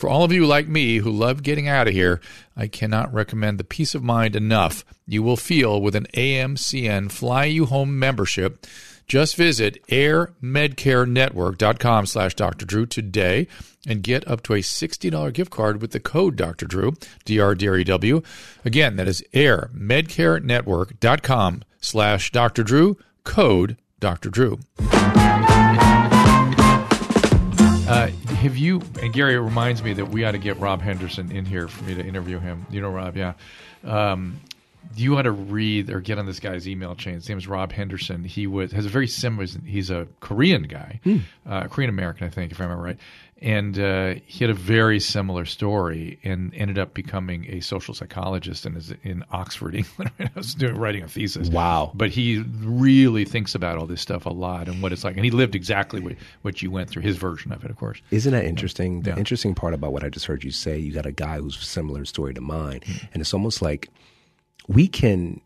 For 0.00 0.08
all 0.08 0.24
of 0.24 0.32
you 0.32 0.46
like 0.46 0.66
me 0.66 0.96
who 0.96 1.10
love 1.10 1.42
getting 1.42 1.68
out 1.68 1.86
of 1.86 1.92
here, 1.92 2.22
I 2.56 2.68
cannot 2.68 3.12
recommend 3.12 3.58
the 3.58 3.64
peace 3.64 3.94
of 3.94 4.02
mind 4.02 4.34
enough 4.34 4.82
you 5.06 5.22
will 5.22 5.36
feel 5.36 5.82
with 5.82 5.94
an 5.94 6.06
AMCN 6.14 7.12
Fly 7.12 7.44
You 7.44 7.66
Home 7.66 7.98
membership. 7.98 8.66
Just 9.06 9.36
visit 9.36 9.86
airmedcarenetwork.com 9.88 12.06
slash 12.06 12.34
Dr. 12.34 12.64
Drew 12.64 12.86
today 12.86 13.46
and 13.86 14.02
get 14.02 14.26
up 14.26 14.42
to 14.44 14.54
a 14.54 14.60
$60 14.60 15.32
gift 15.34 15.50
card 15.50 15.82
with 15.82 15.90
the 15.90 16.00
code 16.00 16.34
Dr. 16.34 16.64
Drew, 16.64 16.94
D-R-D-R-E-W. 17.26 18.22
Again, 18.64 18.96
that 18.96 19.06
is 19.06 19.22
airmedcarenetwork.com 19.34 21.62
slash 21.82 22.32
Dr. 22.32 22.62
Drew, 22.62 22.96
code 23.24 23.76
Dr. 23.98 24.30
Drew. 24.30 24.60
Uh, 27.90 28.06
have 28.36 28.56
you 28.56 28.80
and 29.02 29.12
Gary? 29.12 29.34
It 29.34 29.38
reminds 29.38 29.82
me 29.82 29.92
that 29.94 30.06
we 30.06 30.24
ought 30.24 30.30
to 30.30 30.38
get 30.38 30.56
Rob 30.60 30.80
Henderson 30.80 31.32
in 31.32 31.44
here 31.44 31.66
for 31.66 31.82
me 31.82 31.96
to 31.96 32.06
interview 32.06 32.38
him. 32.38 32.64
You 32.70 32.80
know, 32.80 32.88
Rob, 32.88 33.16
yeah. 33.16 33.32
Um, 33.82 34.40
you 34.94 35.18
ought 35.18 35.22
to 35.22 35.32
read 35.32 35.90
or 35.90 36.00
get 36.00 36.16
on 36.16 36.24
this 36.24 36.38
guy's 36.38 36.68
email 36.68 36.94
chain. 36.94 37.14
His 37.14 37.28
name 37.28 37.38
is 37.38 37.48
Rob 37.48 37.72
Henderson. 37.72 38.22
He 38.22 38.46
was 38.46 38.70
has 38.70 38.86
a 38.86 38.88
very 38.88 39.08
similar. 39.08 39.44
He's 39.66 39.90
a 39.90 40.06
Korean 40.20 40.62
guy, 40.62 41.00
hmm. 41.02 41.18
uh, 41.44 41.66
Korean 41.66 41.90
American, 41.90 42.28
I 42.28 42.30
think, 42.30 42.52
if 42.52 42.60
I 42.60 42.64
remember 42.64 42.84
right 42.84 42.98
and 43.42 43.78
uh, 43.78 44.14
he 44.26 44.44
had 44.44 44.50
a 44.50 44.54
very 44.54 45.00
similar 45.00 45.46
story 45.46 46.18
and 46.22 46.54
ended 46.54 46.78
up 46.78 46.92
becoming 46.92 47.46
a 47.48 47.60
social 47.60 47.94
psychologist 47.94 48.66
and 48.66 48.76
is 48.76 48.92
in 49.02 49.24
Oxford, 49.30 49.74
England. 49.76 50.10
I 50.18 50.30
was 50.34 50.54
doing 50.54 50.76
writing 50.76 51.02
a 51.02 51.08
thesis. 51.08 51.48
Wow! 51.48 51.92
But 51.94 52.10
he 52.10 52.38
really 52.60 53.24
thinks 53.24 53.54
about 53.54 53.78
all 53.78 53.86
this 53.86 54.00
stuff 54.00 54.26
a 54.26 54.30
lot 54.30 54.68
and 54.68 54.82
what 54.82 54.92
it's 54.92 55.04
like, 55.04 55.16
and 55.16 55.24
he 55.24 55.30
lived 55.30 55.54
exactly 55.54 56.00
what, 56.00 56.16
what 56.42 56.62
you 56.62 56.70
went 56.70 56.90
through. 56.90 57.02
His 57.02 57.16
version 57.16 57.52
of 57.52 57.64
it, 57.64 57.70
of 57.70 57.76
course. 57.76 58.02
Isn't 58.10 58.32
that 58.32 58.44
interesting? 58.44 59.02
The 59.02 59.16
interesting 59.16 59.54
part 59.54 59.72
about 59.72 59.92
what 59.92 60.04
I 60.04 60.10
just 60.10 60.26
heard 60.26 60.44
you 60.44 60.50
say, 60.50 60.78
you 60.78 60.92
got 60.92 61.06
a 61.06 61.12
guy 61.12 61.38
who's 61.38 61.58
similar 61.58 62.04
story 62.04 62.34
to 62.34 62.40
mine, 62.40 62.80
mm-hmm. 62.80 63.06
and 63.12 63.20
it's 63.20 63.32
almost 63.32 63.62
like 63.62 63.88
we 64.68 64.86
can 64.86 65.40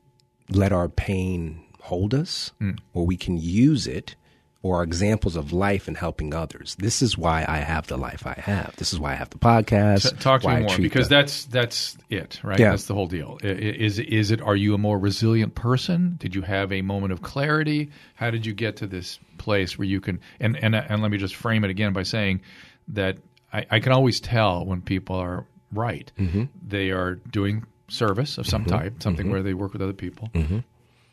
let 0.50 0.72
our 0.72 0.88
pain 0.88 1.60
hold 1.80 2.14
us, 2.14 2.50
mm. 2.60 2.78
or 2.92 3.06
we 3.06 3.16
can 3.16 3.36
use 3.36 3.86
it 3.86 4.16
or 4.64 4.82
examples 4.82 5.36
of 5.36 5.52
life 5.52 5.88
and 5.88 5.96
helping 5.96 6.32
others. 6.32 6.74
This 6.76 7.02
is 7.02 7.18
why 7.18 7.44
I 7.46 7.58
have 7.58 7.86
the 7.86 7.98
life 7.98 8.26
I 8.26 8.32
have. 8.32 8.74
This 8.76 8.94
is 8.94 8.98
why 8.98 9.12
I 9.12 9.14
have 9.14 9.28
the 9.28 9.36
podcast. 9.36 10.10
T- 10.10 10.16
talk 10.16 10.40
to 10.40 10.48
me 10.48 10.62
more 10.62 10.78
because 10.78 11.10
the, 11.10 11.16
that's 11.16 11.44
that's 11.44 11.98
it, 12.08 12.40
right? 12.42 12.58
Yeah. 12.58 12.70
That's 12.70 12.86
the 12.86 12.94
whole 12.94 13.06
deal. 13.06 13.38
Is 13.42 13.98
is 13.98 14.30
it? 14.30 14.40
Are 14.40 14.56
you 14.56 14.72
a 14.72 14.78
more 14.78 14.98
resilient 14.98 15.54
person? 15.54 16.16
Did 16.18 16.34
you 16.34 16.40
have 16.40 16.72
a 16.72 16.80
moment 16.80 17.12
of 17.12 17.20
clarity? 17.20 17.90
How 18.14 18.30
did 18.30 18.46
you 18.46 18.54
get 18.54 18.76
to 18.76 18.86
this 18.86 19.18
place 19.36 19.78
where 19.78 19.86
you 19.86 20.00
can? 20.00 20.18
And 20.40 20.56
and 20.56 20.74
and 20.74 21.02
let 21.02 21.10
me 21.10 21.18
just 21.18 21.34
frame 21.34 21.62
it 21.64 21.70
again 21.70 21.92
by 21.92 22.02
saying 22.02 22.40
that 22.88 23.18
I, 23.52 23.66
I 23.70 23.80
can 23.80 23.92
always 23.92 24.18
tell 24.18 24.64
when 24.64 24.80
people 24.80 25.16
are 25.16 25.46
right. 25.72 26.10
Mm-hmm. 26.18 26.44
They 26.66 26.90
are 26.90 27.16
doing 27.16 27.66
service 27.88 28.38
of 28.38 28.46
some 28.46 28.62
mm-hmm. 28.62 28.78
type, 28.78 29.02
something 29.02 29.26
mm-hmm. 29.26 29.32
where 29.32 29.42
they 29.42 29.52
work 29.52 29.74
with 29.74 29.82
other 29.82 29.92
people. 29.92 30.30
Mm-hmm. 30.32 30.60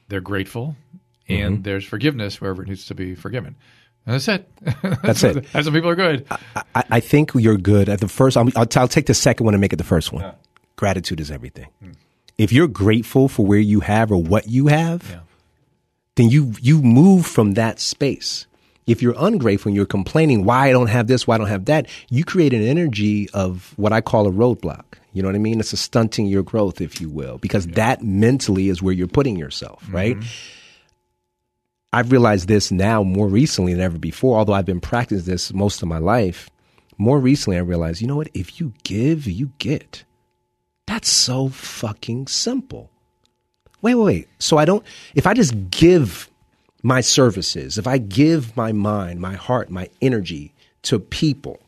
They're 0.08 0.22
grateful 0.22 0.78
and 1.32 1.56
mm-hmm. 1.56 1.64
there's 1.64 1.86
forgiveness 1.86 2.42
wherever 2.42 2.64
it 2.64 2.68
needs 2.68 2.86
to 2.88 2.96
be 2.96 3.16
forgiven. 3.16 3.56
And 4.06 4.16
that's 4.16 4.28
it. 4.28 4.50
That's 5.04 5.24
it. 5.24 5.46
That's 5.54 5.68
when 5.68 5.76
people 5.76 5.92
are 5.92 5.96
good. 5.96 6.26
I, 6.74 6.84
I, 6.90 7.00
think 7.00 7.34
you're 7.36 7.58
good 7.58 7.88
at 7.88 8.00
the 8.00 8.08
first. 8.08 8.36
I'll, 8.36 8.50
I'll, 8.56 8.66
I'll, 8.76 8.88
take 8.88 9.06
the 9.06 9.14
second 9.14 9.46
one 9.46 9.54
and 9.54 9.62
make 9.62 9.74
it 9.74 9.76
the 9.76 9.84
first 9.84 10.12
one. 10.12 10.24
Yeah. 10.24 10.34
Gratitude 10.76 11.20
is 11.20 11.30
everything. 11.30 11.68
Mm. 11.84 11.94
If 12.40 12.52
you're 12.52 12.68
grateful 12.68 13.28
for 13.28 13.46
where 13.46 13.60
you 13.60 13.82
have 13.82 14.12
or 14.12 14.18
what 14.18 14.48
you 14.48 14.68
have, 14.68 15.08
yeah. 15.08 15.20
then 16.16 16.30
you 16.30 16.54
you 16.60 16.82
move 16.82 17.28
from 17.28 17.54
that 17.54 17.80
space. 17.80 18.48
If 18.88 19.04
you're 19.04 19.14
ungrateful 19.16 19.70
and 19.70 19.76
you're 19.76 19.86
complaining, 19.86 20.46
why 20.46 20.70
I 20.70 20.72
don't 20.72 20.88
have 20.88 21.06
this, 21.06 21.28
why 21.28 21.36
I 21.36 21.38
don't 21.38 21.48
have 21.48 21.66
that, 21.66 21.88
you 22.10 22.24
create 22.26 22.54
an 22.56 22.64
energy 22.64 23.30
of 23.30 23.74
what 23.78 23.94
I 23.94 24.02
call 24.02 24.28
a 24.28 24.32
roadblock. 24.32 24.86
You 25.14 25.22
know 25.22 25.28
what 25.28 25.36
I 25.36 25.40
mean? 25.40 25.60
It's 25.60 25.74
a 25.74 25.78
stunting 25.78 26.26
your 26.26 26.42
growth, 26.42 26.82
if 26.82 27.00
you 27.00 27.10
will, 27.10 27.38
because 27.38 27.68
yeah. 27.68 27.76
that 27.76 28.04
mentally 28.04 28.70
is 28.70 28.82
where 28.82 28.94
you're 28.94 29.08
putting 29.08 29.36
yourself, 29.36 29.86
right? 29.92 30.18
I've 31.94 32.12
realized 32.12 32.48
this 32.48 32.72
now 32.72 33.04
more 33.04 33.28
recently 33.28 33.74
than 33.74 33.82
ever 33.82 33.98
before, 33.98 34.38
although 34.38 34.54
I've 34.54 34.66
been 34.66 34.80
practicing 34.80 35.30
this 35.30 35.54
most 35.54 35.82
of 35.82 35.90
my 35.90 35.98
life. 35.98 36.50
More 36.98 37.20
recently, 37.20 37.58
I 37.58 37.62
realized, 37.62 38.02
you 38.02 38.08
know 38.08 38.16
what? 38.16 38.30
If 38.34 38.60
you 38.60 38.74
give, 38.84 39.28
you 39.28 39.52
get. 39.58 40.04
That's 40.86 41.10
so 41.10 41.50
fucking 41.50 42.28
simple. 42.28 42.90
Wait, 43.82 43.96
wait, 43.96 44.06
wait. 44.06 44.28
So 44.40 44.58
I 44.58 44.66
don't, 44.66 44.86
if 45.16 45.26
I 45.26 45.34
just 45.34 45.72
give 45.72 46.30
my 46.84 47.02
services, 47.02 47.78
if 47.78 47.88
I 47.88 47.98
give 47.98 48.56
my 48.56 48.72
mind, 48.72 49.20
my 49.20 49.34
heart, 49.34 49.70
my 49.70 49.90
energy 50.02 50.54
to 50.84 51.00
people, 51.00 51.60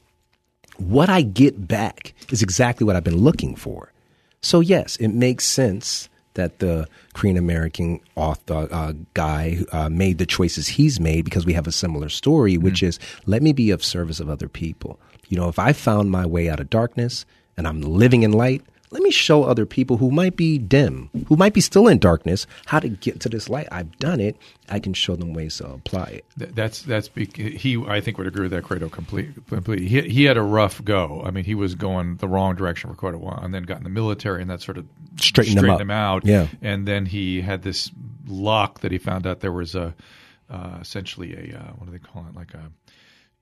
what 0.78 1.10
I 1.10 1.22
get 1.22 1.68
back 1.68 2.14
is 2.30 2.42
exactly 2.42 2.86
what 2.86 2.96
I've 2.96 3.04
been 3.04 3.18
looking 3.18 3.56
for. 3.56 3.92
So, 4.42 4.60
yes, 4.60 4.96
it 4.98 5.10
makes 5.10 5.46
sense 5.46 6.10
that 6.36 6.60
the 6.60 6.88
Korean 7.14 7.38
American 7.38 8.00
author 8.16 8.68
uh, 8.72 8.94
guy 9.14 9.60
uh, 9.72 9.90
made 9.90 10.18
the 10.18 10.26
choices 10.26 10.68
he's 10.68 11.00
made 11.00 11.26
because 11.26 11.46
we 11.46 11.54
have 11.54 11.68
a 11.68 11.72
similar 11.72 12.10
story, 12.10 12.58
which 12.58 12.82
mm. 12.82 12.88
is 12.88 13.00
let 13.26 13.42
me 13.42 13.54
be 13.54 13.72
of 13.72 13.84
service 13.84 14.20
of 14.20 14.30
other 14.30 14.48
people. 14.48 15.00
You 15.30 15.38
know, 15.38 15.50
if 15.50 15.60
I 15.60 15.74
found 15.74 16.12
my 16.12 16.26
way 16.26 16.50
out 16.50 16.60
of 16.60 16.70
darkness 16.70 17.26
and 17.58 17.68
I'm 17.68 17.82
living 17.82 18.24
in 18.24 18.32
light, 18.32 18.62
let 18.94 19.02
me 19.02 19.12
show 19.12 19.44
other 19.44 19.66
people 19.66 19.98
who 19.98 20.12
might 20.12 20.36
be 20.36 20.60
dim, 20.60 21.10
who 21.28 21.36
might 21.36 21.54
be 21.54 21.62
still 21.62 21.88
in 21.88 21.98
darkness, 21.98 22.46
how 22.68 22.80
to 22.80 22.90
get 22.90 23.20
to 23.22 23.30
this 23.30 23.50
light. 23.50 23.68
I've 23.72 23.98
done 23.98 24.20
it. 24.20 24.38
I 24.70 24.80
can 24.80 24.94
show 24.94 25.16
them 25.16 25.34
ways 25.34 25.58
to 25.58 25.68
apply 25.68 26.22
it. 26.38 26.56
That's 26.56 26.84
that's 26.84 27.10
he. 27.16 27.84
I 27.88 28.02
think 28.02 28.18
would 28.20 28.28
agree 28.28 28.44
with 28.44 28.52
that 28.52 28.64
credo 28.64 28.90
completely. 28.90 29.42
Completely. 29.50 29.88
He 29.88 30.02
he 30.02 30.24
had 30.26 30.38
a 30.38 30.44
rough 30.44 30.84
go. 30.86 31.24
I 31.26 31.32
mean, 31.32 31.44
he 31.44 31.56
was 31.56 31.74
going 31.74 32.18
the 32.18 32.28
wrong 32.28 32.56
direction 32.56 32.90
for 32.90 32.96
quite 32.96 33.16
a 33.16 33.18
while, 33.18 33.40
and 33.42 33.54
then 33.54 33.64
got 33.64 33.78
in 33.78 33.84
the 33.84 33.90
military, 33.90 34.42
and 34.42 34.50
that 34.52 34.62
sort 34.62 34.78
of 34.78 34.86
straightened, 35.18 35.58
straightened 35.58 35.82
him, 35.82 35.90
him, 35.90 35.92
out. 35.92 36.26
Yeah, 36.26 36.48
and 36.62 36.88
then 36.88 37.08
he 37.08 37.42
had 37.42 37.64
this 37.64 37.92
luck 38.28 38.82
that 38.82 38.92
he 38.92 39.00
found 39.00 39.26
out 39.26 39.40
there 39.40 39.52
was 39.52 39.74
a 39.74 39.96
uh, 40.50 40.78
essentially 40.80 41.34
a 41.34 41.58
uh, 41.58 41.72
what 41.78 41.88
do 41.88 41.92
they 41.92 42.00
call 42.00 42.26
it 42.30 42.36
like 42.36 42.54
a 42.54 42.72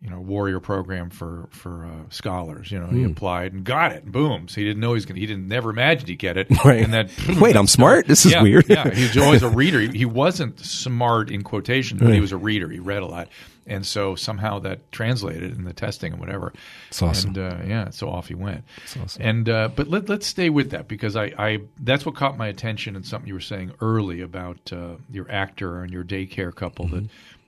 you 0.02 0.10
know 0.10 0.20
warrior 0.20 0.60
program 0.60 1.10
for 1.10 1.48
for 1.52 1.86
uh, 1.86 2.10
scholars. 2.10 2.72
You 2.72 2.80
know, 2.80 2.88
mm. 2.88 2.94
he 2.94 3.04
hmm. 3.04 3.12
applied 3.12 3.54
and 3.54 3.64
got 3.64 3.92
it. 3.92 4.06
Boom! 4.06 4.48
So 4.48 4.56
he 4.56 4.66
didn't 4.66 4.80
know 4.80 4.90
he 4.90 4.96
was 4.96 5.06
going. 5.06 5.16
To, 5.16 5.22
he 5.22 5.28
didn't 5.28 5.48
never 5.48 5.70
imagined 5.70 6.10
he'd 6.10 6.16
get 6.16 6.38
it. 6.38 6.48
Right. 6.64 6.84
And 6.84 6.94
that 6.94 7.10
wait, 7.42 7.56
I'm 7.56 7.66
smart. 7.66 8.08
This 8.08 8.24
is 8.26 8.34
yeah, 8.34 8.44
weird. 8.44 8.70
yeah, 8.70 8.88
he 8.94 9.04
was 9.04 9.18
always 9.26 9.42
a 9.42 9.50
reader. 9.50 9.80
He, 9.80 10.00
he 10.00 10.06
wasn't 10.06 10.60
smart 10.60 11.32
in 11.32 11.44
quotation, 11.44 11.98
but 11.98 12.06
right. 12.06 12.14
he 12.14 12.22
was 12.22 12.32
a 12.32 12.38
reader. 12.38 12.70
He 12.70 12.80
read 12.80 13.02
a 13.02 13.08
lot. 13.08 13.30
And 13.66 13.86
so 13.86 14.16
somehow 14.16 14.60
that 14.60 14.92
translated 14.92 15.56
in 15.56 15.64
the 15.64 15.74
testing 15.74 16.12
and 16.12 16.20
whatever. 16.20 16.54
It's 16.90 17.02
awesome. 17.02 17.36
And 17.36 17.38
uh, 17.38 17.58
yeah, 17.66 17.90
so 17.90 18.10
off 18.10 18.28
he 18.28 18.36
went. 18.36 18.64
It's 18.84 18.96
awesome. 18.96 19.22
And 19.24 19.50
uh, 19.50 19.70
but 19.76 19.88
let, 19.88 20.08
let's 20.08 20.28
stay 20.28 20.50
with 20.50 20.70
that 20.72 20.88
because 20.88 21.16
I, 21.16 21.34
I 21.38 21.60
that's 21.80 22.06
what 22.06 22.16
caught 22.16 22.38
my 22.38 22.48
attention 22.48 22.96
and 22.96 23.06
something 23.06 23.28
you 23.28 23.34
were 23.34 23.40
saying 23.40 23.72
early 23.82 24.22
about 24.22 24.72
uh, 24.72 24.96
your 25.12 25.30
actor 25.32 25.82
and 25.82 25.92
your 25.92 26.04
daycare 26.04 26.54
couple 26.54 26.86
mm-hmm. 26.86 27.06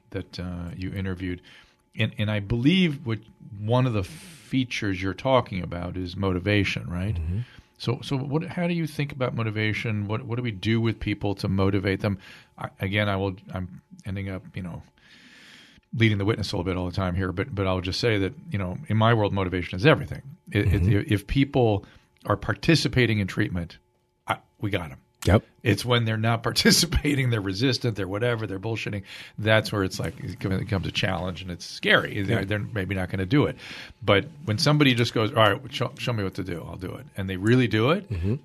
that 0.10 0.34
that 0.34 0.39
uh, 0.39 0.70
you 0.76 0.92
interviewed 0.92 1.42
and 1.98 2.14
and 2.18 2.32
I 2.32 2.40
believe 2.40 3.06
what 3.06 3.20
one 3.60 3.86
of 3.86 3.94
the 3.94 4.04
features 4.04 5.02
you're 5.02 5.14
talking 5.14 5.62
about 5.62 5.98
is 5.98 6.16
motivation, 6.16 6.90
right? 6.90 7.16
Mm-hmm. 7.16 7.40
So 7.78 8.00
so 8.02 8.18
what? 8.18 8.44
How 8.44 8.68
do 8.68 8.74
you 8.74 8.88
think 8.88 9.12
about 9.12 9.36
motivation? 9.36 10.08
What 10.08 10.24
what 10.24 10.38
do 10.38 10.44
we 10.44 10.52
do 10.52 10.80
with 10.80 11.00
people 11.00 11.36
to 11.36 11.48
motivate 11.48 12.02
them? 12.02 12.20
I, 12.58 12.70
again, 12.80 13.10
I 13.10 13.16
will. 13.16 13.36
I'm 13.54 13.82
ending 14.06 14.30
up, 14.30 14.44
you 14.56 14.64
know, 14.64 14.84
leading 15.94 16.18
the 16.18 16.26
witness 16.26 16.52
a 16.52 16.56
little 16.56 16.66
bit 16.72 16.78
all 16.78 16.86
the 16.86 16.96
time 16.96 17.16
here, 17.16 17.32
but 17.32 17.54
but 17.54 17.68
I'll 17.68 17.82
just 17.82 18.00
say 18.00 18.18
that 18.20 18.34
you 18.52 18.58
know, 18.58 18.78
in 18.88 18.98
my 18.98 19.14
world, 19.14 19.34
motivation 19.34 19.78
is 19.78 19.86
everything. 19.86 20.22
mm-hmm. 20.52 20.92
it, 20.92 21.12
if 21.12 21.28
people 21.28 21.86
are 22.26 22.38
participating 22.38 23.20
in 23.20 23.28
treatment, 23.28 23.78
I, 24.28 24.38
we 24.60 24.70
got 24.70 24.90
them. 24.90 25.00
Yep. 25.26 25.44
It's 25.62 25.86
when 25.86 26.06
they're 26.06 26.18
not 26.18 26.44
participating, 26.44 27.30
they're 27.30 27.42
resistant, 27.42 27.96
they're 27.96 28.08
whatever, 28.08 28.46
they're 28.48 28.60
bullshitting. 28.60 29.04
That's 29.38 29.72
where 29.72 29.84
it's 29.84 30.00
like 30.00 30.20
it 30.20 30.40
becomes 30.40 30.88
a 30.88 30.92
challenge 30.92 31.42
and 31.42 31.52
it's 31.52 31.66
scary. 31.66 32.22
They're, 32.22 32.46
they're 32.46 32.60
maybe 32.60 32.96
not 32.96 33.10
going 33.10 33.20
to 33.20 33.26
do 33.26 33.46
it. 33.46 33.58
But 34.02 34.26
when 34.46 34.58
somebody 34.58 34.94
just 34.94 35.14
goes, 35.14 35.32
"All 35.32 35.38
right, 35.38 35.62
show, 35.74 35.92
show, 35.98 36.14
me 36.14 36.24
what 36.24 36.36
to 36.36 36.44
do, 36.44 36.66
I'll 36.68 36.76
do 36.76 36.94
it," 36.94 37.06
and 37.16 37.30
they 37.30 37.38
really 37.38 37.68
do 37.68 37.92
it, 37.92 38.10
mm-hmm. 38.10 38.36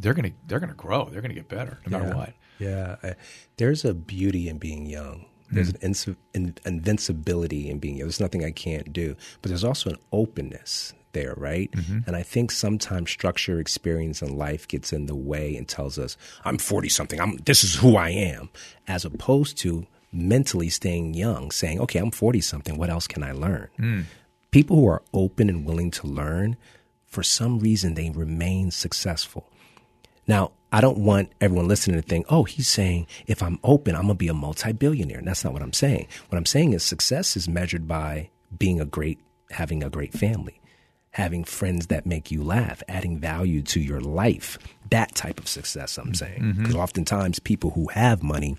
they're 0.00 0.14
gonna 0.14 0.32
they're 0.46 0.60
gonna 0.60 0.74
grow. 0.74 1.08
They're 1.10 1.22
gonna 1.22 1.34
get 1.34 1.48
better 1.48 1.78
no 1.86 1.98
yeah. 1.98 2.04
matter 2.04 2.16
what. 2.16 2.32
Yeah, 2.58 2.96
I, 3.02 3.14
there's 3.56 3.84
a 3.84 3.94
beauty 3.94 4.48
in 4.48 4.58
being 4.58 4.86
young. 4.86 5.26
There's 5.50 5.72
mm. 5.72 6.16
an 6.34 6.54
invincibility 6.66 7.70
in 7.70 7.78
being 7.78 7.96
young. 7.96 8.08
There's 8.08 8.20
nothing 8.20 8.44
I 8.44 8.50
can't 8.50 8.92
do, 8.92 9.16
but 9.40 9.48
there's 9.48 9.64
also 9.64 9.90
an 9.90 9.96
openness 10.12 10.92
there, 11.12 11.34
right? 11.36 11.70
Mm-hmm. 11.72 11.98
And 12.06 12.16
I 12.16 12.22
think 12.22 12.50
sometimes 12.50 13.10
structure, 13.10 13.60
experience, 13.60 14.22
and 14.22 14.36
life 14.36 14.66
gets 14.68 14.92
in 14.92 15.06
the 15.06 15.16
way 15.16 15.56
and 15.56 15.68
tells 15.68 15.98
us, 15.98 16.16
"I'm 16.44 16.58
40 16.58 16.88
something. 16.88 17.20
I'm 17.20 17.36
this 17.38 17.64
is 17.64 17.76
who 17.76 17.96
I 17.96 18.10
am," 18.10 18.50
as 18.86 19.04
opposed 19.04 19.58
to 19.58 19.86
mentally 20.12 20.68
staying 20.68 21.14
young, 21.14 21.50
saying, 21.50 21.80
"Okay, 21.80 21.98
I'm 21.98 22.10
40 22.10 22.40
something. 22.40 22.76
What 22.76 22.90
else 22.90 23.06
can 23.06 23.22
I 23.22 23.32
learn?" 23.32 23.68
Mm. 23.78 24.04
People 24.50 24.76
who 24.76 24.86
are 24.88 25.02
open 25.12 25.48
and 25.48 25.64
willing 25.64 25.90
to 25.92 26.06
learn, 26.06 26.56
for 27.06 27.22
some 27.22 27.58
reason, 27.58 27.94
they 27.94 28.10
remain 28.10 28.70
successful. 28.70 29.50
Now, 30.26 30.52
I 30.70 30.82
don't 30.82 30.98
want 30.98 31.32
everyone 31.40 31.68
listening 31.68 32.00
to 32.00 32.06
think, 32.06 32.26
oh, 32.28 32.44
he's 32.44 32.68
saying 32.68 33.06
if 33.26 33.42
I'm 33.42 33.58
open, 33.64 33.94
I'm 33.94 34.02
going 34.02 34.14
to 34.14 34.18
be 34.18 34.28
a 34.28 34.34
multi 34.34 34.72
billionaire. 34.72 35.22
That's 35.22 35.42
not 35.42 35.54
what 35.54 35.62
I'm 35.62 35.72
saying. 35.72 36.06
What 36.28 36.36
I'm 36.36 36.46
saying 36.46 36.74
is 36.74 36.82
success 36.82 37.36
is 37.36 37.48
measured 37.48 37.88
by 37.88 38.28
being 38.56 38.80
a 38.80 38.84
great, 38.84 39.18
having 39.50 39.82
a 39.82 39.88
great 39.88 40.12
family, 40.12 40.60
having 41.12 41.44
friends 41.44 41.88
that 41.88 42.06
make 42.06 42.30
you 42.30 42.42
laugh, 42.42 42.82
adding 42.88 43.18
value 43.18 43.62
to 43.62 43.80
your 43.80 44.00
life. 44.00 44.58
That 44.90 45.14
type 45.14 45.38
of 45.38 45.48
success, 45.48 45.98
I'm 45.98 46.14
saying. 46.14 46.54
Because 46.56 46.74
mm-hmm. 46.74 46.80
oftentimes 46.80 47.38
people 47.38 47.70
who 47.70 47.88
have 47.88 48.22
money 48.22 48.56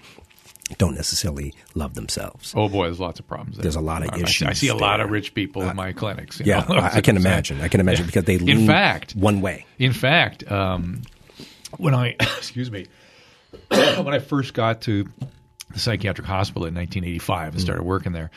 don't 0.78 0.94
necessarily 0.94 1.54
love 1.74 1.96
themselves. 1.96 2.54
Oh 2.56 2.70
boy, 2.70 2.86
there's 2.86 3.00
lots 3.00 3.20
of 3.20 3.28
problems. 3.28 3.56
There. 3.58 3.64
There's 3.64 3.76
a 3.76 3.82
lot 3.82 4.04
of 4.04 4.14
I, 4.14 4.20
issues. 4.20 4.48
I 4.48 4.54
see 4.54 4.68
a 4.68 4.74
there. 4.74 4.82
lot 4.82 5.00
of 5.02 5.10
rich 5.10 5.34
people 5.34 5.64
uh, 5.64 5.72
in 5.72 5.76
my 5.76 5.94
clinics. 5.94 6.40
yeah, 6.40 6.66
I, 6.70 6.98
I, 6.98 7.02
can 7.02 7.18
imagine. 7.18 7.62
I 7.62 7.68
can 7.68 7.80
imagine 7.80 8.04
yeah. 8.04 8.08
because 8.08 8.24
they 8.26 8.38
lean 8.38 8.62
in 8.62 8.68
fact, 8.68 9.16
one 9.16 9.42
way. 9.42 9.66
In 9.80 9.94
fact, 9.94 10.50
um, 10.52 11.02
when 11.78 11.96
I 11.96 12.10
excuse 12.20 12.70
me, 12.70 12.86
when 13.70 14.14
I 14.14 14.20
first 14.20 14.54
got 14.54 14.82
to 14.82 15.08
the 15.72 15.80
psychiatric 15.80 16.28
hospital 16.28 16.66
in 16.66 16.76
1985 16.76 17.54
and 17.54 17.58
mm. 17.58 17.62
started 17.62 17.84
working 17.84 18.12
there, 18.12 18.30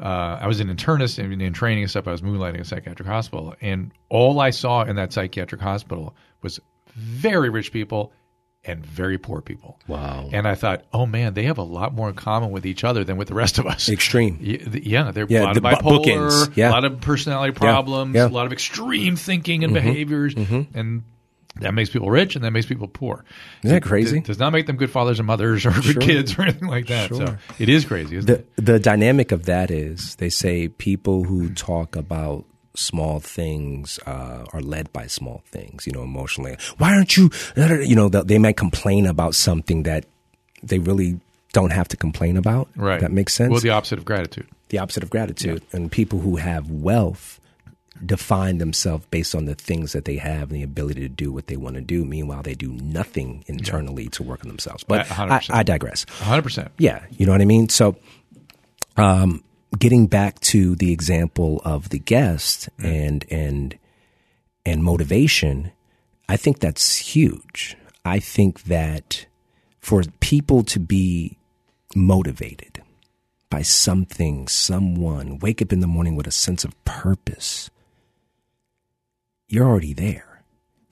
uh, 0.00 0.38
I 0.40 0.46
was 0.46 0.60
an 0.60 0.74
internist 0.74 1.18
and 1.22 1.40
in 1.40 1.52
training 1.52 1.84
and 1.84 1.90
stuff. 1.90 2.06
I 2.06 2.12
was 2.12 2.22
moonlighting 2.22 2.56
at 2.56 2.60
a 2.60 2.64
psychiatric 2.64 3.08
hospital, 3.08 3.54
and 3.60 3.92
all 4.08 4.40
I 4.40 4.50
saw 4.50 4.82
in 4.82 4.96
that 4.96 5.12
psychiatric 5.12 5.60
hospital 5.60 6.14
was 6.42 6.60
very 6.94 7.50
rich 7.50 7.72
people 7.72 8.12
and 8.66 8.84
very 8.84 9.16
poor 9.16 9.40
people. 9.40 9.78
Wow. 9.86 10.28
And 10.32 10.46
I 10.46 10.54
thought, 10.54 10.84
oh 10.92 11.06
man, 11.06 11.34
they 11.34 11.44
have 11.44 11.58
a 11.58 11.62
lot 11.62 11.94
more 11.94 12.08
in 12.08 12.14
common 12.14 12.50
with 12.50 12.66
each 12.66 12.84
other 12.84 13.04
than 13.04 13.16
with 13.16 13.28
the 13.28 13.34
rest 13.34 13.58
of 13.58 13.66
us. 13.66 13.88
Extreme. 13.88 14.38
Yeah, 14.86 15.10
they're 15.10 15.26
yeah, 15.28 15.42
a 15.42 15.44
lot 15.44 15.54
the 15.54 15.66
of 15.66 15.78
bipolar, 15.78 16.04
bookends. 16.04 16.56
Yeah. 16.56 16.70
a 16.70 16.72
lot 16.72 16.84
of 16.84 17.00
personality 17.00 17.52
problems, 17.52 18.14
yeah. 18.14 18.22
Yeah. 18.22 18.28
a 18.28 18.30
lot 18.30 18.46
of 18.46 18.52
extreme 18.52 19.16
thinking 19.16 19.64
and 19.64 19.74
mm-hmm. 19.74 19.86
behaviors, 19.86 20.34
mm-hmm. 20.34 20.78
and 20.78 21.02
that 21.60 21.74
makes 21.74 21.90
people 21.90 22.10
rich 22.10 22.36
and 22.36 22.44
that 22.44 22.50
makes 22.50 22.66
people 22.66 22.88
poor. 22.88 23.24
Isn't 23.62 23.74
that 23.74 23.82
crazy? 23.82 24.18
It 24.18 24.24
does 24.24 24.38
not 24.38 24.52
make 24.52 24.66
them 24.66 24.76
good 24.76 24.90
fathers 24.90 25.18
and 25.18 25.26
mothers 25.26 25.64
or 25.66 25.70
good 25.70 25.84
sure. 25.84 26.02
kids 26.02 26.38
or 26.38 26.42
anything 26.42 26.68
like 26.68 26.86
that. 26.86 27.08
Sure. 27.08 27.26
So 27.26 27.36
it 27.58 27.68
is 27.68 27.84
crazy, 27.84 28.20
the, 28.20 28.34
it? 28.34 28.56
The 28.56 28.78
dynamic 28.78 29.32
of 29.32 29.46
that 29.46 29.70
is 29.70 30.16
they 30.16 30.30
say 30.30 30.68
people 30.68 31.24
who 31.24 31.50
talk 31.50 31.96
about 31.96 32.44
small 32.74 33.20
things 33.20 33.98
uh, 34.06 34.44
are 34.52 34.60
led 34.60 34.92
by 34.92 35.06
small 35.06 35.42
things, 35.46 35.86
you 35.86 35.92
know, 35.92 36.02
emotionally. 36.02 36.56
Why 36.78 36.94
aren't 36.94 37.16
you, 37.16 37.30
you 37.56 37.96
know, 37.96 38.08
they 38.08 38.38
might 38.38 38.56
complain 38.56 39.06
about 39.06 39.34
something 39.34 39.84
that 39.84 40.04
they 40.62 40.78
really 40.78 41.20
don't 41.52 41.72
have 41.72 41.88
to 41.88 41.96
complain 41.96 42.36
about. 42.36 42.68
Right. 42.76 43.00
That 43.00 43.12
makes 43.12 43.32
sense. 43.32 43.50
Well, 43.50 43.60
the 43.60 43.70
opposite 43.70 43.98
of 43.98 44.04
gratitude. 44.04 44.46
The 44.68 44.78
opposite 44.78 45.02
of 45.02 45.08
gratitude. 45.08 45.62
Yeah. 45.70 45.76
And 45.76 45.90
people 45.90 46.18
who 46.18 46.36
have 46.36 46.70
wealth 46.70 47.40
define 48.04 48.58
themselves 48.58 49.06
based 49.10 49.34
on 49.34 49.46
the 49.46 49.54
things 49.54 49.92
that 49.92 50.04
they 50.04 50.16
have 50.16 50.50
and 50.50 50.58
the 50.58 50.62
ability 50.62 51.00
to 51.00 51.08
do 51.08 51.32
what 51.32 51.46
they 51.46 51.56
want 51.56 51.76
to 51.76 51.80
do. 51.80 52.04
Meanwhile, 52.04 52.42
they 52.42 52.54
do 52.54 52.72
nothing 52.72 53.44
internally 53.46 54.08
to 54.08 54.22
work 54.22 54.42
on 54.42 54.48
themselves. 54.48 54.84
But 54.84 55.10
I, 55.10 55.40
I, 55.50 55.62
digress. 55.62 56.04
100%. 56.20 56.68
Yeah. 56.78 57.04
You 57.10 57.26
know 57.26 57.32
what 57.32 57.40
I 57.40 57.46
mean? 57.46 57.68
So, 57.68 57.96
um, 58.96 59.42
getting 59.78 60.06
back 60.06 60.40
to 60.40 60.74
the 60.76 60.92
example 60.92 61.60
of 61.64 61.90
the 61.90 61.98
guest 61.98 62.68
mm. 62.78 62.84
and, 62.84 63.24
and, 63.30 63.78
and 64.64 64.82
motivation, 64.82 65.72
I 66.28 66.36
think 66.36 66.60
that's 66.60 66.96
huge. 66.96 67.76
I 68.04 68.18
think 68.18 68.64
that 68.64 69.26
for 69.80 70.02
people 70.20 70.62
to 70.64 70.80
be 70.80 71.38
motivated 71.94 72.82
by 73.50 73.62
something, 73.62 74.48
someone, 74.48 75.38
wake 75.38 75.62
up 75.62 75.72
in 75.72 75.80
the 75.80 75.86
morning 75.86 76.16
with 76.16 76.26
a 76.26 76.32
sense 76.32 76.64
of 76.64 76.84
purpose, 76.84 77.70
you're 79.48 79.66
already 79.66 79.92
there. 79.92 80.42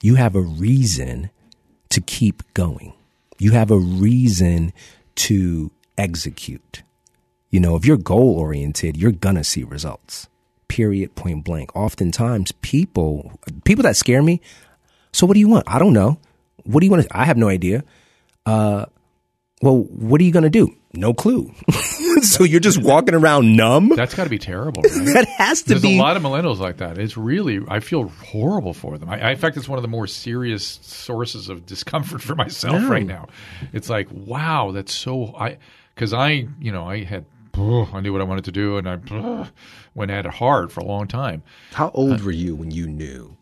You 0.01 0.15
have 0.15 0.35
a 0.35 0.41
reason 0.41 1.29
to 1.89 2.01
keep 2.01 2.43
going. 2.53 2.93
You 3.37 3.51
have 3.51 3.71
a 3.71 3.77
reason 3.77 4.73
to 5.15 5.71
execute. 5.97 6.83
You 7.49 7.59
know, 7.59 7.75
if 7.75 7.85
you're 7.85 7.97
goal 7.97 8.37
oriented, 8.37 8.97
you're 8.97 9.11
gonna 9.11 9.43
see 9.43 9.63
results. 9.63 10.27
Period, 10.67 11.15
point 11.15 11.43
blank. 11.43 11.75
Oftentimes 11.75 12.51
people, 12.61 13.39
people 13.63 13.83
that 13.83 13.95
scare 13.95 14.21
me. 14.21 14.41
So 15.11 15.25
what 15.25 15.35
do 15.35 15.39
you 15.39 15.47
want? 15.47 15.63
I 15.67 15.79
don't 15.79 15.93
know. 15.93 16.17
What 16.63 16.81
do 16.81 16.85
you 16.85 16.91
want 16.91 17.03
to, 17.03 17.17
I 17.17 17.25
have 17.25 17.37
no 17.37 17.47
idea. 17.47 17.83
Uh, 18.45 18.85
well, 19.61 19.77
what 19.83 20.19
are 20.21 20.23
you 20.23 20.31
going 20.31 20.43
to 20.43 20.49
do? 20.49 20.75
No 20.93 21.13
clue. 21.13 21.53
so 22.21 22.43
you're 22.43 22.59
just 22.59 22.81
walking 22.81 23.15
around 23.15 23.55
numb. 23.55 23.89
That's 23.95 24.13
got 24.13 24.25
to 24.25 24.29
be 24.29 24.37
terrible. 24.39 24.83
Right? 24.95 25.13
that 25.13 25.27
has 25.37 25.61
to 25.63 25.69
There's 25.69 25.81
be. 25.81 25.97
a 25.97 26.01
lot 26.01 26.15
of 26.17 26.23
millennials 26.23 26.59
like 26.59 26.77
that. 26.77 26.97
It's 26.97 27.17
really, 27.17 27.59
I 27.67 27.79
feel 27.79 28.07
horrible 28.07 28.73
for 28.73 28.97
them. 28.97 29.09
I, 29.09 29.19
I, 29.19 29.31
in 29.31 29.37
fact, 29.37 29.57
it's 29.57 29.67
one 29.67 29.77
of 29.77 29.81
the 29.81 29.87
more 29.89 30.07
serious 30.07 30.79
sources 30.81 31.49
of 31.49 31.65
discomfort 31.65 32.21
for 32.21 32.35
myself 32.35 32.81
No. 32.81 32.89
right 32.89 33.05
now. 33.05 33.27
It's 33.73 33.89
like, 33.89 34.07
wow, 34.11 34.71
that's 34.71 34.93
so. 34.93 35.33
I 35.35 35.57
because 35.93 36.13
I, 36.13 36.47
you 36.59 36.71
know, 36.71 36.87
I 36.87 37.03
had, 37.03 37.25
I 37.53 38.01
knew 38.01 38.11
what 38.11 38.21
I 38.21 38.25
wanted 38.25 38.45
to 38.45 38.51
do, 38.51 38.77
and 38.77 38.87
I 38.89 39.47
went 39.93 40.11
at 40.11 40.25
it 40.25 40.33
hard 40.33 40.71
for 40.73 40.81
a 40.81 40.85
long 40.85 41.07
time. 41.07 41.41
How 41.71 41.89
old 41.93 42.19
uh, 42.21 42.23
were 42.25 42.31
you 42.31 42.55
when 42.55 42.71
you 42.71 42.87
knew 42.87 43.35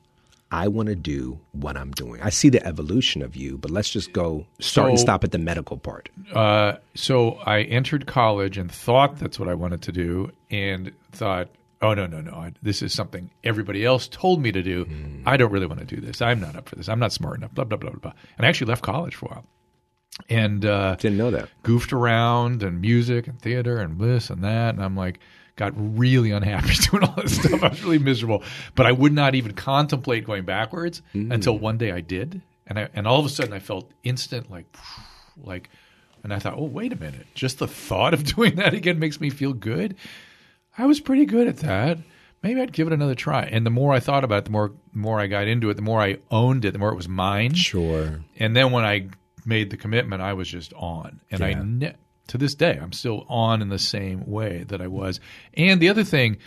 I 0.54 0.68
want 0.68 0.88
to 0.90 0.96
do 0.96 1.40
what 1.54 1.76
I'm 1.76 1.90
doing? 1.92 2.22
I 2.22 2.30
see 2.30 2.50
the 2.50 2.64
evolution 2.66 3.22
of 3.24 3.36
you, 3.36 3.58
but 3.58 3.72
let's 3.72 3.90
just 3.90 4.14
go 4.14 4.46
start 4.60 4.90
and 4.92 5.00
stop 5.00 5.24
at 5.24 5.32
the 5.32 5.40
medical 5.40 5.78
part. 5.78 6.10
Uh, 6.34 6.74
so 6.94 7.40
I 7.46 7.62
entered 7.64 8.06
college 8.06 8.58
and 8.60 8.72
thought 8.72 9.18
that's 9.18 9.40
what 9.40 9.50
I 9.50 9.56
wanted 9.56 9.82
to 9.84 9.92
do, 9.92 10.32
and 10.52 10.92
thought, 11.12 11.50
oh 11.82 11.94
no, 11.96 12.06
no, 12.06 12.22
no, 12.22 12.32
I, 12.34 12.54
this 12.62 12.82
is 12.84 12.94
something 12.94 13.32
everybody 13.44 13.84
else 13.84 14.08
told 14.08 14.42
me 14.42 14.52
to 14.52 14.62
do. 14.62 14.88
I 15.26 15.38
don't 15.38 15.52
really 15.52 15.66
want 15.66 15.80
to 15.80 15.86
do 15.96 16.00
this. 16.00 16.22
I'm 16.22 16.40
not 16.40 16.56
up 16.56 16.70
for 16.70 16.76
this. 16.76 16.88
I'm 16.88 17.00
not 17.00 17.12
smart 17.12 17.38
enough. 17.38 17.54
Blah 17.56 17.66
blah 17.66 17.78
blah 17.78 17.90
blah. 17.90 18.00
blah. 18.00 18.14
And 18.38 18.46
I 18.46 18.50
actually 18.50 18.68
left 18.70 18.84
college 18.84 19.16
for 19.16 19.26
a 19.26 19.30
while, 19.30 19.46
and 20.30 20.64
uh, 20.66 20.96
Didn't 20.96 21.18
know 21.18 21.32
that. 21.32 21.50
goofed 21.64 21.92
around 21.94 22.62
and 22.64 22.80
music 22.80 23.28
and 23.28 23.42
theater 23.42 23.78
and 23.80 24.00
this 24.00 24.30
and 24.30 24.44
that. 24.44 24.76
And 24.76 24.84
I'm 24.84 24.96
like, 24.96 25.20
got 25.56 25.74
really 25.76 26.32
unhappy 26.32 26.74
doing 26.92 27.04
all 27.04 27.22
this 27.22 27.38
stuff. 27.38 27.64
I 27.64 27.70
was 27.70 27.84
really 27.84 28.00
miserable. 28.00 28.44
But 28.76 28.86
I 28.86 28.92
would 28.92 29.14
not 29.14 29.36
even 29.36 29.54
contemplate 29.54 30.26
going 30.26 30.46
backwards 30.46 31.02
mm. 31.14 31.32
until 31.32 31.58
one 31.58 31.78
day 31.78 31.92
I 31.92 32.02
did. 32.02 32.42
And 32.68 32.80
I, 32.80 32.90
and 32.94 33.08
all 33.08 33.20
of 33.20 33.26
a 33.26 33.30
sudden 33.30 33.54
I 33.54 33.60
felt 33.60 33.92
instant 34.04 34.50
like, 34.50 34.66
like, 35.44 35.70
and 36.24 36.34
I 36.34 36.40
thought, 36.40 36.56
oh, 36.58 36.64
wait 36.64 36.94
a 36.94 36.96
minute. 36.96 37.28
Just 37.34 37.60
the 37.60 37.68
thought 37.68 38.14
of 38.14 38.24
doing 38.36 38.56
that 38.56 38.74
again 38.74 39.00
makes 39.00 39.20
me 39.20 39.30
feel 39.30 39.54
good. 39.54 39.96
I 40.78 40.86
was 40.86 41.00
pretty 41.00 41.26
good 41.26 41.48
at 41.48 41.58
that. 41.58 42.00
Maybe 42.42 42.60
I'd 42.60 42.74
give 42.74 42.88
it 42.88 42.94
another 42.94 43.16
try. 43.16 43.44
And 43.44 43.66
the 43.66 43.70
more 43.70 43.94
I 43.94 44.00
thought 44.00 44.24
about 44.24 44.40
it, 44.40 44.46
the 44.46 44.52
more, 44.52 44.72
the 44.92 45.00
more 45.00 45.20
I 45.20 45.28
got 45.28 45.48
into 45.48 45.70
it, 45.70 45.76
the 45.76 45.82
more 45.82 46.02
I 46.02 46.18
owned 46.30 46.66
it, 46.66 46.72
the 46.72 46.80
more 46.80 46.90
it 46.90 46.96
was 46.96 47.08
mine. 47.08 47.54
Sure. 47.54 48.22
And 48.38 48.56
then 48.56 48.72
when 48.72 48.84
I 48.84 49.08
made 49.46 49.70
the 49.70 49.78
commitment, 49.78 50.22
I 50.22 50.34
was 50.34 50.50
just 50.50 50.74
on. 50.74 51.22
And 51.32 51.42
I 51.42 51.54
ne- 51.54 51.96
to 52.28 52.38
this 52.38 52.56
day, 52.56 52.78
I'm 52.82 52.94
still 52.94 53.26
on 53.28 53.62
in 53.62 53.70
the 53.70 53.80
same 53.80 54.26
way 54.26 54.64
that 54.68 54.82
I 54.82 54.88
was. 54.88 55.20
And 55.56 55.82
the 55.82 55.90
other 55.90 56.04
thing 56.04 56.38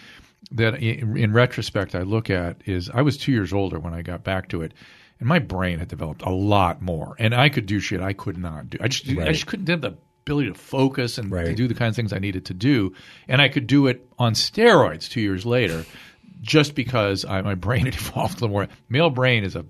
that 0.53 0.75
in, 0.83 1.17
in 1.17 1.33
retrospect 1.33 1.95
I 1.95 2.03
look 2.03 2.31
at 2.31 2.63
is 2.67 2.91
I 2.91 3.03
was 3.03 3.17
two 3.17 3.33
years 3.33 3.53
older 3.53 3.79
when 3.79 3.95
I 3.95 4.03
got 4.03 4.25
back 4.25 4.49
to 4.51 4.63
it. 4.63 4.73
And 5.19 5.29
my 5.29 5.39
brain 5.39 5.79
had 5.79 5.89
developed 5.89 6.23
a 6.23 6.31
lot 6.31 6.83
more, 6.83 7.17
and 7.19 7.35
I 7.35 7.49
could 7.49 7.65
do 7.65 7.81
shit 7.81 8.03
I 8.03 8.13
could 8.13 8.37
not 8.37 8.69
do. 8.69 8.77
I 8.83 8.89
just, 8.89 9.09
I 9.09 9.33
just 9.33 9.47
couldn't 9.47 9.69
have 9.69 9.81
the 9.81 9.97
ability 10.27 10.49
to 10.49 10.59
focus 10.59 11.17
and 11.17 11.31
to 11.31 11.55
do 11.55 11.69
the 11.69 11.75
kinds 11.75 11.93
of 11.93 11.97
things 11.97 12.13
I 12.13 12.19
needed 12.19 12.47
to 12.47 12.55
do. 12.55 12.93
And 13.27 13.41
I 13.41 13.49
could 13.49 13.67
do 13.67 13.87
it 13.87 14.07
on 14.19 14.35
steroids 14.35 15.09
two 15.09 15.23
years 15.23 15.47
later, 15.47 15.87
just 16.43 16.75
because 16.75 17.25
I, 17.25 17.41
my 17.43 17.55
brain 17.67 17.87
had 17.87 17.95
evolved 17.95 18.39
a 18.39 18.41
little 18.43 18.49
more. 18.51 18.69
Male 18.91 19.09
brain 19.09 19.45
is 19.45 19.57
a 19.57 19.65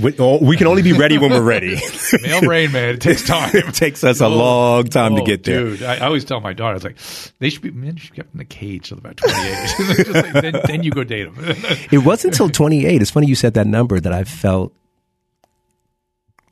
We, 0.00 0.14
oh, 0.18 0.38
we 0.44 0.56
can 0.56 0.66
only 0.66 0.82
be 0.82 0.92
ready 0.92 1.16
when 1.18 1.30
we're 1.30 1.40
ready. 1.42 1.80
male 2.22 2.40
brain, 2.42 2.70
man. 2.72 2.94
It 2.96 3.00
takes 3.00 3.26
time. 3.26 3.50
it 3.54 3.74
takes 3.74 4.04
us 4.04 4.20
a 4.20 4.28
long 4.28 4.84
time 4.84 5.16
to 5.16 5.22
Oh, 5.22 5.24
get 5.24 5.42
there. 5.44 5.60
Dude, 5.64 5.82
I, 5.82 5.96
I 5.96 6.00
always 6.06 6.24
tell 6.24 6.40
my 6.40 6.52
daughter, 6.52 6.72
I 6.72 6.74
was 6.74 6.84
like, 6.84 6.98
they 7.38 7.48
should 7.48 7.62
be 7.62 7.70
men 7.70 7.96
should 7.96 8.10
be 8.12 8.16
kept 8.16 8.32
in 8.34 8.38
the 8.38 8.44
cage 8.44 8.88
till 8.90 8.98
about 8.98 9.16
28. 9.16 10.12
Like, 10.16 10.32
then, 10.34 10.60
then 10.66 10.82
you 10.82 10.90
go 10.90 11.02
date 11.04 11.24
them. 11.24 11.36
It 11.90 12.04
wasn't 12.04 12.34
until 12.34 12.50
28. 12.50 13.00
It's 13.00 13.10
funny 13.10 13.26
you 13.26 13.34
said 13.34 13.54
that 13.54 13.66
number 13.66 13.98
that 13.98 14.12
I 14.12 14.24
felt 14.24 14.72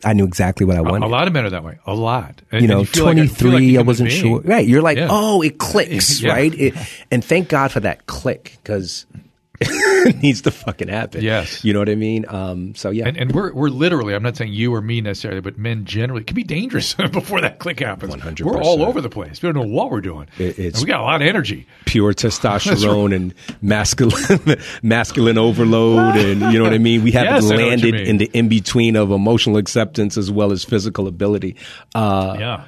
I 0.05 0.13
knew 0.13 0.25
exactly 0.25 0.67
what 0.67 0.77
I 0.77 0.81
wanted. 0.83 1.07
A 1.07 1.09
lot 1.09 1.27
of 1.27 1.33
men 1.33 1.45
are 1.47 1.51
that 1.51 1.65
way. 1.65 1.79
A 1.87 1.95
lot. 1.95 2.43
And- 2.53 2.63
you 2.63 2.71
and 2.71 2.81
know, 2.81 2.85
feel 2.85 3.05
like 3.05 3.17
a- 3.17 3.27
23, 3.27 3.51
like 3.51 3.61
a 3.61 3.65
I 3.65 3.69
human 3.69 3.87
wasn't 3.87 4.11
sure. 4.13 4.41
Right. 4.41 4.67
You're 4.67 4.83
like, 4.83 4.99
Yeah. 4.99 5.09
oh, 5.11 5.41
it 5.43 5.59
clicks, 5.59 6.21
Yeah. 6.21 6.33
right? 6.33 6.55
It, 6.55 6.75
and 7.11 7.25
thank 7.25 7.49
God 7.49 7.73
for 7.73 7.81
that 7.81 8.07
click 8.07 8.59
because 8.63 9.07
it 9.15 9.23
needs 10.23 10.43
to 10.43 10.51
fucking 10.51 10.89
happen. 10.89 11.23
Yes. 11.23 11.65
You 11.65 11.73
know 11.73 11.79
what 11.79 11.89
I 11.89 11.95
mean? 11.95 12.25
Um, 12.29 12.75
so, 12.75 12.91
yeah. 12.91 13.07
And, 13.09 13.17
and 13.17 13.33
we're 13.33 13.53
we're 13.53 13.69
literally. 13.71 14.15
I'm 14.15 14.23
not 14.23 14.37
saying 14.37 14.53
you 14.53 14.75
or 14.75 14.81
me 14.81 15.01
necessarily, 15.01 15.41
but 15.41 15.59
men 15.59 15.85
generally 15.85 16.25
can 16.25 16.35
be 16.35 16.45
dangerous 16.45 16.95
before 17.13 17.41
that 17.41 17.59
click 17.59 17.81
happens. 17.81 18.15
100%. 18.15 18.41
We're 18.43 18.63
all 18.63 18.83
over 18.83 19.01
the 19.01 19.09
place. 19.11 19.43
We 19.43 19.51
don't 19.51 19.57
know 19.67 19.73
what 19.75 19.91
we're 19.91 20.01
doing. 20.01 20.29
It- 20.39 20.59
it's- 20.59 20.75
And 20.75 20.83
we 20.83 20.87
got 20.87 21.01
a 21.01 21.05
lot 21.05 21.23
of 21.23 21.29
energy. 21.29 21.67
pure 21.87 22.13
testosterone 22.15 23.15
and 23.15 23.35
masculine 23.63 24.59
masculine 24.83 25.39
overload 25.39 26.17
and 26.17 26.41
you 26.53 26.59
know 26.59 26.65
what 26.65 26.73
I 26.75 26.79
mean 26.79 27.03
we 27.03 27.13
haven't 27.13 27.35
Yes, 27.35 27.45
I 27.51 27.57
know 27.57 27.67
what 27.67 27.81
you 27.83 27.91
landed 27.93 28.09
in 28.09 28.17
the 28.19 28.31
in 28.33 28.49
between 28.49 28.97
of 28.97 29.11
emotional 29.11 29.57
acceptance 29.57 30.17
as 30.17 30.31
well 30.31 30.53
as 30.53 30.65
physical 30.65 31.07
ability 31.07 31.57
uh 31.95 32.37
yeah. 32.39 32.65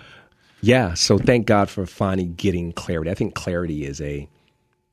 yeah 0.61 0.95
so 0.95 1.19
thank 1.19 1.47
God 1.47 1.69
for 1.69 1.87
finally 1.87 2.27
getting 2.29 2.73
clarity 2.73 3.11
I 3.11 3.15
think 3.15 3.35
clarity 3.35 3.85
is 3.85 4.01
a 4.01 4.29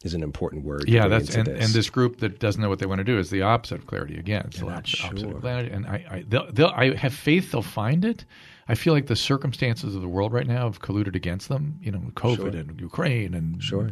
is 0.03 0.13
an 0.13 0.21
important 0.23 0.63
word 0.65 0.85
Yeah, 0.87 1.07
that's 1.07 1.33
and, 1.35 1.47
this. 1.47 1.65
and 1.65 1.73
this 1.73 1.89
group 1.89 2.19
that 2.19 2.39
doesn't 2.39 2.61
know 2.61 2.69
what 2.69 2.79
they 2.79 2.85
want 2.85 2.99
to 2.99 3.03
do 3.05 3.17
is 3.17 3.29
the 3.29 3.41
opposite 3.41 3.79
of 3.79 3.87
clarity. 3.87 4.17
Again, 4.17 4.43
it's 4.47 4.59
the 4.59 4.65
not 4.65 4.79
opposite, 4.79 5.05
opposite 5.05 5.25
sure. 5.27 5.35
of 5.35 5.41
clarity. 5.41 5.71
And 5.71 5.85
I, 5.87 6.05
I, 6.09 6.25
they'll, 6.27 6.51
they'll, 6.51 6.73
I 6.75 6.95
have 6.95 7.13
faith 7.13 7.51
they'll 7.51 7.61
find 7.61 8.05
it. 8.05 8.25
I 8.67 8.75
feel 8.75 8.93
like 8.93 9.07
the 9.07 9.15
circumstances 9.15 9.93
of 9.95 10.01
the 10.01 10.07
world 10.07 10.31
right 10.31 10.47
now 10.47 10.65
have 10.65 10.79
colluded 10.81 11.15
against 11.15 11.49
them. 11.49 11.79
You 11.81 11.91
know, 11.91 11.99
COVID 12.15 12.57
and 12.57 12.79
Ukraine 12.79 13.33
and 13.33 13.61
Sure. 13.61 13.89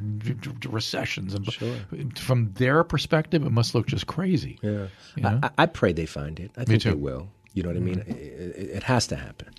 recessions. 0.69 1.33
And 1.33 1.51
sure. 1.51 1.75
from 2.15 2.53
their 2.53 2.83
perspective, 2.83 3.45
it 3.45 3.51
must 3.51 3.75
look 3.75 3.87
just 3.87 4.07
crazy. 4.07 4.59
yeah 4.61 4.87
You 5.15 5.23
know? 5.23 5.39
I, 5.43 5.49
I 5.59 5.65
pray 5.65 5.91
they 5.93 6.05
find 6.05 6.39
it 6.39 6.51
I 6.57 6.63
think 6.65 6.83
too. 6.83 6.89
they 6.89 6.95
will 6.95 7.29
you 7.53 7.63
know 7.63 7.69
what 7.69 7.77
I 7.77 7.81
mean 7.81 7.97
mm-hmm. 7.99 8.11
it, 8.11 8.17
it, 8.17 8.69
it 8.77 8.83
has 8.83 9.07
to 9.07 9.15
happen 9.15 9.53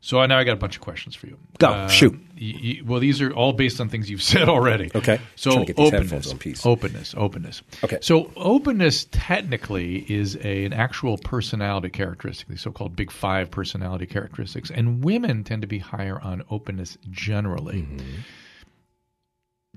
So 0.00 0.24
now 0.26 0.38
I 0.38 0.44
got 0.44 0.52
a 0.52 0.56
bunch 0.56 0.76
of 0.76 0.82
questions 0.82 1.16
for 1.16 1.26
you. 1.26 1.36
Go, 1.58 1.88
shoot. 1.88 2.12
y- 2.40 2.54
y- 2.62 2.80
well, 2.86 3.00
these 3.00 3.20
are 3.20 3.32
all 3.32 3.52
based 3.52 3.80
on 3.80 3.88
things 3.88 4.08
you've 4.08 4.22
said 4.34 4.48
already. 4.48 4.90
Okay. 4.94 5.20
So 5.34 5.60
to 5.60 5.64
get 5.64 5.76
these 5.76 5.92
openness, 5.92 6.66
openness, 6.66 7.14
openness. 7.16 7.62
Okay. 7.82 7.98
So 8.02 8.30
openness 8.36 9.06
technically 9.10 9.98
is 10.08 10.36
a, 10.44 10.64
an 10.66 10.72
actual 10.72 11.18
personality 11.18 11.88
characteristic, 11.90 12.46
the 12.48 12.56
so-called 12.56 12.94
Big 12.94 13.10
Five 13.10 13.50
personality 13.50 14.06
characteristics, 14.06 14.70
and 14.70 15.02
women 15.02 15.42
tend 15.42 15.62
to 15.62 15.68
be 15.68 15.78
higher 15.78 16.20
on 16.20 16.42
openness 16.50 16.98
generally. 17.10 17.82
Mm-hmm. 17.82 18.06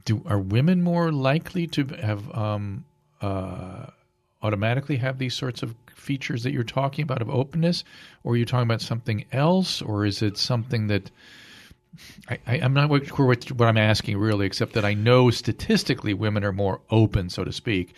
Do 0.06 0.24
are 0.28 0.40
women 0.40 0.82
more 0.82 1.12
likely 1.12 1.68
to 1.68 1.86
have 2.02 2.32
um, 2.36 2.86
uh, 3.22 3.88
automatically 4.42 4.98
have 4.98 5.18
these 5.18 5.34
sorts 5.34 5.64
of 5.64 5.76
features 5.96 6.44
that 6.44 6.52
you're 6.52 6.64
talking 6.64 7.04
about 7.04 7.22
of 7.22 7.30
openness, 7.30 7.84
or 8.24 8.34
are 8.34 8.38
you 8.38 8.46
talking 8.46 8.64
about 8.64 8.82
something 8.82 9.26
else, 9.32 9.82
or 9.82 10.06
is 10.06 10.22
it 10.22 10.38
something 10.38 10.88
that 10.88 11.12
I, 12.30 12.40
I, 12.48 12.56
I'm 12.56 12.74
not 12.74 12.90
sure 13.06 13.26
what, 13.26 13.52
what 13.52 13.68
I'm 13.68 13.78
asking 13.78 14.18
really, 14.18 14.46
except 14.46 14.74
that 14.74 14.86
I 14.86 14.94
know 14.94 15.30
statistically 15.30 16.14
women 16.14 16.44
are 16.44 16.52
more 16.52 16.82
open, 16.90 17.30
so 17.30 17.44
to 17.44 17.52
speak. 17.52 17.94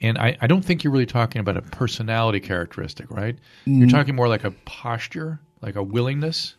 And 0.00 0.16
I, 0.16 0.36
I 0.40 0.46
don't 0.46 0.64
think 0.64 0.82
you're 0.82 0.92
really 0.92 1.06
talking 1.06 1.40
about 1.40 1.56
a 1.56 1.62
personality 1.62 2.40
characteristic, 2.40 3.10
right? 3.10 3.36
You're 3.66 3.88
mm. 3.88 3.90
talking 3.90 4.14
more 4.14 4.28
like 4.28 4.44
a 4.44 4.50
posture, 4.64 5.40
like 5.60 5.76
a 5.76 5.82
willingness. 5.82 6.54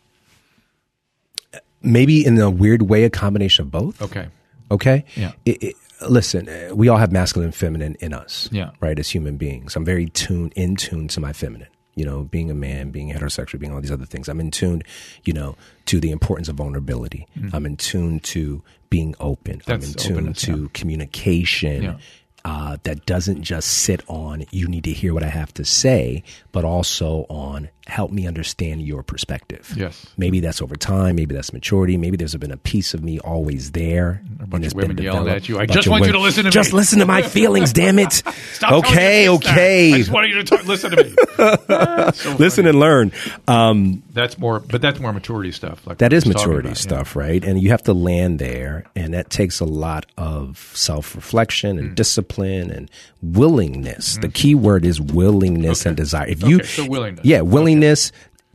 maybe 1.82 2.26
in 2.26 2.38
a 2.40 2.50
weird 2.50 2.84
way 2.84 3.04
a 3.04 3.10
combination 3.10 3.64
of 3.64 3.72
both 3.72 4.02
Okay. 4.02 4.28
Okay. 4.70 5.06
Yeah. 5.16 5.32
It, 5.46 5.64
it, 5.64 5.76
listen, 6.10 6.50
uh, 6.50 6.76
we 6.76 6.88
all 6.88 6.98
have 6.98 7.12
masculine 7.12 7.48
and 7.48 7.56
feminine 7.56 7.96
in 8.00 8.14
us. 8.14 8.50
Yeah. 8.52 8.72
Right. 8.80 8.98
As 8.98 9.10
human 9.10 9.38
beings, 9.38 9.76
I'm 9.76 9.86
very 9.86 10.08
tuned 10.08 10.54
in 10.56 10.76
tune 10.76 11.08
to 11.10 11.20
my 11.20 11.34
feminine. 11.34 11.70
You 11.96 12.06
know, 12.06 12.24
being 12.24 12.50
a 12.50 12.54
man, 12.56 12.90
being 12.92 13.12
heterosexual, 13.12 13.60
being 13.60 13.74
all 13.74 13.82
these 13.82 13.92
other 13.92 14.06
things. 14.06 14.30
I'm 14.30 14.40
in 14.40 14.50
tune, 14.50 14.82
you 15.26 15.34
know, 15.34 15.58
to 15.88 16.00
the 16.00 16.12
importance 16.12 16.48
of 16.48 16.56
vulnerability. 16.56 17.28
I'm 17.54 17.66
in 17.66 17.76
tune 17.76 18.22
to 18.22 18.64
being 18.90 19.14
open. 19.20 19.60
Mm-hmm. 19.60 19.72
That's 19.72 19.86
I'm 19.86 19.92
in 19.92 19.98
tune 19.98 20.18
openness, 20.18 20.42
to 20.44 20.62
yeah. 20.62 20.68
communication. 20.74 21.84
Yeah. 21.84 21.98
Uh, 22.44 22.78
that 22.84 23.06
doesn't 23.06 23.44
just 23.44 23.68
sit 23.68 24.02
on 24.08 24.46
you 24.50 24.68
need 24.68 24.86
to 24.86 24.92
hear 24.92 25.14
what 25.14 25.22
I 25.22 25.28
have 25.28 25.54
to 25.56 25.66
say, 25.66 26.24
but 26.52 26.66
also 26.66 27.28
on 27.30 27.70
help 27.92 28.10
me 28.12 28.26
understand 28.26 28.82
your 28.82 29.04
perspective. 29.04 29.74
Yes. 29.76 30.06
Maybe 30.18 30.40
that's 30.40 30.62
over 30.62 30.76
time. 30.76 31.16
Maybe 31.18 31.36
that's 31.36 31.52
maturity. 31.54 31.98
Maybe 31.98 32.18
there's 32.18 32.36
been 32.36 32.52
a 32.52 32.58
piece 32.58 32.94
of 32.94 33.04
me 33.04 33.20
always 33.20 33.72
there. 33.72 34.22
A 34.42 34.48
bunch 34.48 34.54
and 34.54 34.66
it's 34.66 34.74
of 34.74 34.78
women 34.78 34.96
been 34.96 35.06
yelling 35.06 35.28
at 35.28 35.48
you. 35.50 35.60
I 35.60 35.66
just 35.66 35.88
want 35.88 36.06
you 36.06 36.12
to 36.14 36.20
listen 36.20 36.44
to 36.44 36.48
me. 36.48 36.52
Just 36.52 36.74
listen 36.74 37.00
to 37.00 37.06
my 37.06 37.22
feelings, 37.22 37.74
damn 37.74 38.00
it. 38.00 38.12
Stop 38.54 38.72
okay, 38.86 39.30
okay. 39.30 39.94
I 39.94 39.98
just 39.98 40.10
want 40.12 40.30
you 40.30 40.36
to 40.36 40.44
talk, 40.44 40.66
listen 40.66 40.92
to 40.92 41.04
me. 41.04 41.16
So 42.14 42.36
listen 42.36 42.66
funny. 42.66 42.70
and 42.70 42.80
learn. 42.80 43.12
Um, 43.48 44.04
That's 44.14 44.38
more, 44.38 44.60
but 44.60 44.82
that's 44.82 45.00
more 45.00 45.12
maturity 45.14 45.52
stuff. 45.52 45.86
Like 45.88 45.98
that 46.00 46.14
is 46.14 46.26
maturity 46.26 46.70
about, 46.70 46.78
yeah. 46.78 46.82
stuff, 46.82 47.16
right? 47.16 47.44
And 47.44 47.60
you 47.62 47.70
have 47.70 47.84
to 47.84 47.94
land 47.94 48.38
there, 48.40 48.86
and 48.96 49.14
that 49.14 49.30
takes 49.30 49.60
a 49.60 49.66
lot 49.66 50.06
of 50.18 50.72
self 50.76 51.16
reflection 51.16 51.78
Mm. 51.78 51.80
and 51.80 51.96
discipline 51.96 52.70
and 52.72 52.90
willingness. 53.22 54.18
The 54.18 54.30
key 54.30 54.56
word 54.56 54.86
is 54.86 55.00
willingness 55.02 55.86
and 55.86 55.96
desire. 55.98 56.28
If 56.28 56.44
you, 56.44 56.58
Okay, 56.58 56.66
so 56.66 56.86
willingness. 56.88 57.26
yeah, 57.26 57.42
willingness, 57.42 57.81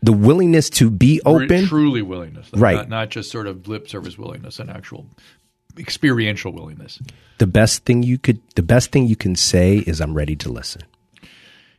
the 0.02 0.12
willingness 0.12 0.70
to 0.70 0.90
be 0.90 1.20
open. 1.24 1.66
truly 1.66 2.02
willingness, 2.02 2.50
though, 2.50 2.60
Right. 2.60 2.76
Not, 2.76 2.88
not 2.88 3.08
just 3.10 3.30
sort 3.30 3.46
of 3.46 3.66
lip 3.66 3.88
service 3.88 4.16
willingness, 4.18 4.58
an 4.58 4.70
actual 4.70 5.06
experiential 5.78 6.52
willingness. 6.52 7.00
The 7.38 7.46
best 7.46 7.84
thing 7.84 8.02
you 8.02 8.18
could, 8.18 8.40
the 8.54 8.62
best 8.62 8.92
thing 8.92 9.06
you 9.06 9.16
can 9.16 9.36
say 9.36 9.78
is, 9.78 10.00
"I'm 10.00 10.14
ready 10.14 10.36
to 10.36 10.48
listen." 10.50 10.82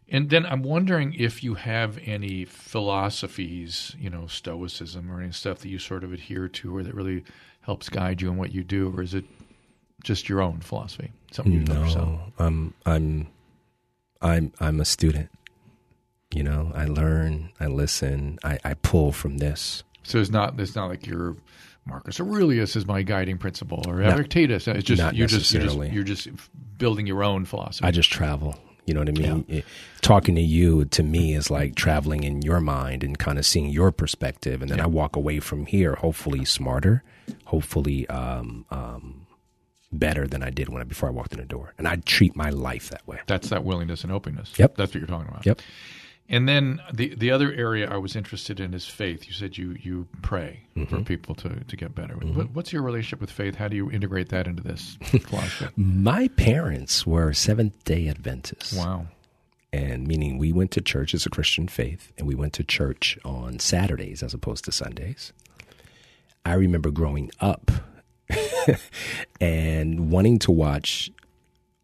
And 0.09 0.29
then 0.29 0.45
I'm 0.45 0.63
wondering 0.63 1.13
if 1.15 1.43
you 1.43 1.55
have 1.55 1.99
any 2.05 2.45
philosophies, 2.45 3.95
you 3.99 4.09
know, 4.09 4.27
Stoicism 4.27 5.11
or 5.11 5.21
any 5.21 5.33
stuff 5.33 5.59
that 5.59 5.69
you 5.69 5.79
sort 5.79 6.03
of 6.03 6.13
adhere 6.13 6.47
to 6.47 6.77
or 6.77 6.83
that 6.83 6.93
really 6.93 7.23
helps 7.61 7.89
guide 7.89 8.21
you 8.21 8.29
in 8.29 8.37
what 8.37 8.53
you 8.53 8.63
do, 8.63 8.93
or 8.95 9.01
is 9.01 9.13
it 9.13 9.25
just 10.03 10.29
your 10.29 10.41
own 10.41 10.61
philosophy? 10.61 11.11
Something 11.31 11.53
you 11.53 11.59
know 11.59 11.83
yourself? 11.83 12.19
I'm 12.39 12.73
I'm 12.85 13.27
I'm 14.21 14.53
I'm 14.59 14.79
a 14.79 14.85
student. 14.85 15.29
You 16.33 16.43
know, 16.43 16.71
I 16.75 16.85
learn, 16.85 17.51
I 17.59 17.67
listen, 17.67 18.37
I, 18.43 18.59
I 18.63 18.73
pull 18.75 19.11
from 19.11 19.37
this. 19.37 19.83
So 20.03 20.19
it's 20.19 20.29
not 20.29 20.59
it's 20.59 20.75
not 20.75 20.87
like 20.89 21.05
you're 21.07 21.35
Marcus 21.85 22.19
Aurelius 22.19 22.75
is 22.75 22.85
my 22.85 23.01
guiding 23.01 23.37
principle 23.37 23.83
or 23.87 24.01
Epictetus. 24.01 24.67
It's 24.67 24.83
just 24.83 25.01
Not 25.01 25.15
you're 25.15 25.27
just, 25.27 25.51
you're 25.53 25.61
just 25.63 25.77
necessarily. 25.77 25.89
you're 25.95 26.03
just 26.03 26.27
building 26.77 27.07
your 27.07 27.23
own 27.23 27.45
philosophy. 27.45 27.85
I 27.87 27.91
just 27.91 28.11
travel. 28.11 28.55
You 28.85 28.93
know 28.93 29.01
what 29.01 29.09
I 29.09 29.13
mean? 29.13 29.45
It- 29.49 29.65
talking 30.01 30.35
to 30.35 30.41
you 30.41 30.85
to 30.85 31.03
me 31.03 31.33
is 31.33 31.49
like 31.51 31.75
traveling 31.75 32.23
in 32.23 32.41
your 32.41 32.61
mind 32.61 33.03
and 33.03 33.17
kind 33.17 33.37
of 33.37 33.45
seeing 33.45 33.69
your 33.69 33.91
perspective, 33.91 34.61
and 34.61 34.69
then 34.71 34.79
I 34.79 34.85
walk 34.87 35.15
away 35.15 35.39
from 35.39 35.65
here 35.65 35.95
hopefully 35.95 36.45
smarter, 36.45 37.03
hopefully 37.45 38.07
um, 38.07 38.65
um, 38.69 39.27
better 39.91 40.25
than 40.27 40.41
I 40.43 40.49
did 40.51 40.69
when 40.69 40.81
I, 40.81 40.85
before 40.85 41.09
I 41.09 41.11
walked 41.11 41.33
in 41.33 41.39
the 41.39 41.45
door. 41.45 41.73
And 41.77 41.85
I 41.87 41.97
treat 41.97 42.35
my 42.35 42.49
life 42.49 42.89
that 42.89 43.05
way. 43.07 43.19
That's 43.27 43.49
that 43.49 43.63
willingness 43.65 44.03
and 44.03 44.11
openness. 44.11 44.53
Yep. 44.57 44.75
That's 44.77 44.93
what 44.93 44.99
you're 45.01 45.07
talking 45.07 45.27
about. 45.29 45.45
Yep. 45.45 45.61
And 46.29 46.47
then 46.47 46.81
the 46.93 47.15
the 47.15 47.31
other 47.31 47.53
area 47.53 47.89
I 47.89 47.97
was 47.97 48.15
interested 48.15 48.59
in 48.59 48.73
is 48.73 48.85
faith. 48.85 49.27
You 49.27 49.33
said 49.33 49.57
you 49.57 49.77
you 49.81 50.07
pray 50.21 50.61
Mm-hmm. 50.75 50.95
for 50.95 51.01
people 51.03 51.33
to, 51.35 51.63
to 51.63 51.75
get 51.75 51.95
better. 51.95 52.13
What, 52.13 52.51
what's 52.51 52.71
your 52.71 52.83
relationship 52.83 53.19
with 53.19 53.31
faith? 53.31 53.55
How 53.55 53.67
do 53.67 53.75
you 53.75 53.89
integrate 53.89 54.29
that 54.29 54.45
into 54.45 54.61
this 54.61 54.97
philosophy? 55.03 55.69
My 55.75 56.27
parents 56.27 57.07
were 57.07 57.33
Seventh 57.33 57.83
Day 57.83 58.07
Adventists. 58.07 58.73
wow. 58.73 59.07
and 59.73 60.07
meaning 60.07 60.37
we 60.37 60.51
went 60.51 60.69
to 60.71 60.81
church 60.81 61.15
as 61.15 61.25
a 61.25 61.31
Christian 61.31 61.67
faith, 61.67 62.11
and 62.17 62.27
we 62.27 62.35
went 62.35 62.53
to 62.53 62.63
church 62.63 63.17
on 63.25 63.57
Saturdays 63.57 64.21
as 64.21 64.35
opposed 64.35 64.65
to 64.65 64.71
Sundays. 64.71 65.33
I 66.45 66.53
remember 66.53 66.91
growing 66.91 67.31
up 67.41 67.71
and 69.41 70.11
wanting 70.11 70.39
to 70.39 70.51
watch 70.51 71.11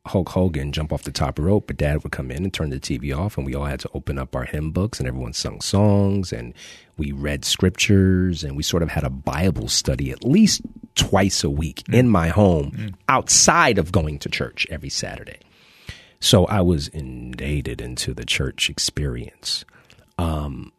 Hulk 0.06 0.30
Hogan 0.30 0.74
jump 0.74 0.91
off 0.91 1.04
the 1.04 1.12
top 1.12 1.39
rope, 1.39 1.68
but 1.68 1.78
dad 1.78 2.04
would 2.04 2.12
come 2.12 2.30
in 2.30 2.43
and 2.43 2.54
turn 2.54 2.70
the 2.72 2.80
TV 2.80 3.18
off, 3.18 3.38
and 3.38 3.45
we 3.45 3.56
all 3.56 3.66
had 3.66 3.80
to 3.82 3.89
open 3.93 4.18
up 4.18 4.36
our 4.36 4.43
hymn 4.43 4.72
books, 4.72 4.99
and 4.99 5.08
everyone 5.08 5.32
sung 5.32 5.62
songs, 5.62 6.34
and 6.34 6.54
we 6.97 7.14
read 7.14 7.45
scriptures, 7.45 8.43
and 8.43 8.58
we 8.58 8.64
sort 8.64 8.84
of 8.84 8.89
had 8.89 9.06
a 9.06 9.10
Bible 9.10 9.70
study 9.70 10.12
at 10.12 10.26
least 10.26 10.62
twice 10.95 11.43
a 11.43 11.49
week 11.49 11.84
mm. 11.86 11.93
in 11.97 12.10
my 12.10 12.28
home 12.28 12.72
mm. 12.72 12.93
outside 13.08 13.78
of 13.78 13.93
going 13.93 14.20
to 14.20 14.30
church 14.30 14.68
every 14.70 14.89
Saturday. 14.89 15.39
So 16.20 16.45
I 16.45 16.62
was 16.62 16.89
indebted 16.89 17.80
into 17.80 18.14
the 18.14 18.26
church 18.26 18.70
experience. 18.70 19.64
Um, 20.18 20.74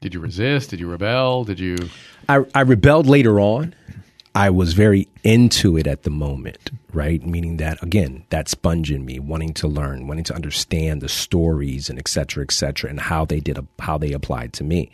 Did 0.00 0.14
you 0.14 0.20
resist? 0.20 0.70
Did 0.70 0.78
you 0.78 0.88
rebel? 0.88 1.44
Did 1.44 1.58
you? 1.58 1.76
I, 2.28 2.44
I 2.54 2.60
rebelled 2.60 3.06
later 3.06 3.40
on. 3.40 3.74
I 4.36 4.50
was 4.50 4.74
very 4.74 5.08
into 5.24 5.78
it 5.78 5.86
at 5.86 6.02
the 6.02 6.10
moment, 6.10 6.70
right? 6.92 7.24
Meaning 7.24 7.56
that 7.56 7.82
again, 7.82 8.24
that 8.28 8.50
sponge 8.50 8.90
in 8.90 9.02
me, 9.06 9.18
wanting 9.18 9.54
to 9.54 9.66
learn, 9.66 10.08
wanting 10.08 10.24
to 10.24 10.34
understand 10.34 11.00
the 11.00 11.08
stories 11.08 11.88
and 11.88 11.98
et 11.98 12.06
cetera, 12.06 12.42
et 12.44 12.52
cetera, 12.52 12.90
and 12.90 13.00
how 13.00 13.24
they 13.24 13.40
did, 13.40 13.58
how 13.78 13.96
they 13.96 14.12
applied 14.12 14.52
to 14.52 14.62
me. 14.62 14.90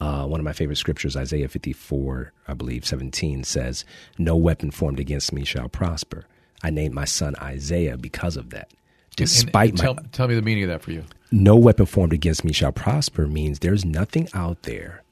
Uh, 0.00 0.26
one 0.26 0.38
of 0.38 0.44
my 0.44 0.52
favorite 0.52 0.76
scriptures, 0.76 1.16
Isaiah 1.16 1.48
54, 1.48 2.32
I 2.46 2.54
believe 2.54 2.86
17 2.86 3.42
says, 3.42 3.84
no 4.16 4.36
weapon 4.36 4.70
formed 4.70 5.00
against 5.00 5.32
me 5.32 5.44
shall 5.44 5.68
prosper. 5.68 6.26
I 6.62 6.70
named 6.70 6.94
my 6.94 7.04
son 7.04 7.34
Isaiah 7.42 7.98
because 7.98 8.36
of 8.36 8.50
that. 8.50 8.70
Despite 9.16 9.70
and, 9.70 9.78
my, 9.78 9.84
tell, 9.84 9.94
tell 10.12 10.28
me 10.28 10.36
the 10.36 10.42
meaning 10.42 10.64
of 10.64 10.68
that 10.68 10.82
for 10.82 10.92
you. 10.92 11.02
no 11.32 11.56
weapon 11.56 11.86
formed 11.86 12.12
against 12.12 12.44
me 12.44 12.52
shall 12.52 12.70
prosper 12.70 13.26
means 13.26 13.58
there's 13.58 13.84
nothing 13.84 14.28
out 14.34 14.62
there 14.62 15.02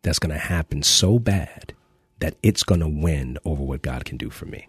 that's 0.00 0.18
going 0.18 0.32
to 0.32 0.38
happen 0.38 0.82
so 0.82 1.18
bad 1.18 1.74
that 2.20 2.34
it's 2.42 2.62
going 2.64 2.80
to 2.80 2.88
win 2.88 3.38
over 3.44 3.62
what 3.62 3.82
God 3.82 4.04
can 4.04 4.16
do 4.16 4.30
for 4.30 4.46
me. 4.46 4.68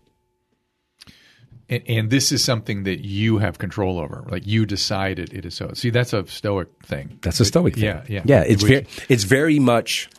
And, 1.69 1.83
and 1.87 2.09
this 2.09 2.31
is 2.31 2.43
something 2.43 2.83
that 2.83 3.05
you 3.05 3.37
have 3.37 3.57
control 3.59 3.99
over. 3.99 4.25
Like 4.27 4.45
you 4.47 4.65
decided 4.65 5.33
it 5.33 5.45
is 5.45 5.53
so. 5.55 5.71
See, 5.73 5.89
that's 5.91 6.13
a 6.13 6.25
stoic 6.27 6.67
thing. 6.83 7.19
That's 7.21 7.39
a 7.39 7.45
stoic 7.45 7.75
thing. 7.75 7.83
Yeah, 7.83 8.03
yeah. 8.07 8.21
Yeah, 8.25 8.41
it's 8.41 8.63
Which- 8.63 8.69
very 8.71 8.87
it's 9.07 9.23
very 9.23 9.59
much 9.59 10.09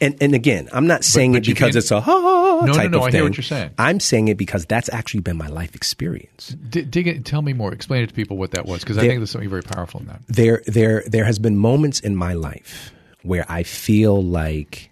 and 0.00 0.16
and 0.20 0.34
again, 0.34 0.68
I'm 0.72 0.86
not 0.88 1.04
saying 1.04 1.32
but 1.32 1.38
it 1.42 1.46
because 1.46 1.76
it's 1.76 1.90
a 1.90 2.00
ha 2.00 2.12
No, 2.12 2.66
no, 2.66 2.72
type 2.72 2.90
no, 2.90 2.98
of 2.98 3.04
I 3.04 3.06
thing. 3.10 3.18
hear 3.18 3.24
what 3.24 3.36
you're 3.36 3.42
saying. 3.44 3.70
I'm 3.78 3.98
saying 4.00 4.28
it 4.28 4.36
because 4.36 4.66
that's 4.66 4.88
actually 4.92 5.20
been 5.20 5.36
my 5.36 5.46
life 5.48 5.74
experience. 5.74 6.56
D- 6.70 6.82
dig 6.82 7.06
it. 7.08 7.24
Tell 7.24 7.42
me 7.42 7.52
more. 7.52 7.72
Explain 7.72 8.02
it 8.04 8.08
to 8.08 8.14
people 8.14 8.36
what 8.36 8.52
that 8.52 8.66
was, 8.66 8.80
because 8.80 8.98
I 8.98 9.02
think 9.02 9.18
there's 9.18 9.30
something 9.30 9.50
very 9.50 9.62
powerful 9.62 10.00
in 10.00 10.06
that. 10.06 10.20
there 10.28 10.62
there 10.66 11.02
there 11.06 11.24
has 11.24 11.38
been 11.38 11.56
moments 11.56 11.98
in 12.00 12.14
my 12.16 12.32
life 12.34 12.92
where 13.22 13.44
I 13.48 13.62
feel 13.64 14.22
like 14.22 14.90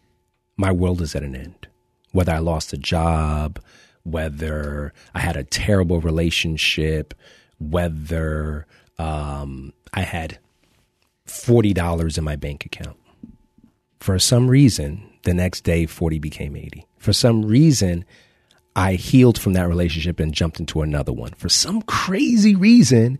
my 0.57 0.71
world 0.73 1.01
is 1.03 1.15
at 1.17 1.23
an 1.23 1.35
end. 1.37 1.69
Whether 2.13 2.33
I 2.33 2.39
lost 2.39 2.73
a 2.73 2.77
job, 2.77 3.61
whether 4.03 4.93
I 5.15 5.21
had 5.21 5.37
a 5.37 5.45
terrible 5.45 6.01
relationship, 6.01 7.15
whether 7.59 8.67
um, 8.99 9.73
I 9.95 10.03
had 10.03 10.39
forty 11.25 11.73
dollars 11.73 12.19
in 12.19 12.25
my 12.25 12.37
bank 12.37 12.67
account. 12.67 12.97
For 14.01 14.19
some 14.19 14.49
reason, 14.49 15.03
the 15.23 15.35
next 15.35 15.63
day 15.63 15.87
forty 15.87 16.19
became 16.19 16.57
eighty. 16.57 16.87
For 16.99 17.13
some 17.13 17.45
reason, 17.45 18.05
I 18.75 18.95
healed 18.95 19.39
from 19.39 19.53
that 19.55 19.69
relationship 19.69 20.21
and 20.21 20.33
jumped 20.33 20.61
into 20.61 20.83
another 20.83 21.13
one. 21.13 21.33
For 21.33 21.49
some 21.49 21.83
crazy 21.83 22.55
reason, 22.55 23.19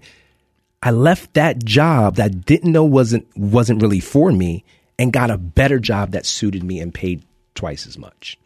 I 0.83 0.91
left 0.91 1.35
that 1.35 1.65
job 1.65 2.17
that 2.17 2.25
I 2.25 2.29
didn't 2.29 2.73
know 2.73 2.85
wasn't 2.85 3.27
wasn't 3.37 3.83
really 3.83 4.01
for 4.01 4.33
me 4.33 4.65
and 4.99 5.13
got 5.13 5.31
a 5.31 5.39
better 5.39 5.79
job 5.79 6.13
that 6.13 6.27
suited 6.27 6.63
me 6.65 6.81
and 6.81 6.95
paid 6.95 7.23
twice 7.55 7.87
as 7.87 7.99
much. 7.99 8.39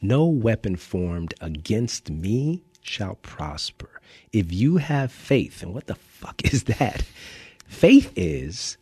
No 0.00 0.26
weapon 0.26 0.76
formed 0.76 1.34
against 1.40 2.10
me 2.10 2.62
shall 2.82 3.16
prosper. 3.16 4.00
If 4.32 4.52
you 4.52 4.78
have 4.78 5.12
faith, 5.12 5.62
and 5.62 5.74
what 5.74 5.86
the 5.86 5.94
fuck 5.94 6.44
is 6.52 6.64
that? 6.64 7.04
Faith 7.66 8.12
is 8.16 8.76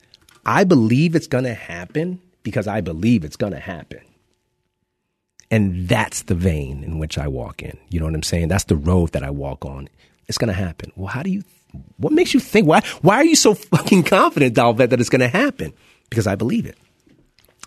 I 0.47 0.65
believe 0.65 1.15
it's 1.15 1.27
going 1.27 1.45
to 1.45 1.55
happen 1.55 2.21
because 2.43 2.67
I 2.67 2.81
believe 2.81 3.23
it's 3.23 3.37
going 3.37 3.53
to 3.53 3.61
happen. 3.61 4.01
And 5.51 5.89
that's 5.89 6.23
the 6.23 6.35
vein 6.35 6.83
in 6.83 6.99
which 6.99 7.19
I 7.19 7.29
walk 7.29 7.63
in. 7.63 7.77
You 7.91 8.01
know 8.01 8.07
what 8.07 8.15
I'm 8.15 8.23
saying? 8.23 8.49
That's 8.49 8.65
the 8.65 8.77
road 8.77 9.13
that 9.13 9.23
I 9.23 9.31
walk 9.31 9.67
on. 9.67 9.91
It's 10.27 10.39
going 10.39 10.49
to 10.49 10.55
happen. 10.55 10.91
Well, 10.97 11.09
how 11.09 11.23
do 11.23 11.31
you, 11.31 11.43
what 11.99 12.15
makes 12.15 12.33
you 12.33 12.41
think, 12.41 12.67
why, 12.67 12.81
why 13.03 13.17
are 13.17 13.25
you 13.25 13.37
so 13.37 13.55
fucking 13.75 14.05
confident, 14.05 14.57
Dolvett, 14.57 14.89
that 14.89 15.01
it's 15.01 15.11
going 15.11 15.21
to 15.21 15.29
happen? 15.29 15.75
Because 16.09 16.27
I 16.27 16.35
believe 16.35 16.65
it. 16.65 16.79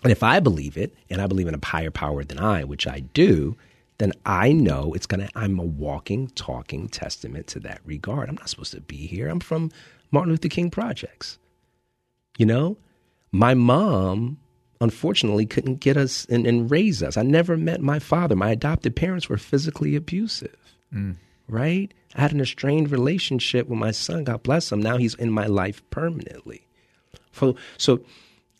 And 0.02 0.10
if 0.10 0.22
I 0.22 0.40
believe 0.40 0.76
it, 0.76 0.94
and 1.10 1.20
I 1.20 1.26
believe 1.26 1.46
in 1.46 1.54
a 1.54 1.64
higher 1.64 1.90
power 1.90 2.24
than 2.24 2.38
I, 2.38 2.64
which 2.64 2.86
I 2.86 3.00
do, 3.00 3.56
then 3.98 4.12
I 4.26 4.52
know 4.52 4.94
it's 4.94 5.06
to, 5.06 5.28
I'm 5.36 5.58
a 5.58 5.64
walking, 5.64 6.28
talking 6.28 6.88
testament 6.88 7.46
to 7.48 7.60
that 7.60 7.80
regard. 7.84 8.28
I'm 8.28 8.34
not 8.34 8.48
supposed 8.48 8.72
to 8.72 8.80
be 8.80 9.06
here. 9.06 9.28
I'm 9.28 9.40
from 9.40 9.70
Martin 10.10 10.32
Luther 10.32 10.48
King 10.48 10.70
Projects. 10.70 11.38
You 12.36 12.46
know, 12.46 12.78
my 13.30 13.54
mom 13.54 14.38
unfortunately 14.80 15.46
couldn't 15.46 15.76
get 15.76 15.96
us 15.96 16.24
and, 16.26 16.46
and 16.46 16.70
raise 16.70 17.02
us. 17.02 17.16
I 17.16 17.22
never 17.22 17.56
met 17.56 17.80
my 17.80 18.00
father. 18.00 18.34
My 18.34 18.50
adopted 18.50 18.96
parents 18.96 19.28
were 19.28 19.36
physically 19.36 19.94
abusive, 19.94 20.56
mm. 20.92 21.14
right? 21.48 21.94
I 22.16 22.20
had 22.20 22.32
an 22.32 22.40
estranged 22.40 22.90
relationship 22.90 23.68
with 23.68 23.78
my 23.78 23.92
son. 23.92 24.24
God 24.24 24.42
bless 24.42 24.72
him. 24.72 24.82
Now 24.82 24.96
he's 24.96 25.14
in 25.14 25.30
my 25.30 25.46
life 25.46 25.88
permanently. 25.90 26.66
So, 27.32 27.56
so 27.78 28.00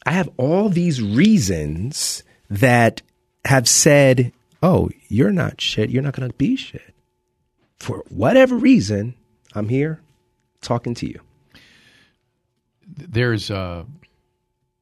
I 0.04 0.12
have 0.12 0.28
all 0.36 0.68
these 0.68 1.00
reasons 1.00 2.22
that 2.50 3.02
have 3.44 3.68
said, 3.68 4.32
oh, 4.62 4.90
you're 5.08 5.32
not 5.32 5.60
shit. 5.60 5.90
You're 5.90 6.02
not 6.02 6.14
going 6.14 6.28
to 6.28 6.36
be 6.36 6.56
shit. 6.56 6.94
For 7.78 8.04
whatever 8.08 8.56
reason, 8.56 9.14
I'm 9.54 9.68
here 9.68 10.00
talking 10.60 10.94
to 10.94 11.06
you. 11.06 11.20
There's 12.86 13.50
uh, 13.50 13.84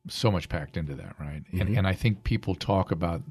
so 0.08 0.30
much 0.30 0.48
packed 0.48 0.76
into 0.76 0.94
that, 0.94 1.16
right? 1.18 1.44
Mm-hmm. 1.44 1.60
And, 1.60 1.78
and 1.78 1.86
I 1.86 1.94
think 1.94 2.24
people 2.24 2.54
talk 2.54 2.90
about 2.90 3.22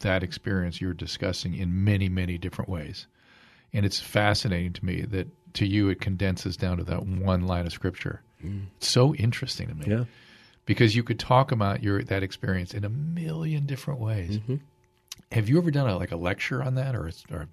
that 0.00 0.22
experience 0.22 0.80
you're 0.80 0.92
discussing 0.92 1.54
in 1.54 1.84
many, 1.84 2.08
many 2.08 2.38
different 2.38 2.68
ways. 2.68 3.06
And 3.72 3.86
it's 3.86 4.00
fascinating 4.00 4.72
to 4.74 4.84
me 4.84 5.02
that 5.02 5.28
to 5.54 5.66
you 5.66 5.88
it 5.88 6.00
condenses 6.00 6.56
down 6.56 6.76
to 6.78 6.84
that 6.84 7.06
one 7.06 7.46
line 7.46 7.66
of 7.66 7.72
scripture. 7.72 8.22
It's 8.76 8.88
so 8.88 9.14
interesting 9.14 9.68
to 9.68 9.74
me. 9.74 9.84
Mm. 9.86 9.98
Yeah. 9.98 10.04
Because 10.66 10.94
you 10.94 11.02
could 11.02 11.18
talk 11.18 11.52
about 11.52 11.82
your 11.82 12.02
that 12.04 12.22
experience 12.22 12.74
in 12.74 12.84
a 12.84 12.88
million 12.88 13.66
different 13.66 14.00
ways. 14.00 14.38
Mm-hmm. 14.38 14.56
Have 15.32 15.48
you 15.48 15.58
ever 15.58 15.70
done 15.70 15.88
a, 15.88 15.96
like 15.96 16.12
a 16.12 16.16
lecture 16.16 16.62
on 16.62 16.76
that, 16.76 16.94
or 16.94 17.08
a, 17.08 17.34
or 17.34 17.48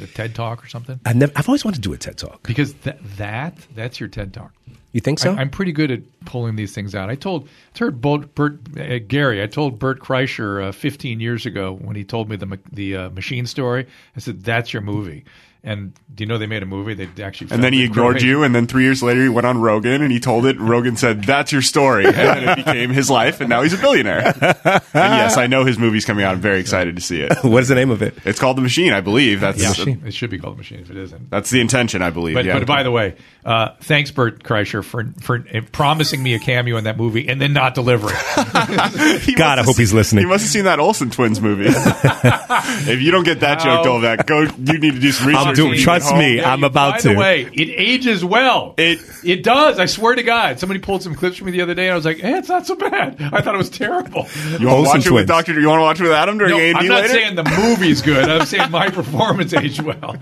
a 0.00 0.06
TED 0.06 0.34
talk 0.34 0.64
or 0.64 0.68
something? 0.68 1.00
I've 1.04 1.16
never. 1.16 1.32
I've 1.36 1.48
always 1.48 1.64
wanted 1.64 1.82
to 1.82 1.88
do 1.88 1.92
a 1.92 1.98
TED 1.98 2.16
talk. 2.16 2.46
Because 2.46 2.74
that 2.74 2.98
that 3.16 3.54
that's 3.74 4.00
your 4.00 4.08
TED 4.08 4.32
talk. 4.32 4.54
You 4.92 5.00
think 5.00 5.20
so? 5.20 5.34
I, 5.34 5.40
am 5.40 5.50
pretty 5.50 5.70
good 5.72 5.90
at 5.90 6.00
pulling 6.24 6.56
these 6.56 6.74
things 6.74 6.96
out. 6.96 7.10
I 7.10 7.14
told, 7.14 7.48
I 7.74 7.78
told 7.78 8.00
Bert, 8.00 8.34
Bert 8.34 8.58
uh, 8.76 8.98
Gary, 9.06 9.40
I 9.40 9.46
told 9.46 9.78
Bert 9.78 10.00
Kreischer 10.00 10.68
uh, 10.68 10.72
15 10.72 11.20
years 11.20 11.46
ago 11.46 11.74
when 11.80 11.94
he 11.94 12.02
told 12.02 12.28
me 12.28 12.36
the 12.36 12.58
the 12.72 12.96
uh, 12.96 13.10
machine 13.10 13.46
story. 13.46 13.86
I 14.16 14.20
said, 14.20 14.42
"That's 14.42 14.72
your 14.72 14.82
movie," 14.82 15.24
And 15.62 15.92
do 16.14 16.24
you 16.24 16.26
know 16.26 16.38
they 16.38 16.46
made 16.46 16.62
a 16.62 16.66
movie? 16.66 16.94
They 16.94 17.22
actually 17.22 17.50
And 17.50 17.62
then 17.62 17.74
he 17.74 17.82
ignored 17.84 18.14
growing- 18.16 18.26
you, 18.26 18.42
and 18.44 18.54
then 18.54 18.66
three 18.66 18.82
years 18.84 19.02
later 19.02 19.22
he 19.22 19.28
went 19.28 19.46
on 19.46 19.60
Rogan 19.60 20.00
and 20.00 20.10
he 20.10 20.18
told 20.18 20.46
it. 20.46 20.56
And 20.58 20.66
Rogan 20.66 20.96
said, 20.96 21.22
"That's 21.24 21.52
your 21.52 21.60
story," 21.60 22.06
and 22.06 22.14
then 22.14 22.48
it 22.48 22.56
became 22.64 22.88
his 22.90 23.10
life, 23.10 23.40
and 23.42 23.50
now 23.50 23.60
he's 23.62 23.74
a 23.74 23.76
billionaire. 23.78 24.34
and 24.40 24.82
yes, 24.94 25.36
I 25.36 25.46
know 25.48 25.64
his 25.66 25.78
movie's 25.78 26.06
coming 26.06 26.24
out. 26.24 26.32
I'm 26.32 26.40
very 26.40 26.60
excited 26.60 26.96
to 26.96 27.02
see 27.02 27.20
it. 27.20 27.32
what 27.44 27.62
is 27.62 27.68
the 27.68 27.74
name 27.74 27.90
of 27.90 28.00
it? 28.00 28.14
It's 28.24 28.38
called 28.40 28.56
The 28.56 28.62
Machine, 28.62 28.94
I 28.94 29.02
believe. 29.02 29.40
That's 29.40 29.60
Yeah, 29.60 29.94
it 30.06 30.14
should 30.14 30.30
be 30.30 30.38
called 30.38 30.54
The 30.54 30.58
Machine 30.58 30.80
if 30.80 30.90
it 30.90 30.96
isn't. 30.96 31.28
that's 31.28 31.50
the 31.50 31.60
intention, 31.60 32.00
I 32.00 32.08
believe. 32.08 32.34
But, 32.36 32.46
yeah. 32.46 32.58
but 32.58 32.66
by 32.66 32.82
the 32.82 32.90
way, 32.90 33.16
uh, 33.44 33.74
thanks, 33.82 34.10
Bert 34.10 34.42
Kreischer, 34.42 34.82
for 34.82 35.08
for 35.20 35.44
promising 35.72 36.22
me 36.22 36.32
a 36.34 36.38
cameo 36.38 36.78
in 36.78 36.84
that 36.84 36.96
movie 36.96 37.28
and 37.28 37.38
then 37.38 37.52
not 37.52 37.74
delivering. 37.74 38.16
God, 38.36 39.58
I 39.58 39.58
hope 39.58 39.66
have- 39.66 39.76
he's 39.76 39.92
listening. 39.92 40.24
He 40.24 40.28
must 40.30 40.44
have 40.44 40.50
seen 40.50 40.64
that 40.64 40.80
Olsen 40.80 41.10
Twins 41.10 41.38
movie. 41.40 41.66
if 41.68 43.02
you 43.02 43.10
don't 43.10 43.24
get 43.24 43.40
that 43.40 43.58
joke, 43.58 43.84
How- 43.84 43.84
Dovak, 43.84 44.24
go. 44.26 44.40
You 44.42 44.78
need 44.78 44.94
to 44.94 45.00
do 45.00 45.12
some 45.12 45.26
research. 45.28 45.49
I'm 45.50 45.54
doing- 45.56 45.68
when 45.70 45.78
you 45.78 45.84
trust 45.84 46.14
me, 46.16 46.36
Yeah, 46.36 46.52
I'm 46.52 46.60
you- 46.60 46.66
about 46.66 46.92
by 46.94 46.98
to. 46.98 47.08
By 47.08 47.14
the 47.14 47.20
way, 47.20 47.48
it 47.52 47.74
ages 47.76 48.24
well. 48.24 48.74
It- 48.78 49.00
it 49.22 49.42
does. 49.42 49.78
I 49.78 49.86
swear 49.86 50.14
to 50.14 50.22
God. 50.22 50.58
Somebody 50.58 50.80
pulled 50.80 51.02
some 51.02 51.14
clips 51.14 51.36
for 51.36 51.44
me 51.44 51.52
the 51.52 51.60
other 51.62 51.74
day, 51.74 51.84
and 51.86 51.92
I 51.92 51.96
was 51.96 52.04
like, 52.04 52.22
"Eh, 52.24 52.38
it's 52.38 52.48
not 52.48 52.66
so 52.66 52.74
bad." 52.74 53.16
I 53.32 53.40
thought 53.40 53.54
it 53.54 53.58
was 53.58 53.68
terrible. 53.70 54.26
You 54.58 54.66
want 54.68 54.84
to 54.84 54.88
watch 54.90 55.06
it 55.06 55.12
with 55.12 55.26
Doctor? 55.28 55.58
You 55.60 55.68
want 55.68 55.78
to 55.80 55.82
watch 55.84 56.00
it 56.00 56.04
with 56.04 56.12
Adam 56.12 56.38
during 56.38 56.56
No, 56.56 56.60
A 56.62 56.74
I'm 56.74 56.86
not 56.86 57.02
later? 57.02 57.08
saying 57.14 57.34
the 57.34 57.44
movie's 57.44 58.00
good. 58.02 58.28
I'm 58.28 58.46
saying 58.46 58.70
my 58.70 58.88
performance 59.00 59.52
aged 59.52 59.82
well. 59.82 60.16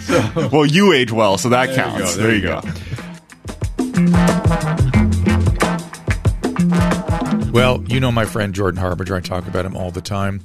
So 0.00 0.48
well, 0.52 0.66
you 0.66 0.92
age 0.92 1.10
well, 1.12 1.36
so 1.38 1.48
that 1.48 1.66
There 1.66 1.74
you 1.76 1.82
counts. 1.82 2.16
go, 2.16 2.22
there, 2.22 2.26
there 2.28 2.36
you 2.36 2.42
you 2.42 2.48
go. 2.48 2.60
go. 4.82 4.90
Well, 7.54 7.84
you 7.86 8.00
know 8.00 8.10
my 8.10 8.24
friend 8.24 8.52
Jordan 8.52 8.80
Harbinger. 8.80 9.14
I 9.14 9.20
talk 9.20 9.46
about 9.46 9.64
him 9.64 9.76
all 9.76 9.92
the 9.92 10.00
time. 10.00 10.40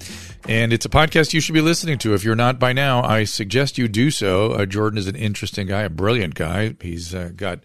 And 0.47 0.71
it's 0.71 0.85
a 0.85 0.89
podcast 0.89 1.33
you 1.33 1.41
should 1.41 1.55
be 1.55 1.61
listening 1.61 1.97
to. 1.97 2.13
If 2.13 2.23
you're 2.23 2.35
not 2.35 2.59
by 2.59 2.71
now, 2.71 3.01
I 3.01 3.23
suggest 3.23 3.79
you 3.79 3.87
do 3.87 4.11
so. 4.11 4.51
Uh, 4.51 4.67
Jordan 4.67 4.99
is 4.99 5.07
an 5.07 5.15
interesting 5.15 5.65
guy, 5.65 5.81
a 5.81 5.89
brilliant 5.89 6.35
guy. 6.35 6.75
He's 6.79 7.15
uh, 7.15 7.31
got 7.35 7.61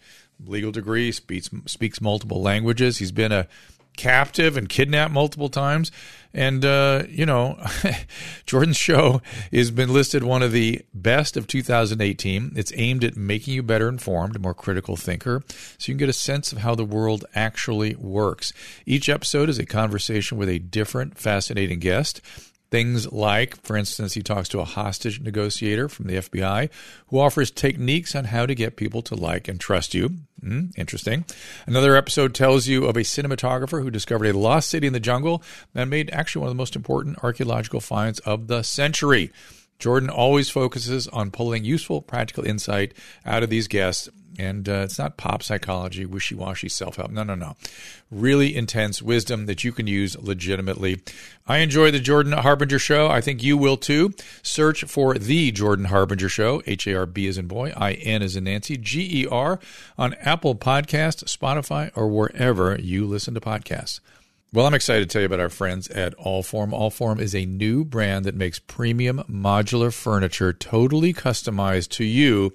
legal 0.47 0.73
degree, 0.73 1.13
speaks 1.13 1.51
speaks 1.67 2.01
multiple 2.01 2.41
languages. 2.41 2.97
He's 2.97 3.13
been 3.13 3.33
a 3.33 3.47
captive 3.99 4.57
and 4.57 4.67
kidnapped 4.67 5.13
multiple 5.13 5.51
times. 5.51 5.93
And, 6.35 6.65
uh, 6.65 7.05
you 7.09 7.25
know, 7.25 7.65
Jordan's 8.47 8.77
show 8.77 9.23
has 9.53 9.71
been 9.71 9.93
listed 9.93 10.25
one 10.25 10.43
of 10.43 10.51
the 10.51 10.83
best 10.93 11.37
of 11.37 11.47
2018. 11.47 12.53
It's 12.57 12.73
aimed 12.75 13.05
at 13.05 13.17
making 13.17 13.55
you 13.55 13.63
better 13.63 13.89
informed, 13.89 14.35
a 14.35 14.41
more 14.41 14.53
critical 14.53 14.97
thinker, 14.97 15.45
so 15.79 15.91
you 15.91 15.95
can 15.95 15.99
get 15.99 16.09
a 16.09 16.13
sense 16.13 16.51
of 16.51 16.59
how 16.59 16.75
the 16.75 16.85
world 16.85 17.25
actually 17.37 17.95
works. 17.95 18.53
Each 18.85 19.09
episode 19.09 19.49
is 19.49 19.61
a 19.61 19.67
conversation 19.67 20.37
with 20.37 20.49
a 20.49 20.59
different, 20.59 21.17
fascinating 21.17 21.79
guest. 21.79 22.21
Things 22.71 23.13
like, 23.13 23.57
for 23.63 23.77
instance, 23.77 24.15
he 24.15 24.23
talks 24.23 24.49
to 24.49 24.61
a 24.61 24.65
hostage 24.65 25.21
negotiator 25.21 25.89
from 25.89 26.07
the 26.07 26.17
FBI 26.17 26.71
who 27.09 27.21
offers 27.21 27.51
techniques 27.51 28.17
on 28.17 28.25
how 28.25 28.47
to 28.47 28.55
get 28.55 28.77
people 28.77 29.01
to 29.03 29.15
like 29.15 29.47
and 29.47 29.61
trust 29.61 29.95
you. 29.95 30.11
Mm, 30.43 30.77
interesting. 30.77 31.25
Another 31.67 31.95
episode 31.95 32.35
tells 32.35 32.67
you 32.67 32.87
of 32.87 32.97
a 32.97 33.01
cinematographer 33.01 33.83
who 33.83 33.91
discovered 33.91 34.27
a 34.27 34.39
lost 34.39 34.71
city 34.71 34.87
in 34.87 34.93
the 34.93 35.01
jungle 35.01 35.43
and 35.75 35.89
made 35.89 36.11
actually 36.11 36.41
one 36.41 36.49
of 36.49 36.55
the 36.55 36.61
most 36.61 36.75
important 36.75 37.23
archaeological 37.23 37.81
finds 37.81 38.19
of 38.21 38.49
the 38.49 38.63
century. 38.63 39.31
Jordan 39.79 40.11
always 40.11 40.51
focuses 40.51 41.09
on 41.09 41.31
pulling 41.31 41.65
useful, 41.65 42.01
practical 42.01 42.45
insight 42.45 42.95
out 43.25 43.43
of 43.43 43.51
these 43.51 43.69
guests. 43.69 44.09
And 44.39 44.69
uh, 44.69 44.83
it's 44.85 44.99
not 44.99 45.17
pop 45.17 45.43
psychology, 45.43 46.05
wishy 46.05 46.35
washy 46.35 46.69
self 46.69 46.97
help. 46.97 47.11
No, 47.11 47.23
no, 47.23 47.35
no. 47.35 47.57
Really 48.11 48.55
intense 48.55 49.01
wisdom 49.01 49.47
that 49.47 49.65
you 49.65 49.73
can 49.73 49.87
use 49.87 50.17
legitimately. 50.19 51.01
I 51.47 51.59
enjoy 51.59 51.91
the 51.91 52.01
Jordan 52.01 52.33
Harbinger 52.33 52.79
Show. 52.79 53.09
I 53.09 53.21
think 53.21 53.43
you 53.43 53.57
will 53.57 53.77
too. 53.77 54.13
Search 54.43 54.85
for 54.85 55.15
The 55.15 55.53
Jordan 55.53 55.87
Harbinger 55.87 56.29
Show, 56.29 56.63
H 56.67 56.87
A 56.87 56.95
R 56.95 57.07
B 57.07 57.27
as 57.29 57.39
in 57.39 57.47
boy, 57.47 57.73
I 57.77 57.93
N 57.93 58.23
as 58.23 58.37
in 58.37 58.45
Nancy, 58.45 58.77
G 58.77 59.23
E 59.23 59.27
R, 59.27 59.59
on 59.99 60.15
Apple 60.15 60.55
Podcast, 60.55 61.25
Spotify, 61.25 61.91
or 61.95 62.09
wherever 62.09 62.77
you 62.81 63.07
listen 63.07 63.35
to 63.35 63.41
podcasts. 63.41 64.01
Well, 64.55 64.67
I'm 64.67 64.75
excited 64.75 65.09
to 65.09 65.13
tell 65.13 65.23
you 65.23 65.27
about 65.27 65.41
our 65.41 65.49
friends 65.49 65.89
at 65.89 66.17
Allform. 66.17 66.71
Allform 66.71 67.19
is 67.19 67.35
a 67.35 67.45
new 67.45 67.85
brand 67.85 68.25
that 68.25 68.37
makes 68.37 68.61
premium 68.61 69.25
modular 69.29 69.93
furniture 69.93 70.53
totally 70.53 71.13
customized 71.13 71.89
to 71.91 72.05
you. 72.05 72.53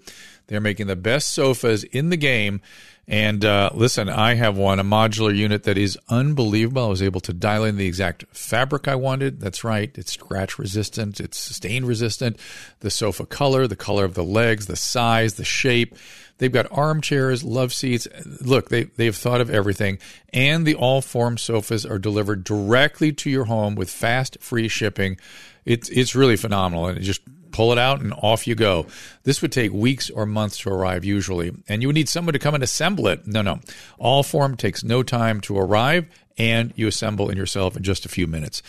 They're 0.50 0.60
making 0.60 0.88
the 0.88 0.96
best 0.96 1.30
sofas 1.30 1.84
in 1.84 2.10
the 2.10 2.18
game. 2.18 2.62
And 3.08 3.44
uh, 3.44 3.70
listen, 3.74 4.10
I 4.10 4.34
have 4.34 4.58
one, 4.58 4.80
a 4.80 4.84
modular 4.84 5.36
unit 5.36 5.64
that 5.64 5.78
is 5.80 5.98
unbelievable. 6.10 6.86
I 6.86 6.90
was 6.90 7.02
able 7.02 7.22
to 7.22 7.34
dial 7.34 7.64
in 7.64 7.78
the 7.78 7.88
exact 7.88 8.26
fabric 8.32 8.88
I 8.88 8.96
wanted. 8.96 9.40
That's 9.40 9.64
right. 9.64 9.96
It's 9.96 10.14
scratch 10.14 10.60
resistant, 10.60 11.20
it's 11.20 11.38
stain 11.38 11.86
resistant. 11.86 12.38
The 12.82 12.92
sofa 12.92 13.26
color, 13.26 13.66
the 13.68 13.76
color 13.76 14.06
of 14.06 14.14
the 14.14 14.24
legs, 14.24 14.68
the 14.68 14.76
size, 14.76 15.36
the 15.36 15.44
shape. 15.44 15.96
They've 16.38 16.52
got 16.52 16.72
armchairs, 16.72 17.44
love 17.44 17.74
seats. 17.74 18.08
Look, 18.42 18.70
they, 18.70 18.84
they've 18.84 19.16
thought 19.16 19.42
of 19.42 19.50
everything. 19.50 20.00
And 20.32 20.66
the 20.66 20.76
Allform 20.76 21.40
sofas 21.40 21.86
are 21.86 22.00
delivered 22.00 22.44
directly 22.44 23.12
to 23.14 23.30
your 23.30 23.46
home 23.46 23.76
with 23.76 23.90
fast, 23.90 24.38
free 24.40 24.68
shipping. 24.68 25.18
It's, 25.66 25.90
it's 25.90 26.16
really 26.16 26.38
phenomenal. 26.38 26.88
And 26.88 26.98
it 26.98 27.02
just 27.02 27.22
pull 27.60 27.74
it 27.74 27.78
out 27.78 28.00
and 28.00 28.14
off 28.14 28.48
you 28.48 28.56
go. 28.56 28.86
This 29.24 29.42
would 29.42 29.52
take 29.52 29.74
weeks 29.74 30.10
or 30.10 30.26
months 30.26 30.60
to 30.60 30.70
arrive 30.70 31.04
usually. 31.04 31.52
And 31.68 31.82
you 31.82 31.90
would 31.90 31.96
need 31.96 32.08
someone 32.08 32.32
to 32.32 32.40
come 32.40 32.56
and 32.56 32.64
assemble 32.64 33.10
it. 33.10 33.28
No, 33.28 33.42
no. 33.42 33.60
Allform 34.00 34.56
takes 34.56 34.82
no 34.82 35.04
time 35.04 35.42
to 35.42 35.58
arrive 35.58 36.08
and 36.38 36.72
you 36.78 36.88
assemble 36.88 37.30
it 37.30 37.36
yourself 37.36 37.76
in 37.76 37.84
just 37.84 38.06
a 38.06 38.08
few 38.08 38.28
minutes. 38.28 38.64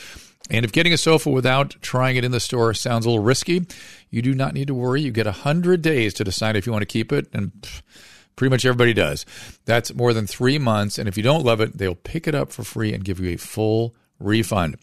And 0.51 0.65
if 0.65 0.73
getting 0.73 0.93
a 0.93 0.97
sofa 0.97 1.31
without 1.31 1.77
trying 1.81 2.17
it 2.17 2.25
in 2.25 2.33
the 2.33 2.41
store 2.41 2.75
sounds 2.75 3.07
a 3.07 3.11
little 3.11 3.23
risky, 3.23 3.65
you 4.11 4.23
do 4.23 4.35
not 4.35 4.55
need 4.55 4.67
to 4.67 4.75
worry. 4.75 5.03
You 5.03 5.13
get 5.13 5.27
100 5.27 5.83
days 5.83 6.13
to 6.15 6.25
decide 6.25 6.57
if 6.57 6.67
you 6.67 6.73
want 6.73 6.83
to 6.83 6.87
keep 6.87 7.13
it, 7.13 7.29
and 7.33 7.53
pretty 8.35 8.51
much 8.51 8.65
everybody 8.65 8.93
does. 8.93 9.25
That's 9.67 9.95
more 9.95 10.13
than 10.13 10.27
three 10.27 10.59
months, 10.59 10.99
and 10.99 11.09
if 11.09 11.17
you 11.17 11.23
don't 11.23 11.45
love 11.45 11.61
it, 11.61 11.79
they'll 11.79 11.95
pick 11.95 12.27
it 12.27 12.35
up 12.35 12.51
for 12.51 12.65
free 12.65 12.93
and 12.93 13.05
give 13.05 13.21
you 13.21 13.31
a 13.31 13.37
full 13.37 13.95
refund. 14.19 14.79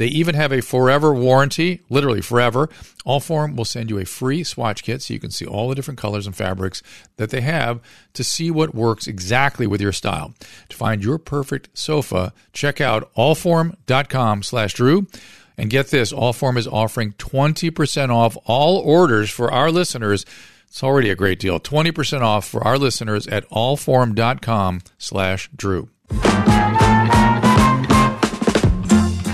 They 0.00 0.06
even 0.06 0.34
have 0.34 0.50
a 0.50 0.62
forever 0.62 1.12
warranty, 1.12 1.82
literally 1.90 2.22
forever. 2.22 2.68
Allform 3.06 3.54
will 3.54 3.66
send 3.66 3.90
you 3.90 3.98
a 3.98 4.06
free 4.06 4.42
swatch 4.42 4.82
kit 4.82 5.02
so 5.02 5.12
you 5.12 5.20
can 5.20 5.30
see 5.30 5.44
all 5.44 5.68
the 5.68 5.74
different 5.74 6.00
colors 6.00 6.26
and 6.26 6.34
fabrics 6.34 6.82
that 7.18 7.28
they 7.28 7.42
have 7.42 7.82
to 8.14 8.24
see 8.24 8.50
what 8.50 8.74
works 8.74 9.06
exactly 9.06 9.66
with 9.66 9.78
your 9.78 9.92
style. 9.92 10.32
To 10.70 10.76
find 10.78 11.04
your 11.04 11.18
perfect 11.18 11.68
sofa, 11.74 12.32
check 12.54 12.80
out 12.80 13.12
allform.com 13.14 14.42
slash 14.42 14.72
Drew. 14.72 15.06
And 15.58 15.68
get 15.68 15.88
this, 15.88 16.14
Allform 16.14 16.56
is 16.56 16.66
offering 16.66 17.12
20% 17.18 18.08
off 18.08 18.38
all 18.46 18.78
orders 18.78 19.28
for 19.28 19.52
our 19.52 19.70
listeners. 19.70 20.24
It's 20.66 20.82
already 20.82 21.10
a 21.10 21.14
great 21.14 21.38
deal. 21.38 21.60
20% 21.60 22.22
off 22.22 22.48
for 22.48 22.66
our 22.66 22.78
listeners 22.78 23.26
at 23.26 23.46
allform.com 23.50 24.80
slash 24.96 25.50
Drew. 25.54 25.90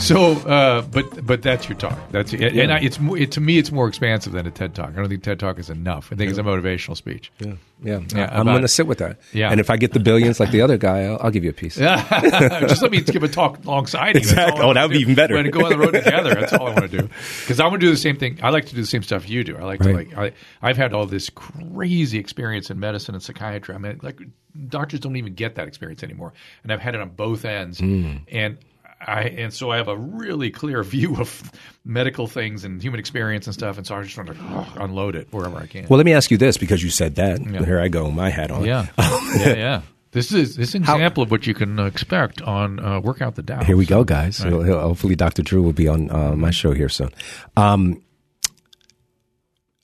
So, 0.07 0.33
uh, 0.49 0.83
but 0.83 1.27
but 1.27 1.43
that's 1.43 1.69
your 1.69 1.77
talk. 1.79 1.99
That's 2.11 2.33
it. 2.33 2.57
and 2.57 2.73
I, 2.73 2.79
it's 2.81 2.99
it, 3.01 3.33
to 3.33 3.41
me, 3.41 3.59
it's 3.59 3.73
more 3.73 3.89
expansive 3.89 4.33
than 4.33 4.47
a 4.47 4.51
TED 4.51 4.75
talk. 4.75 4.91
I 4.91 4.93
don't 4.97 5.09
think 5.09 5.23
TED 5.23 5.39
talk 5.41 5.59
is 5.59 5.69
enough. 5.71 6.11
I 6.13 6.17
think 6.17 6.31
it's 6.31 6.39
a 6.39 6.43
motivational 6.43 6.97
speech. 6.97 7.33
Yeah, 7.41 7.55
yeah. 7.83 8.01
Yeah, 8.15 8.31
I'm 8.33 8.47
going 8.47 8.63
to 8.63 8.69
sit 8.69 8.87
with 8.87 8.99
that. 8.99 9.19
Yeah. 9.33 9.51
and 9.51 9.61
if 9.61 9.69
I 9.71 9.77
get 9.77 9.93
the 9.93 10.01
billions 10.01 10.39
like 10.41 10.51
the 10.51 10.61
other 10.63 10.77
guy, 10.79 11.05
I'll, 11.05 11.19
I'll 11.23 11.31
give 11.31 11.45
you 11.45 11.51
a 11.51 11.55
piece. 11.55 11.77
Just 11.77 12.83
let 12.83 12.91
me 12.91 13.01
give 13.01 13.23
a 13.23 13.29
talk 13.29 13.65
alongside 13.65 14.15
you. 14.17 14.21
That's 14.21 14.33
all 14.33 14.39
I 14.39 14.43
Exactly. 14.47 14.65
Oh, 14.65 14.73
that 14.75 14.83
would 14.85 14.93
be 14.93 15.01
even 15.01 15.15
better. 15.15 15.35
We're 15.35 15.43
going 15.43 15.53
to 15.53 15.59
go 15.59 15.65
on 15.65 15.71
the 15.73 15.79
road 15.79 15.93
together. 16.05 16.35
That's 16.35 16.53
all 16.53 16.69
I 16.69 16.73
want 16.73 16.91
to 16.91 16.99
do. 17.01 17.09
Because 17.41 17.61
I 17.61 17.65
want 17.67 17.81
to 17.81 17.87
do 17.87 17.91
the 17.91 17.97
same 17.97 18.17
thing. 18.17 18.39
I 18.43 18.51
like 18.51 18.67
to 18.67 18.75
do 18.75 18.81
the 18.81 18.87
same 18.87 19.03
stuff 19.03 19.29
you 19.29 19.45
do. 19.45 19.57
I 19.57 19.63
like 19.65 19.81
Right. 19.81 20.09
to 20.09 20.17
like. 20.17 20.35
I, 20.63 20.69
I've 20.69 20.77
had 20.77 20.93
all 20.95 21.07
this 21.07 21.31
crazy 21.31 22.19
experience 22.19 22.71
in 22.71 22.79
medicine 22.81 23.15
and 23.15 23.23
psychiatry. 23.23 23.75
I 23.75 23.79
mean, 23.79 23.99
like 24.03 24.21
doctors 24.69 25.01
don't 25.01 25.17
even 25.17 25.35
get 25.35 25.57
that 25.57 25.69
experience 25.69 26.03
anymore, 26.03 26.33
and 26.63 26.73
I've 26.73 26.81
had 26.81 26.95
it 26.95 27.01
on 27.01 27.11
both 27.11 27.45
ends. 27.45 27.81
Mm. 27.81 28.21
And 28.33 28.59
I 29.07 29.23
and 29.23 29.53
so 29.53 29.71
I 29.71 29.77
have 29.77 29.89
a 29.89 29.97
really 29.97 30.51
clear 30.51 30.83
view 30.83 31.17
of 31.17 31.51
medical 31.85 32.27
things 32.27 32.65
and 32.65 32.83
human 32.83 32.99
experience 33.01 33.47
and 33.47 33.55
stuff. 33.55 33.79
And 33.79 33.87
so 33.87 33.95
I 33.95 34.03
just 34.03 34.17
want 34.17 34.31
to 34.31 34.83
unload 34.83 35.15
it 35.17 35.29
wherever 35.31 35.57
I 35.57 35.67
can. 35.67 35.87
Well, 35.89 35.97
let 35.97 36.07
me 36.07 36.13
ask 36.13 36.31
you 36.31 36.37
this 36.39 36.57
because 36.59 36.83
you 36.83 36.91
said 36.91 37.15
that. 37.17 37.41
Here 37.41 37.81
I 37.81 37.89
go, 37.89 38.11
my 38.11 38.31
hat 38.31 38.51
on. 38.51 38.65
yeah, 38.65 38.87
yeah, 38.99 39.55
yeah. 39.55 39.83
This 40.13 40.33
is 40.33 40.57
this 40.57 40.71
is 40.71 40.75
an 40.77 40.83
example 40.83 41.23
of 41.23 41.31
what 41.31 41.47
you 41.47 41.53
can 41.55 41.79
uh, 41.79 41.85
expect 41.85 42.41
on 42.43 42.81
uh, 42.81 43.01
Work 43.01 43.21
Out 43.23 43.35
the 43.35 43.43
Doubt. 43.43 43.67
Here 43.67 43.77
we 43.77 43.85
go, 43.87 44.03
guys. 44.03 44.39
He'll- 44.39 44.63
he'll- 44.63 44.81
hopefully, 44.81 45.15
Dr. 45.15 45.43
Drew 45.43 45.63
will 45.63 45.73
be 45.75 45.89
on 45.89 46.11
uh, 46.11 46.35
my 46.35 46.51
show 46.51 46.73
here 46.73 46.89
soon. 46.89 47.11
Um, 47.57 48.03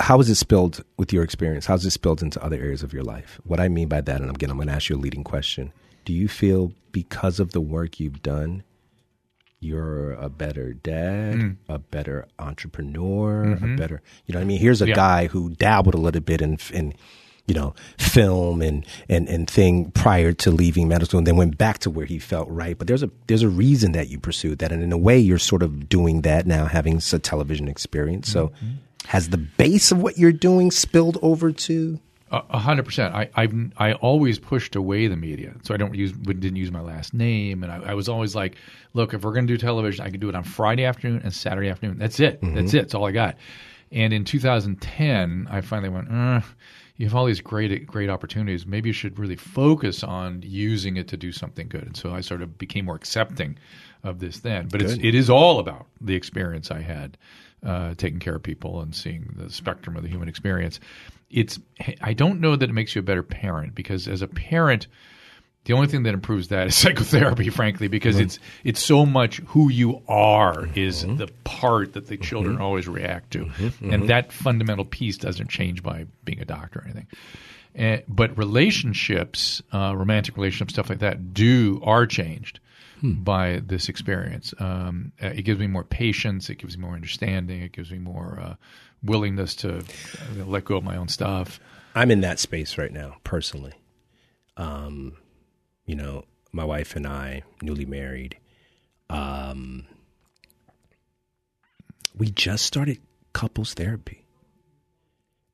how 0.00 0.18
is 0.20 0.28
it 0.28 0.34
spilled 0.36 0.82
with 0.96 1.12
your 1.12 1.22
experience? 1.22 1.66
How 1.66 1.74
is 1.74 1.84
it 1.84 1.90
spilled 1.90 2.22
into 2.22 2.42
other 2.42 2.56
areas 2.56 2.82
of 2.82 2.92
your 2.92 3.04
life? 3.04 3.40
What 3.44 3.60
I 3.60 3.68
mean 3.68 3.88
by 3.88 4.00
that, 4.00 4.20
and 4.20 4.30
again, 4.30 4.50
I'm 4.50 4.56
going 4.56 4.68
to 4.68 4.74
ask 4.74 4.88
you 4.88 4.96
a 4.96 4.98
leading 4.98 5.22
question. 5.22 5.72
Do 6.04 6.12
you 6.12 6.26
feel 6.28 6.72
because 6.90 7.38
of 7.38 7.52
the 7.52 7.60
work 7.60 8.00
you've 8.00 8.22
done, 8.22 8.64
you're 9.62 10.12
a 10.14 10.28
better 10.28 10.72
dad, 10.74 11.34
Mm. 11.36 11.56
a 11.68 11.78
better 11.78 12.26
entrepreneur, 12.38 13.52
a 13.52 13.76
better, 13.76 14.02
you 14.26 14.32
know 14.32 14.38
what 14.40 14.44
I 14.44 14.46
mean? 14.46 14.58
Here's 14.60 14.80
a 14.82 14.84
Mm-hmm. 14.84 14.90
Yeah. 14.90 14.94
guy 14.96 15.26
who 15.28 15.50
dabbled 15.50 15.94
a 15.94 15.98
little 15.98 16.20
bit 16.20 16.40
in, 16.42 16.58
in 16.72 16.94
you 17.46 17.54
know, 17.54 17.74
film 17.98 18.62
and, 18.62 18.86
and, 19.08 19.28
and 19.28 19.48
thing 19.50 19.90
prior 19.92 20.32
to 20.32 20.50
leaving 20.50 20.86
medical 20.88 21.06
school 21.06 21.18
and 21.18 21.26
then 21.26 21.36
went 21.36 21.58
back 21.58 21.78
to 21.80 21.90
where 21.90 22.06
he 22.06 22.18
felt 22.18 22.48
right. 22.48 22.78
But 22.78 22.86
there's 22.86 23.02
a, 23.02 23.10
there's 23.26 23.42
a 23.42 23.48
reason 23.48 23.92
that 23.92 24.08
you 24.08 24.18
pursued 24.20 24.58
that. 24.60 24.70
And 24.72 24.82
in 24.82 24.92
a 24.92 24.98
way, 24.98 25.18
you're 25.18 25.38
sort 25.38 25.62
of 25.62 25.88
doing 25.88 26.22
that 26.22 26.46
now, 26.46 26.66
having 26.66 26.98
a 26.98 27.18
television 27.18 27.66
experience. 27.68 28.30
So 28.30 28.52
Has 29.06 29.30
the 29.30 29.38
base 29.38 29.90
of 29.90 30.00
what 30.00 30.18
you're 30.18 30.30
doing 30.32 30.70
spilled 30.70 31.18
over 31.22 31.50
to? 31.52 31.98
A 32.34 32.58
hundred 32.58 32.84
percent. 32.84 33.14
I 33.14 33.28
I've, 33.34 33.54
I 33.76 33.92
always 33.92 34.38
pushed 34.38 34.74
away 34.74 35.06
the 35.06 35.16
media, 35.16 35.54
so 35.64 35.74
I 35.74 35.76
don't 35.76 35.94
use 35.94 36.12
didn't 36.12 36.56
use 36.56 36.70
my 36.72 36.80
last 36.80 37.12
name, 37.12 37.62
and 37.62 37.70
I, 37.70 37.90
I 37.90 37.94
was 37.94 38.08
always 38.08 38.34
like, 38.34 38.56
look, 38.94 39.12
if 39.12 39.22
we're 39.22 39.32
going 39.32 39.46
to 39.46 39.52
do 39.52 39.58
television, 39.58 40.02
I 40.02 40.08
can 40.08 40.18
do 40.18 40.30
it 40.30 40.34
on 40.34 40.42
Friday 40.42 40.84
afternoon 40.84 41.20
and 41.24 41.34
Saturday 41.34 41.68
afternoon. 41.68 41.98
That's 41.98 42.20
it. 42.20 42.38
That's 42.40 42.72
it. 42.72 42.82
That's 42.82 42.94
all 42.94 43.04
I 43.04 43.12
got. 43.12 43.36
And 43.90 44.14
in 44.14 44.24
2010, 44.24 45.48
I 45.50 45.60
finally 45.60 45.90
went. 45.90 46.10
Uh, 46.10 46.40
you 46.96 47.06
have 47.06 47.14
all 47.14 47.26
these 47.26 47.42
great 47.42 47.86
great 47.86 48.08
opportunities. 48.08 48.66
Maybe 48.66 48.88
you 48.88 48.94
should 48.94 49.18
really 49.18 49.36
focus 49.36 50.02
on 50.02 50.42
using 50.42 50.96
it 50.96 51.08
to 51.08 51.18
do 51.18 51.32
something 51.32 51.68
good. 51.68 51.82
And 51.82 51.96
so 51.96 52.14
I 52.14 52.22
sort 52.22 52.40
of 52.40 52.56
became 52.56 52.86
more 52.86 52.96
accepting 52.96 53.58
of 54.04 54.20
this 54.20 54.40
then. 54.40 54.68
But 54.68 54.80
it's, 54.80 54.94
it 54.94 55.14
is 55.14 55.28
all 55.28 55.58
about 55.58 55.86
the 56.00 56.14
experience 56.14 56.70
I 56.70 56.80
had 56.80 57.18
uh, 57.64 57.94
taking 57.94 58.20
care 58.20 58.36
of 58.36 58.42
people 58.42 58.80
and 58.80 58.94
seeing 58.94 59.34
the 59.36 59.50
spectrum 59.50 59.96
of 59.96 60.02
the 60.02 60.08
human 60.08 60.28
experience. 60.28 60.80
It's 61.32 61.58
I 62.00 62.12
don't 62.12 62.40
know 62.40 62.54
that 62.56 62.68
it 62.68 62.72
makes 62.72 62.94
you 62.94 63.00
a 63.00 63.02
better 63.02 63.22
parent 63.22 63.74
because 63.74 64.06
as 64.06 64.22
a 64.22 64.28
parent, 64.28 64.86
the 65.64 65.72
only 65.74 65.86
thing 65.86 66.02
that 66.04 66.14
improves 66.14 66.48
that 66.48 66.66
is 66.68 66.74
psychotherapy, 66.82 67.48
frankly, 67.48 67.88
because 67.88 68.18
it's 68.18 68.38
it's 68.64 68.82
so 68.82 69.06
much 69.06 69.38
who 69.46 69.70
you 69.70 70.02
are 70.08 70.68
is 70.74 71.02
the 71.18 71.28
part 71.44 71.94
that 71.94 72.06
the 72.06 72.16
children 72.16 72.58
always 72.60 72.86
react 72.88 73.32
to, 73.32 73.50
and 73.80 74.08
that 74.08 74.32
fundamental 74.32 74.84
piece 74.84 75.16
doesn't 75.16 75.48
change 75.48 75.82
by 75.82 76.06
being 76.24 76.40
a 76.40 76.44
doctor 76.44 76.80
or 76.80 76.84
anything. 76.84 77.06
Eh, 77.74 78.00
but 78.06 78.36
relationships, 78.36 79.62
uh, 79.72 79.94
romantic 79.96 80.36
relationships, 80.36 80.74
stuff 80.74 80.90
like 80.90 80.98
that, 80.98 81.32
do 81.32 81.80
are 81.84 82.06
changed 82.06 82.60
by 83.24 83.60
this 83.66 83.88
experience. 83.88 84.54
Um, 84.60 85.12
uh, 85.22 85.28
it 85.28 85.42
gives 85.42 85.58
me 85.58 85.66
more 85.66 85.82
patience. 85.82 86.50
It 86.50 86.56
gives 86.56 86.76
me 86.76 86.84
more 86.84 86.94
understanding. 86.94 87.62
It 87.62 87.72
gives 87.72 87.90
me 87.90 87.98
more 87.98 88.38
uh, 88.40 88.54
willingness 89.04 89.54
to 89.56 89.78
uh, 89.78 89.82
let 90.46 90.64
go 90.64 90.76
of 90.76 90.84
my 90.84 90.96
own 90.96 91.08
stuff. 91.08 91.60
I'm 91.94 92.10
in 92.10 92.20
that 92.22 92.38
space 92.38 92.78
right 92.78 92.92
now, 92.92 93.16
personally. 93.24 93.74
Um, 94.56 95.16
you 95.86 95.94
know, 95.94 96.24
my 96.52 96.64
wife 96.64 96.96
and 96.96 97.06
I, 97.06 97.42
newly 97.60 97.84
married, 97.86 98.36
um, 99.10 99.86
we 102.16 102.30
just 102.30 102.64
started 102.64 102.98
couples 103.32 103.74
therapy. 103.74 104.24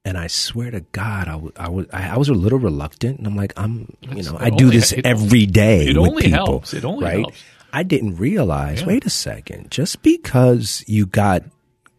And 0.04 0.16
I 0.16 0.26
swear 0.28 0.70
to 0.70 0.80
God, 0.92 1.28
I 1.28 1.36
wa- 1.36 1.50
I 1.56 1.68
was 1.68 1.86
I, 1.92 2.16
was 2.16 2.28
a 2.28 2.34
little 2.34 2.58
reluctant, 2.58 3.18
and 3.18 3.26
I'm 3.26 3.36
like, 3.36 3.52
I'm, 3.56 3.94
you 4.00 4.22
know, 4.22 4.36
I 4.38 4.48
do 4.48 4.70
this 4.70 4.92
it- 4.92 5.04
every 5.04 5.44
day. 5.44 5.86
it 5.88 5.98
with 5.98 6.08
only 6.08 6.22
people, 6.22 6.44
helps. 6.46 6.72
It 6.72 6.84
only 6.84 7.04
right? 7.04 7.18
helps. 7.18 7.42
I 7.72 7.82
didn't 7.82 8.16
realize. 8.16 8.80
Yeah. 8.80 8.86
Wait 8.86 9.04
a 9.04 9.10
second, 9.10 9.70
just 9.70 10.02
because 10.02 10.82
you 10.86 11.04
got 11.04 11.42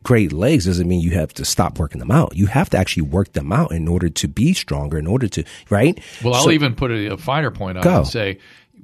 great 0.09 0.33
legs 0.33 0.65
doesn't 0.65 0.87
mean 0.87 1.01
you 1.01 1.11
have 1.11 1.31
to 1.35 1.45
stop 1.45 1.77
working 1.77 1.99
them 1.99 2.09
out. 2.09 2.35
You 2.35 2.47
have 2.47 2.67
to 2.71 2.77
actually 2.77 3.03
work 3.03 3.33
them 3.33 3.51
out 3.53 3.71
in 3.71 3.87
order 3.87 4.09
to 4.09 4.27
be 4.27 4.53
stronger. 4.53 4.97
In 4.97 5.05
order 5.05 5.27
to 5.27 5.43
right. 5.69 5.99
Well, 6.23 6.33
I'll 6.33 6.45
So- 6.45 6.51
even 6.51 6.73
put 6.73 6.89
a, 6.91 7.13
a 7.13 7.17
finer 7.17 7.51
point 7.51 7.77
on 7.77 7.85
it 7.85 7.95
and 7.97 8.07
say 8.07 8.39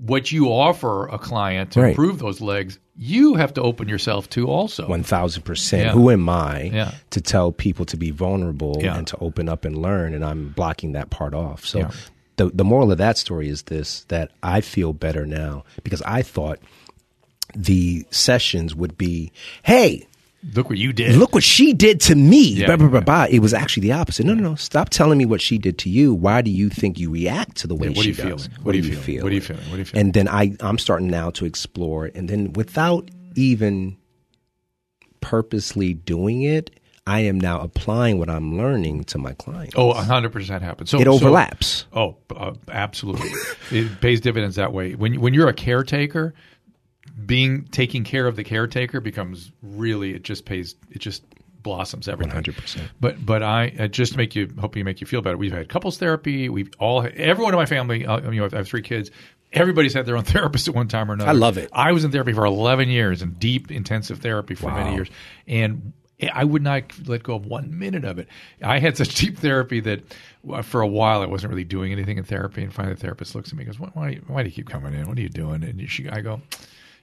what 0.05 0.31
you 0.31 0.49
offer 0.51 1.07
a 1.07 1.17
client 1.17 1.71
to 1.71 1.81
Right. 1.81 1.89
improve 1.89 2.19
those 2.19 2.41
legs, 2.41 2.77
you 2.95 3.33
have 3.35 3.53
to 3.55 3.61
open 3.63 3.87
yourself 3.89 4.29
to 4.31 4.47
also. 4.47 4.87
One 4.87 5.01
thousand 5.03 5.43
percent. 5.43 5.83
Yeah. 5.85 5.91
Who 5.93 6.11
am 6.11 6.29
I 6.29 6.69
Yeah. 6.73 6.91
to 7.09 7.21
tell 7.21 7.51
people 7.51 7.85
to 7.85 7.97
be 7.97 8.11
vulnerable 8.11 8.77
Yeah. 8.83 8.95
and 8.97 9.07
to 9.07 9.17
open 9.19 9.49
up 9.49 9.65
and 9.65 9.75
learn? 9.81 10.13
And 10.13 10.23
I'm 10.23 10.49
blocking 10.49 10.91
that 10.91 11.09
part 11.09 11.33
off. 11.33 11.65
So, 11.65 11.89
the 12.37 12.51
the 12.53 12.63
moral 12.65 12.91
of 12.91 12.99
that 12.99 13.17
story 13.17 13.47
is 13.49 13.63
this: 13.63 14.05
that 14.09 14.29
I 14.43 14.61
feel 14.61 14.93
better 14.93 15.25
now 15.25 15.63
because 15.83 16.01
I 16.03 16.21
thought 16.21 16.59
the 17.55 18.05
sessions 18.11 18.75
would 18.75 18.95
be, 18.97 19.31
hey. 19.63 20.05
Look 20.53 20.69
what 20.69 20.77
you 20.77 20.93
did. 20.93 21.15
Look 21.15 21.33
what 21.33 21.43
she 21.43 21.73
did 21.73 21.99
to 22.01 22.15
me. 22.15 22.49
Yeah, 22.49 22.67
Blah, 22.67 22.75
blah, 22.77 22.87
blah, 22.87 22.99
blah. 23.01 23.25
It 23.29 23.39
was 23.39 23.53
actually 23.53 23.81
the 23.81 23.93
opposite. 23.93 24.25
No, 24.25 24.33
no, 24.35 24.43
no. 24.49 24.55
Stop 24.55 24.89
telling 24.89 25.17
me 25.17 25.25
what 25.25 25.41
she 25.41 25.57
did 25.57 25.77
to 25.79 25.89
you. 25.89 26.13
Why 26.13 26.41
do 26.41 26.51
you 26.51 26.69
think 26.69 26.99
you 26.99 27.09
react 27.09 27.57
to 27.57 27.67
the 27.67 27.73
way 27.75 27.87
Yeah, 27.87 27.95
what 27.97 28.03
she 28.03 28.11
are 28.11 28.13
you 28.27 28.31
does? 28.35 28.47
feeling? 28.47 28.63
What 28.63 28.75
are 28.75 28.77
you 28.77 28.95
feeling? 28.95 29.23
What 29.23 29.31
are 29.31 29.35
you 29.35 29.41
feeling? 29.41 29.63
What 29.69 29.75
are 29.75 29.77
you 29.79 29.85
feeling? 29.85 30.05
And 30.05 30.13
then 30.13 30.27
I, 30.27 30.55
I'm 30.59 30.77
starting 30.77 31.07
now 31.07 31.31
to 31.31 31.45
explore. 31.45 32.11
And 32.13 32.29
then 32.29 32.53
without 32.53 33.09
even 33.35 33.97
purposely 35.21 35.93
doing 35.93 36.43
it, 36.43 36.79
I 37.07 37.19
am 37.21 37.39
now 37.39 37.59
applying 37.61 38.17
what 38.17 38.29
I'm 38.29 38.57
learning 38.57 39.03
to 39.05 39.17
my 39.17 39.33
clients. 39.33 39.75
Oh, 39.77 39.93
100% 39.93 40.61
happens. 40.61 40.89
So 40.89 40.99
it 40.99 41.05
so- 41.05 41.13
overlaps. 41.13 41.85
oh, 41.93 42.17
uh, 42.35 42.53
absolutely. 42.69 43.29
it 43.71 44.01
pays 44.01 44.21
dividends 44.21 44.55
that 44.55 44.73
way. 44.73 44.95
When 44.95 45.19
when 45.21 45.33
you're 45.33 45.47
a 45.47 45.53
caretaker, 45.53 46.33
being 47.25 47.65
taking 47.71 48.03
care 48.03 48.27
of 48.27 48.35
the 48.35 48.43
caretaker 48.43 48.99
becomes 48.99 49.51
really 49.61 50.13
it 50.13 50.23
just 50.23 50.45
pays 50.45 50.75
it 50.91 50.99
just 50.99 51.23
blossoms 51.65 52.07
everything. 52.07 52.41
100%. 52.41 52.81
But 53.01 53.25
but 53.25 53.43
I 53.43 53.73
uh, 53.77 53.87
just 53.87 54.13
to 54.13 54.17
make 54.17 54.35
you 54.35 54.49
hoping 54.59 54.79
you 54.79 54.85
make 54.85 55.01
you 55.01 55.07
feel 55.07 55.21
better. 55.21 55.35
We've 55.35 55.51
had 55.51 55.67
couples 55.67 55.97
therapy. 55.97 56.47
We've 56.47 56.71
all 56.79 57.05
everyone 57.15 57.53
in 57.53 57.57
my 57.57 57.65
family. 57.65 58.05
Uh, 58.05 58.31
you 58.31 58.39
know, 58.39 58.49
I 58.53 58.57
have 58.57 58.67
three 58.67 58.83
kids. 58.83 59.11
Everybody's 59.51 59.93
had 59.93 60.05
their 60.05 60.15
own 60.15 60.23
therapist 60.35 60.67
at 60.67 60.75
one 60.75 60.87
time 60.87 61.09
or 61.09 61.15
another. 61.15 61.29
I 61.29 61.33
love 61.33 61.57
it. 61.57 61.69
I 61.73 61.91
was 61.91 62.05
in 62.05 62.11
therapy 62.11 62.33
for 62.33 62.45
11 62.45 62.89
years 62.89 63.21
and 63.21 63.37
deep 63.39 63.71
intensive 63.71 64.19
therapy 64.19 64.53
for 64.55 64.71
many 64.71 64.93
years, 64.93 65.09
and 65.47 65.93
I 66.31 66.43
would 66.43 66.61
not 66.61 66.83
let 67.07 67.23
go 67.23 67.35
of 67.35 67.45
one 67.45 67.77
minute 67.77 68.05
of 68.05 68.19
it. 68.19 68.27
I 68.61 68.79
had 68.79 68.95
such 68.95 69.15
deep 69.15 69.39
therapy 69.39 69.79
that 69.81 70.01
uh, 70.49 70.61
for 70.61 70.81
a 70.81 70.87
while 70.87 71.21
I 71.21 71.25
wasn't 71.25 71.49
really 71.51 71.63
doing 71.63 71.91
anything 71.91 72.17
in 72.17 72.23
therapy. 72.23 72.63
And 72.63 72.73
finally, 72.73 72.93
the 72.93 73.01
therapist 73.01 73.33
looks 73.33 73.49
at 73.49 73.57
me 73.57 73.63
and 73.63 73.73
goes, 73.73 73.79
"Why, 73.79 73.89
why, 73.93 74.19
why 74.27 74.43
do 74.43 74.49
you 74.49 74.55
keep 74.55 74.69
coming 74.69 74.93
in? 74.93 75.07
What 75.07 75.17
are 75.17 75.21
you 75.21 75.29
doing?" 75.29 75.63
And 75.63 75.89
she, 75.89 76.07
I 76.09 76.21
go, 76.21 76.41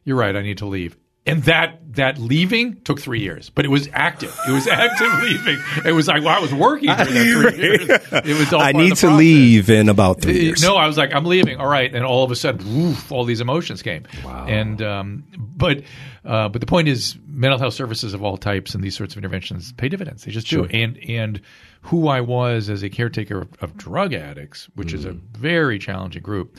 "You're 0.04 0.16
right. 0.16 0.34
I 0.34 0.42
need 0.42 0.58
to 0.58 0.66
leave." 0.66 0.96
And 1.24 1.44
that 1.44 1.78
that 1.94 2.18
leaving 2.18 2.80
took 2.82 2.98
three 3.00 3.20
years, 3.20 3.48
but 3.50 3.64
it 3.64 3.68
was 3.68 3.88
active. 3.92 4.36
It 4.48 4.50
was 4.50 4.66
active 4.84 5.06
leaving. 5.22 5.58
It 5.84 5.92
was 5.92 6.08
like 6.08 6.24
well, 6.24 6.36
I 6.36 6.40
was 6.40 6.52
working 6.52 6.88
for 6.90 6.96
that 6.96 7.06
three 7.06 7.24
years. 7.24 7.88
It 8.26 8.36
was 8.38 8.52
all 8.52 8.60
I 8.60 8.72
need 8.72 8.96
to 8.96 9.06
process. 9.06 9.18
leave 9.18 9.70
in 9.70 9.88
about 9.88 10.20
three 10.20 10.32
Uh, 10.36 10.42
years. 10.42 10.62
No, 10.62 10.74
I 10.74 10.88
was 10.88 10.98
like, 10.98 11.14
I'm 11.14 11.24
leaving. 11.24 11.58
All 11.58 11.68
right, 11.68 11.94
and 11.94 12.04
all 12.04 12.24
of 12.24 12.32
a 12.32 12.36
sudden, 12.36 12.66
woof, 12.76 13.12
all 13.12 13.24
these 13.24 13.40
emotions 13.40 13.82
came. 13.82 14.04
Wow. 14.24 14.46
And 14.48 14.82
um, 14.82 15.22
but 15.38 15.82
uh, 16.24 16.48
but 16.48 16.60
the 16.60 16.66
point 16.66 16.88
is, 16.88 17.16
mental 17.24 17.58
health 17.60 17.74
services 17.74 18.14
of 18.14 18.24
all 18.24 18.36
types 18.36 18.74
and 18.74 18.82
these 18.82 18.96
sorts 18.96 19.14
of 19.14 19.18
interventions 19.18 19.72
pay 19.74 19.88
dividends. 19.88 20.24
They 20.24 20.32
just 20.32 20.48
do. 20.48 20.64
And 20.64 20.98
and 21.08 21.40
who 21.82 22.08
I 22.08 22.20
was 22.20 22.68
as 22.68 22.82
a 22.82 22.90
caretaker 22.90 23.42
of, 23.42 23.48
of 23.60 23.76
drug 23.76 24.12
addicts, 24.12 24.68
which 24.74 24.92
is 24.92 25.04
a 25.04 25.12
very 25.12 25.78
challenging 25.78 26.22
group, 26.22 26.58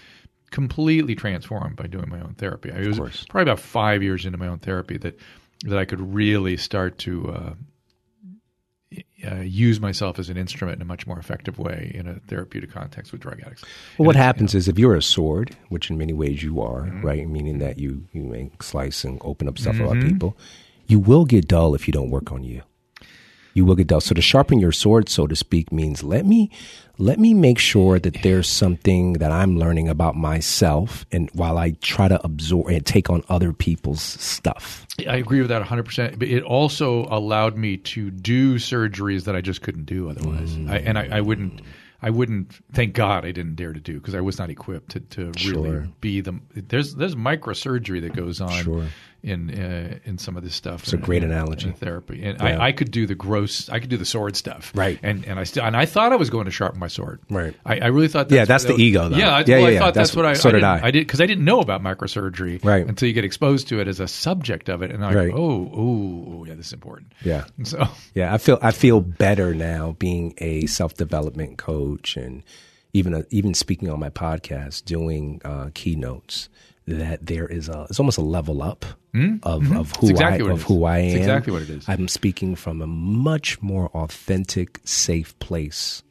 completely 0.54 1.16
transformed 1.16 1.76
by 1.76 1.88
doing 1.88 2.08
my 2.10 2.22
own 2.22 2.36
therapy. 2.38 2.72
I 2.72 2.88
was 2.88 2.98
probably 3.30 3.52
about 3.52 3.60
five 3.60 4.02
years 4.02 4.26
into 4.26 4.38
my 4.38 4.48
own 4.48 4.60
therapy 4.60 4.98
that 5.00 5.20
that 5.66 5.78
I 5.78 5.86
could 5.86 6.00
really 6.14 6.56
start 6.58 6.98
to. 7.00 7.14
Uh, 7.32 7.54
uh, 9.28 9.38
use 9.42 9.80
myself 9.80 10.20
as 10.20 10.30
an 10.30 10.38
instrument 10.38 10.76
in 10.76 10.82
a 10.84 10.86
much 10.86 11.08
more 11.08 11.18
effective 11.18 11.58
way 11.58 11.92
in 11.96 12.08
a 12.08 12.16
therapeutic 12.28 12.70
context 12.72 13.12
with 13.12 13.22
drug 13.22 13.40
addicts. 13.42 13.64
Well, 13.98 14.06
what 14.06 14.16
And 14.16 14.20
it's- 14.22 14.26
happens 14.26 14.54
is 14.54 14.68
if 14.68 14.78
you're 14.78 14.96
a 14.96 15.02
sword, 15.02 15.56
which 15.70 15.90
in 15.90 15.98
many 15.98 16.14
ways 16.14 16.44
you 16.44 16.62
are, 16.62 16.82
Mm-hmm. 16.84 17.02
right? 17.06 17.28
Meaning 17.28 17.58
that 17.60 17.80
you 17.80 18.06
you 18.12 18.22
may 18.24 18.52
slice 18.62 19.04
and 19.04 19.18
open 19.24 19.48
up 19.48 19.58
stuff 19.58 19.80
about 19.80 20.00
people, 20.02 20.38
you 20.88 21.00
will 21.00 21.26
get 21.26 21.48
dull 21.48 21.74
if 21.74 21.88
you 21.88 21.92
don't 21.94 22.12
work 22.12 22.32
on 22.32 22.44
you. 22.44 22.62
You 23.56 23.66
will 23.66 23.76
get 23.76 23.88
dull. 23.88 24.02
So 24.02 24.14
to 24.14 24.22
sharpen 24.22 24.60
your 24.60 24.72
sword, 24.74 25.10
so 25.10 25.26
to 25.26 25.36
speak, 25.36 25.72
means 25.72 26.04
let 26.04 26.26
me 26.26 26.52
let 27.00 27.20
me 27.20 27.34
make 27.34 27.58
sure 27.58 27.98
that 28.00 28.22
there's 28.22 28.48
something 28.48 29.14
that 29.14 29.32
I'm 29.32 29.58
learning 29.58 29.90
about 29.90 30.16
myself, 30.16 31.06
and 31.12 31.30
while 31.34 31.58
I 31.58 31.72
try 31.82 32.08
to 32.08 32.24
absorb 32.24 32.68
and 32.68 32.86
take 32.86 33.10
on 33.10 33.24
other 33.30 33.52
people's 33.52 34.02
stuff. 34.02 34.86
I 35.08 35.16
agree 35.16 35.40
with 35.40 35.50
that 35.50 35.64
100%. 35.64 36.20
But 36.20 36.28
it 36.28 36.44
also 36.44 37.06
allowed 37.10 37.58
me 37.58 37.78
to 37.78 38.12
do 38.12 38.56
surgeries 38.56 39.24
that 39.26 39.36
I 39.36 39.42
just 39.42 39.62
couldn't 39.62 39.86
do 39.86 40.10
otherwise. 40.10 40.56
I, 40.68 40.78
and 40.78 40.98
I, 40.98 41.18
I 41.18 41.22
wouldn't. 41.22 41.62
I 42.06 42.10
wouldn't. 42.10 42.52
Thank 42.74 42.96
God 42.96 43.24
I 43.26 43.32
didn't 43.32 43.56
dare 43.56 43.72
to 43.72 43.80
do 43.80 43.94
because 43.94 44.14
I 44.14 44.20
was 44.20 44.38
not 44.38 44.50
equipped 44.50 44.92
to, 44.92 45.00
to 45.00 45.26
really 45.50 45.70
Sure. 45.70 45.88
be 46.02 46.20
the. 46.20 46.38
There's 46.54 46.96
there's 46.96 47.16
microsurgery 47.16 48.02
that 48.02 48.14
goes 48.14 48.42
on 48.42 48.52
Sure. 48.62 48.86
In 49.24 49.50
uh, 49.52 49.98
in 50.04 50.18
some 50.18 50.36
of 50.36 50.44
this 50.44 50.54
stuff. 50.54 50.84
It's 50.84 50.92
a 50.94 50.98
great 50.98 51.24
analogy. 51.24 51.72
therapy, 51.72 52.24
and 52.24 52.38
Yeah. 52.40 52.60
I, 52.60 52.68
I 52.68 52.72
could 52.74 52.92
do 52.92 53.08
the 53.08 53.16
gross. 53.16 53.70
I 53.70 53.80
could 53.80 53.90
do 53.90 53.96
the 53.98 54.06
sword 54.06 54.36
stuff, 54.36 54.72
Right. 54.76 55.00
And 55.02 55.26
and 55.26 55.40
I 55.40 55.46
still 55.46 55.64
and 55.64 55.78
I 55.78 55.86
thought 55.86 56.12
I 56.12 56.18
was 56.18 56.30
going 56.30 56.46
to 56.46 56.52
sharpen 56.52 56.80
my 56.80 56.90
sword, 56.90 57.22
Right. 57.30 57.56
I, 57.66 57.80
I 57.80 57.88
really 57.88 58.10
thought. 58.10 58.28
That's 58.30 58.36
Yeah, 58.38 58.46
that's 58.46 58.66
the 58.66 58.76
ego, 58.76 59.08
though. 59.10 59.16
Yeah, 59.18 59.36
I, 59.38 59.44
Yeah, 59.48 59.60
well, 59.60 59.72
yeah, 59.72 59.78
I 59.78 59.80
thought 59.80 59.94
that's, 59.94 60.12
That's- 60.12 60.16
what 60.16 60.26
I. 60.26 60.34
so 60.34 60.50
I 60.50 60.52
did 60.52 60.64
I. 60.64 60.88
I 60.88 60.92
did 60.92 61.08
because 61.08 61.22
I 61.22 61.26
didn't 61.26 61.46
know 61.46 61.62
about 61.62 61.82
microsurgery 61.82 62.64
Right. 62.66 62.86
until 62.86 63.08
you 63.08 63.14
get 63.14 63.24
exposed 63.24 63.70
to 63.70 63.80
it 63.80 63.88
as 63.88 64.00
a 64.02 64.08
subject 64.10 64.68
of 64.70 64.82
it, 64.84 64.92
and 64.92 65.04
I'm 65.06 65.16
Right. 65.16 65.30
like, 65.30 65.40
oh, 65.40 65.72
oh, 65.74 66.26
oh, 66.40 66.46
yeah, 66.46 66.56
this 66.56 66.68
is 66.68 66.74
important. 66.74 67.14
Yeah. 67.24 67.46
And 67.58 67.68
so 67.68 67.88
Yeah, 68.14 68.34
I 68.34 68.38
feel 68.38 68.60
I 68.62 68.72
feel 68.72 69.00
better 69.00 69.54
now 69.56 69.96
being 70.00 70.34
a 70.40 70.66
self 70.66 70.96
development 70.96 71.58
coach 71.58 72.18
and 72.18 72.44
even 72.94 73.26
even 73.32 73.54
speaking 73.54 73.90
on 73.90 74.00
my 74.00 74.10
podcast, 74.10 74.84
doing 74.86 75.42
uh, 75.46 75.70
keynotes. 75.74 76.50
That 76.86 77.26
there 77.26 77.48
is 77.48 77.70
a 77.70 77.88
it's 77.90 78.00
almost 78.00 78.18
a 78.18 78.22
level 78.22 78.62
up 78.62 78.86
hmm? 79.14 79.36
of, 79.44 79.62
mm-hmm. 79.62 79.78
of 79.78 79.96
who 79.96 80.10
exactly 80.10 80.50
I 80.50 80.52
of 80.52 80.64
who 80.64 80.84
I 80.84 80.98
am. 80.98 81.06
It's 81.06 81.16
exactly 81.16 81.54
what 81.54 81.62
it 81.62 81.70
is. 81.70 81.88
I'm 81.88 82.10
speaking 82.10 82.56
from 82.56 82.82
a 82.82 82.88
much 82.88 83.62
more 83.62 83.90
authentic, 83.96 84.82
safe 84.84 85.38
place 85.40 86.04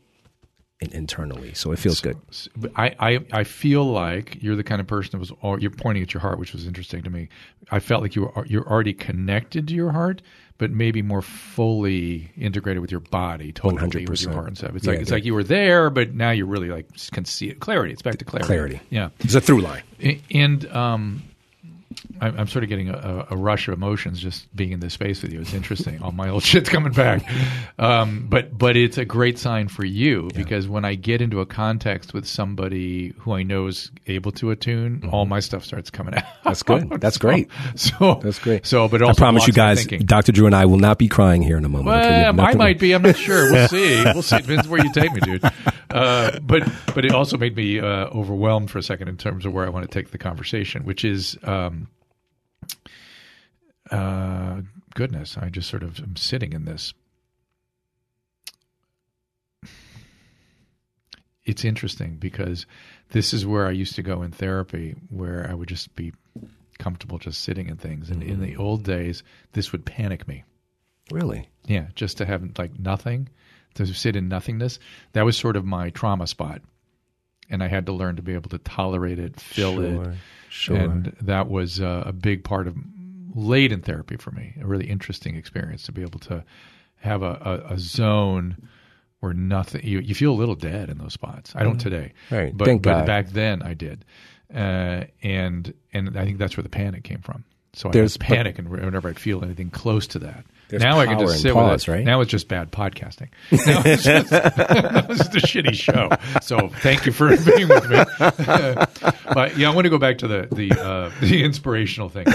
in, 0.83 0.93
internally. 0.93 1.55
So 1.55 1.73
it 1.73 1.79
feels 1.79 2.01
good. 2.01 2.19
But 2.57 2.73
I, 2.77 2.95
I, 2.99 3.19
I 3.33 3.45
feel 3.45 3.85
like 3.85 4.43
you're 4.43 4.57
the 4.57 4.65
kind 4.65 4.81
of 4.81 4.87
person 4.87 5.13
that 5.13 5.19
was, 5.19 5.33
or 5.41 5.59
you're 5.59 5.71
pointing 5.71 6.03
at 6.03 6.13
your 6.13 6.21
heart, 6.21 6.39
which 6.39 6.53
was 6.53 6.67
interesting 6.67 7.03
to 7.03 7.11
me. 7.11 7.29
I 7.71 7.81
felt 7.81 8.03
like 8.03 8.17
you 8.17 8.23
were, 8.23 8.47
you're 8.47 8.69
already 8.69 8.93
connected 8.93 9.69
to 9.69 9.75
your 9.75 9.93
heart, 9.93 10.23
but 10.59 10.71
maybe 10.71 11.03
more 11.03 11.23
fully 11.23 12.31
integrated 12.37 12.81
with 12.81 12.91
your 12.91 13.01
body, 13.01 13.53
totally 13.53 14.07
with 14.07 14.21
your 14.23 14.31
100%. 14.33 14.35
heart 14.35 14.47
and 14.49 14.59
stuff. 14.59 14.75
It's 14.77 14.85
Yeah, 14.87 14.93
like, 14.93 15.01
it's 15.01 15.11
like 15.11 15.25
you 15.25 15.35
were 15.35 15.45
there, 15.45 15.91
but 15.91 16.15
now 16.15 16.31
you 16.31 16.47
really 16.47 16.69
like 16.69 16.87
can 17.13 17.25
see 17.25 17.49
it. 17.49 17.61
Clarity. 17.61 17.93
It's 17.93 18.03
back 18.03 18.19
to 18.19 18.25
clarity. 18.25 18.47
Clarity. 18.47 18.81
Yeah. 18.91 19.11
It's 19.21 19.35
a 19.35 19.41
through 19.41 19.63
line. 19.63 19.83
And 20.31 20.67
um, 20.73 21.23
I'm, 22.21 22.39
I'm 22.41 22.47
sort 22.49 22.63
of 22.65 22.69
getting 22.69 22.89
a, 22.91 23.27
a 23.31 23.37
rush 23.37 23.69
of 23.69 23.75
emotions 23.75 24.21
just 24.21 24.55
being 24.55 24.73
in 24.73 24.81
this 24.81 24.95
space 24.95 25.23
with 25.23 25.33
you. 25.33 25.41
It's 25.41 25.55
interesting. 25.55 26.03
All 26.03 26.13
my 26.13 26.29
old 26.29 26.43
shit's 26.45 26.69
coming 26.69 26.93
back. 26.93 27.25
Um, 27.79 28.27
but 28.29 28.57
but 28.57 28.77
it's 28.77 28.99
a 28.99 29.05
great 29.05 29.39
sign 29.39 29.69
for 29.69 29.85
you 29.85 30.29
because 30.35 30.69
when 30.69 30.85
I 30.85 30.95
get 30.95 31.21
into 31.21 31.41
a 31.41 31.47
context 31.47 32.13
with 32.15 32.27
somebody 32.27 33.15
who 33.19 33.33
I 33.33 33.43
know 33.43 33.67
is 33.67 33.91
able 34.07 34.33
to 34.33 34.51
attune, 34.51 35.09
all 35.13 35.27
my 35.27 35.41
stuff 35.41 35.65
starts 35.65 35.91
coming 35.91 36.15
out. 36.15 36.25
Mm-hmm. 36.25 36.49
That's 36.49 36.63
good. 36.63 36.91
That's 37.01 37.17
So- 37.17 37.21
great. 37.21 37.49
So 37.77 38.21
That's 38.23 38.39
great. 38.39 38.67
So, 38.67 38.89
but 38.89 39.03
I 39.03 39.13
promise 39.15 39.47
you 39.47 39.53
guys. 39.53 39.87
Dr. 39.87 40.33
Drew 40.33 40.47
and 40.47 40.55
I 40.55 40.67
will 40.67 40.79
not 40.79 40.99
be 40.99 41.09
crying 41.09 41.43
here 41.43 41.57
in 41.57 41.65
a 41.65 41.69
moment. 41.69 41.87
Well, 41.89 42.41
I 42.41 42.55
might 42.55 42.79
be. 42.79 42.93
I'm 42.93 43.03
not 43.03 43.17
sure. 43.17 43.51
We'll 43.53 43.69
see. 43.69 44.03
We'll 44.13 44.23
see. 44.23 44.39
Depends 44.39 44.69
where 44.69 44.85
you 44.85 44.93
take 44.93 45.13
me, 45.13 45.21
dude. 45.21 45.43
Uh, 45.91 46.39
but 46.41 46.69
but 46.95 47.05
it 47.05 47.13
also 47.13 47.37
made 47.39 47.57
me 47.57 47.79
uh, 47.81 47.85
overwhelmed 48.09 48.71
for 48.71 48.79
a 48.79 48.83
second 48.83 49.09
in 49.09 49.17
terms 49.17 49.45
of 49.47 49.53
where 49.53 49.65
I 49.65 49.69
want 49.69 49.89
to 49.91 49.93
take 49.93 50.11
the 50.11 50.19
conversation, 50.19 50.85
which 50.85 51.05
is 51.05 51.39
um, 51.45 51.82
uh, 53.91 54.61
goodness. 54.95 55.37
I 55.37 55.49
just 55.49 55.69
sort 55.69 55.83
of 55.83 55.99
am 56.01 56.17
sitting 56.17 56.53
in 56.53 56.65
this. 56.65 56.95
It's 61.45 61.65
interesting 61.65 62.17
because 62.17 62.67
this 63.11 63.35
is 63.35 63.45
where 63.45 63.67
I 63.67 63.73
used 63.73 63.97
to 63.97 64.03
go 64.03 64.23
in 64.23 64.31
therapy, 64.31 64.95
where 65.11 65.49
I 65.51 65.55
would 65.55 65.69
just 65.69 65.95
be 65.97 66.13
comfortable 66.79 67.19
just 67.19 67.43
sitting 67.43 67.69
in 67.69 67.77
things. 67.77 68.11
And 68.11 68.23
in 68.23 68.41
the 68.41 68.57
old 68.57 68.85
days, 68.85 69.23
this 69.53 69.73
would 69.73 69.85
panic 69.85 70.29
me. 70.29 70.45
Really? 71.11 71.49
Yeah, 71.67 71.87
just 71.95 72.19
to 72.19 72.27
have 72.27 72.59
like 72.59 72.79
nothing, 72.79 73.29
to 73.75 73.87
sit 73.87 74.17
in 74.17 74.29
nothingness. 74.29 74.79
That 75.13 75.25
was 75.25 75.37
sort 75.37 75.57
of 75.57 75.65
my 75.65 75.91
trauma 75.91 76.27
spot. 76.27 76.63
And 77.53 77.63
I 77.63 77.69
had 77.69 77.87
to 77.87 77.93
learn 77.93 78.17
to 78.17 78.23
be 78.23 78.35
able 78.35 78.51
to 78.51 78.59
tolerate 78.59 79.19
it, 79.21 79.39
feel 79.39 79.75
Sure, 79.77 80.03
it. 80.11 80.17
sure. 80.49 80.77
And 80.77 81.15
that 81.21 81.49
was 81.49 81.81
uh, 81.81 82.03
a 82.07 82.13
big 82.13 82.43
part 82.43 82.67
of 82.67 82.75
late 83.35 83.71
in 83.73 83.81
therapy 83.83 84.17
for 84.17 84.31
me, 84.33 84.55
a 84.61 84.67
really 84.67 84.87
interesting 84.89 85.37
experience 85.37 85.85
to 85.85 85.93
be 85.93 86.03
able 86.03 86.19
to 86.21 86.45
have 86.97 87.23
a, 87.23 87.63
a, 87.69 87.75
a 87.75 87.79
zone 87.79 88.57
where 89.21 89.33
nothing, 89.33 89.87
you, 89.87 90.01
you 90.01 90.15
feel 90.15 90.33
a 90.33 90.35
little 90.35 90.55
dead 90.57 90.89
in 90.91 90.99
those 90.99 91.13
spots. 91.13 91.53
I 91.55 91.63
don't 91.63 91.79
today. 91.79 92.13
Mm-hmm. 92.27 92.35
Right. 92.35 92.57
But, 92.57 92.65
Thank 92.65 92.83
but 92.83 92.91
God. 92.93 93.07
back 93.07 93.29
then 93.29 93.63
I 93.63 93.75
did. 93.75 94.05
Uh, 94.53 95.05
and 95.23 95.73
and 95.95 96.19
I 96.19 96.25
think 96.25 96.39
that's 96.39 96.57
where 96.57 96.63
the 96.63 96.69
panic 96.69 97.05
came 97.05 97.21
from. 97.21 97.45
So 97.75 97.89
I 97.89 97.93
There's- 97.93 98.17
panic 98.19 98.59
and 98.59 98.69
whenever 98.69 99.09
I'd 99.09 99.19
feel 99.19 99.43
anything 99.45 99.71
close 99.71 100.07
to 100.09 100.19
that. 100.21 100.45
There's 100.73 100.83
now 100.83 100.99
I 101.01 101.05
can 101.05 101.19
just 101.19 101.43
sit 101.43 101.53
pause, 101.53 101.87
with 101.87 101.89
it. 101.89 101.99
right? 101.99 102.05
Now 102.07 102.23
it's 102.23 102.31
just 102.31 102.49
bad 102.49 102.73
podcasting. 102.73 103.29
Now 103.51 103.83
it's 103.85 104.05
just, 104.05 104.31
just 104.31 105.35
a 105.35 105.47
shitty 105.47 105.75
show. 105.75 106.09
So 106.41 106.69
thank 106.69 107.05
you 107.05 107.13
for 107.13 107.29
being 107.45 107.69
with 107.69 107.91
me. 107.91 107.97
but 109.35 109.59
yeah, 109.59 109.71
I 109.71 109.75
want 109.75 109.85
to 109.85 109.91
go 109.91 109.99
back 109.99 110.17
to 110.19 110.29
the 110.29 110.49
the 110.51 110.73
uh, 110.81 111.11
the 111.21 111.45
inspirational 111.45 112.09
thing 112.09 112.27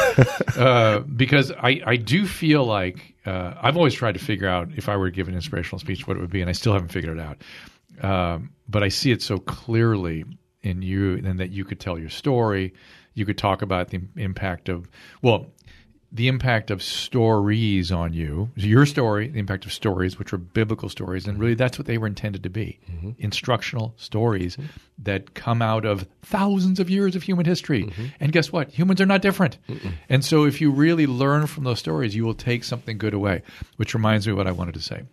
uh, 0.55 0.99
because 0.99 1.51
I 1.51 1.81
I 1.83 1.95
do 1.95 2.27
feel 2.27 2.63
like 2.63 3.15
uh, 3.25 3.55
I've 3.59 3.75
always 3.75 3.95
tried 3.95 4.13
to 4.13 4.19
figure 4.19 4.47
out 4.47 4.69
if 4.75 4.87
I 4.87 4.97
were 4.97 5.09
to 5.09 5.15
give 5.15 5.27
an 5.27 5.33
inspirational 5.33 5.79
speech 5.79 6.07
what 6.07 6.15
it 6.15 6.19
would 6.19 6.29
be, 6.29 6.41
and 6.41 6.49
I 6.49 6.53
still 6.53 6.73
haven't 6.73 6.89
figured 6.89 7.17
it 7.17 7.23
out. 7.23 7.41
Um, 8.07 8.51
but 8.69 8.83
I 8.83 8.89
see 8.89 9.09
it 9.11 9.23
so 9.23 9.39
clearly 9.39 10.25
in 10.61 10.83
you, 10.83 11.15
and 11.15 11.39
that 11.39 11.49
you 11.49 11.65
could 11.65 11.79
tell 11.79 11.97
your 11.97 12.09
story. 12.11 12.75
You 13.15 13.25
could 13.25 13.39
talk 13.39 13.63
about 13.63 13.89
the 13.89 14.01
impact 14.15 14.69
of 14.69 14.87
well 15.23 15.47
the 16.09 16.29
impact 16.29 16.71
of 16.71 16.81
stories 16.81 17.91
on 17.91 18.13
you, 18.13 18.49
your 18.55 18.85
story, 18.85 19.27
the 19.27 19.39
impact 19.39 19.65
of 19.65 19.73
stories, 19.73 20.17
which 20.17 20.31
were 20.31 20.37
biblical 20.37 20.87
stories, 20.87 21.27
and 21.27 21.37
really 21.37 21.53
that's 21.53 21.77
what 21.77 21.85
they 21.85 21.97
were 21.97 22.07
intended 22.07 22.43
to 22.43 22.49
be 22.49 22.79
mm-hmm. 22.89 23.11
instructional 23.17 23.93
stories 23.97 24.55
mm-hmm. 24.55 24.67
that 24.99 25.33
come 25.33 25.61
out 25.61 25.83
of 25.83 26.07
thousands 26.21 26.79
of 26.79 26.89
years 26.89 27.15
of 27.15 27.23
human 27.23 27.45
history. 27.45 27.83
Mm-hmm. 27.83 28.05
And 28.21 28.31
guess 28.31 28.53
what? 28.53 28.69
Humans 28.69 29.01
are 29.01 29.05
not 29.05 29.21
different. 29.21 29.57
And 30.07 30.23
so 30.23 30.45
if 30.45 30.61
you 30.61 30.71
really 30.71 31.07
learn 31.07 31.45
from 31.45 31.65
those 31.65 31.79
stories, 31.79 32.15
you 32.15 32.23
will 32.23 32.33
take 32.33 32.63
something 32.63 32.97
good 32.97 33.13
away, 33.13 33.43
which 33.75 33.93
reminds 33.93 34.25
me 34.27 34.31
of 34.31 34.37
what 34.37 34.47
I 34.47 34.51
wanted 34.51 34.75
to 34.75 34.81
say, 34.81 35.03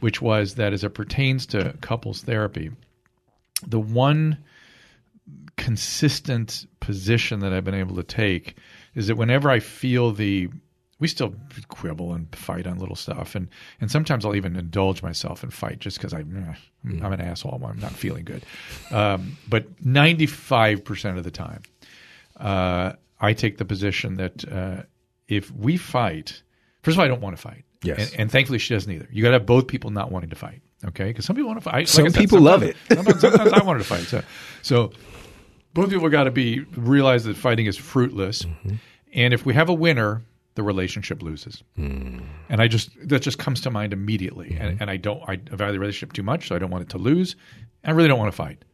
which 0.00 0.20
was 0.20 0.56
that 0.56 0.72
as 0.72 0.82
it 0.82 0.90
pertains 0.90 1.46
to 1.46 1.76
couples 1.80 2.22
therapy, 2.22 2.70
the 3.66 3.80
one 3.80 4.38
consistent 5.56 6.66
position 6.80 7.40
that 7.40 7.52
I've 7.52 7.64
been 7.64 7.74
able 7.74 7.96
to 7.96 8.02
take 8.02 8.56
is 8.94 9.06
that 9.06 9.16
whenever 9.16 9.50
I 9.50 9.60
feel 9.60 10.12
the 10.12 10.48
we 10.98 11.08
still 11.08 11.34
quibble 11.68 12.12
and 12.12 12.34
fight 12.36 12.66
on 12.66 12.78
little 12.78 12.96
stuff 12.96 13.34
and 13.34 13.48
and 13.80 13.90
sometimes 13.90 14.24
I'll 14.24 14.36
even 14.36 14.56
indulge 14.56 15.02
myself 15.02 15.42
and 15.42 15.52
fight 15.52 15.78
just 15.78 15.96
because 15.96 16.12
I'm 16.12 16.56
I'm 16.84 17.12
an 17.12 17.20
asshole 17.20 17.58
when 17.58 17.70
I'm 17.72 17.80
not 17.80 17.92
feeling 17.92 18.24
good. 18.24 18.44
Um, 18.90 19.36
but 19.48 19.66
95 19.84 20.84
percent 20.84 21.18
of 21.18 21.24
the 21.24 21.30
time, 21.30 21.62
uh, 22.38 22.92
I 23.20 23.32
take 23.32 23.58
the 23.58 23.64
position 23.64 24.16
that 24.16 24.50
uh, 24.50 24.82
if 25.28 25.50
we 25.52 25.76
fight, 25.76 26.42
first 26.82 26.96
of 26.96 27.00
all, 27.00 27.04
I 27.04 27.08
don't 27.08 27.20
want 27.20 27.36
to 27.36 27.42
fight. 27.42 27.64
Yes. 27.82 28.10
and, 28.12 28.20
and 28.20 28.30
thankfully 28.30 28.58
she 28.58 28.74
doesn't 28.74 28.92
either. 28.92 29.08
You 29.10 29.22
got 29.22 29.30
to 29.30 29.34
have 29.34 29.46
both 29.46 29.66
people 29.66 29.90
not 29.90 30.12
wanting 30.12 30.30
to 30.30 30.36
fight. 30.36 30.60
Okay, 30.84 31.06
because 31.06 31.26
some 31.26 31.36
people 31.36 31.48
want 31.48 31.62
to 31.62 31.70
fight. 31.70 31.88
Some 31.88 32.06
I 32.06 32.08
said, 32.08 32.18
people 32.18 32.40
love 32.40 32.62
it. 32.62 32.76
Sometimes, 32.88 33.20
sometimes 33.20 33.52
I 33.52 33.62
wanted 33.62 33.80
to 33.80 33.84
fight. 33.84 34.04
So, 34.04 34.22
so 34.62 34.92
both 35.74 35.90
people 35.90 36.08
got 36.08 36.24
to 36.24 36.30
be 36.30 36.60
realize 36.76 37.24
that 37.24 37.36
fighting 37.36 37.66
is 37.66 37.76
fruitless, 37.76 38.42
Mm-hmm. 38.44 38.74
and 39.14 39.34
if 39.34 39.44
we 39.46 39.54
have 39.54 39.68
a 39.68 39.74
winner, 39.74 40.22
the 40.56 40.62
relationship 40.62 41.22
loses. 41.22 41.62
Mm. 41.78 42.22
And 42.48 42.60
I 42.60 42.68
just 42.68 42.90
that 43.08 43.22
just 43.22 43.38
comes 43.38 43.60
to 43.62 43.70
mind 43.70 43.92
immediately, 43.92 44.50
Mm-hmm. 44.50 44.62
and, 44.64 44.80
and 44.82 44.90
I 44.90 44.96
don't 44.96 45.22
I 45.28 45.36
value 45.36 45.72
the 45.74 45.78
relationship 45.80 46.12
too 46.12 46.22
much, 46.24 46.48
so 46.48 46.56
I 46.56 46.58
don't 46.58 46.70
want 46.70 46.82
it 46.82 46.88
to 46.90 46.98
lose. 46.98 47.36
I 47.84 47.92
really 47.92 48.08
don't 48.08 48.18
want 48.18 48.30
to 48.32 48.36
fight. 48.36 48.64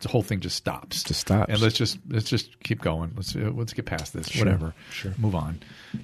The 0.00 0.08
whole 0.08 0.22
thing 0.22 0.40
just 0.40 0.56
stops. 0.56 1.02
Just 1.04 1.20
stops. 1.20 1.50
And 1.52 1.60
let's 1.60 1.76
just 1.76 1.98
let's 2.08 2.28
just 2.28 2.58
keep 2.60 2.80
going. 2.80 3.12
Let's 3.16 3.36
uh, 3.36 3.50
let's 3.54 3.72
get 3.72 3.86
past 3.86 4.12
this. 4.14 4.34
Whatever. 4.36 4.74
Sure. 4.90 5.12
Move 5.18 5.34
on. 5.34 5.60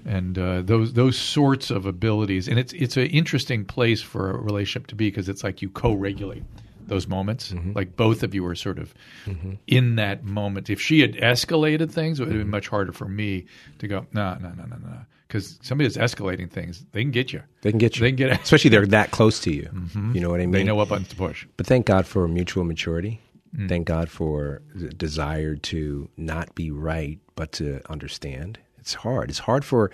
And 0.06 0.38
uh, 0.38 0.62
those 0.62 0.92
those 0.92 1.16
sorts 1.18 1.70
of 1.70 1.84
abilities, 1.86 2.48
and 2.48 2.58
it's 2.58 2.72
it's 2.74 2.96
an 2.96 3.06
interesting 3.06 3.64
place 3.64 4.00
for 4.00 4.30
a 4.30 4.36
relationship 4.36 4.86
to 4.88 4.94
be 4.94 5.08
because 5.08 5.28
it's 5.28 5.42
like 5.42 5.62
you 5.62 5.68
co-regulate 5.70 6.42
those 6.86 7.06
moments. 7.06 7.52
Mm-hmm. 7.52 7.72
Like 7.72 7.96
both 7.96 8.22
of 8.22 8.34
you 8.34 8.44
are 8.46 8.54
sort 8.54 8.78
of 8.78 8.94
in 9.66 9.96
that 9.96 10.24
moment. 10.24 10.70
If 10.70 10.80
she 10.80 11.00
had 11.00 11.14
escalated 11.14 11.90
things, 11.90 12.20
it 12.20 12.24
would 12.24 12.28
have 12.28 12.34
Mm-hmm. 12.36 12.42
been 12.44 12.50
much 12.50 12.68
harder 12.68 12.92
for 12.92 13.06
me 13.06 13.46
to 13.78 13.88
go, 13.88 14.06
no, 14.12 14.34
no, 14.40 14.48
no, 14.50 14.64
no, 14.64 14.76
no. 14.76 14.98
Because 15.28 15.58
somebody 15.62 15.88
that's 15.88 16.14
escalating 16.14 16.50
things, 16.50 16.84
they 16.92 17.00
can 17.02 17.10
get 17.10 17.32
you. 17.32 17.42
They 17.62 17.70
can 17.70 17.78
get 17.78 17.96
you. 17.96 18.00
They 18.02 18.10
can 18.10 18.16
get 18.16 18.40
Especially 18.42 18.68
they're 18.70 18.84
that 18.86 19.12
close 19.12 19.40
to 19.40 19.52
you. 19.52 19.70
You 20.12 20.20
know 20.20 20.28
what 20.28 20.40
I 20.40 20.46
mean? 20.46 20.52
They 20.52 20.64
know 20.64 20.74
what 20.74 20.88
buttons 20.90 21.08
to 21.08 21.16
push. 21.16 21.46
But 21.56 21.66
thank 21.66 21.86
God 21.86 22.06
for 22.06 22.28
mutual 22.28 22.64
maturity. 22.64 23.20
Mm. 23.56 23.68
Thank 23.68 23.86
God 23.86 24.10
for 24.10 24.60
the 24.74 24.88
desire 24.90 25.56
to 25.56 26.08
not 26.18 26.54
be 26.54 26.70
right, 26.70 27.18
but 27.34 27.52
to 27.52 27.80
understand. 27.90 28.58
It's 28.78 28.94
hard. 28.94 29.30
It's 29.30 29.38
hard 29.38 29.64
for 29.64 29.90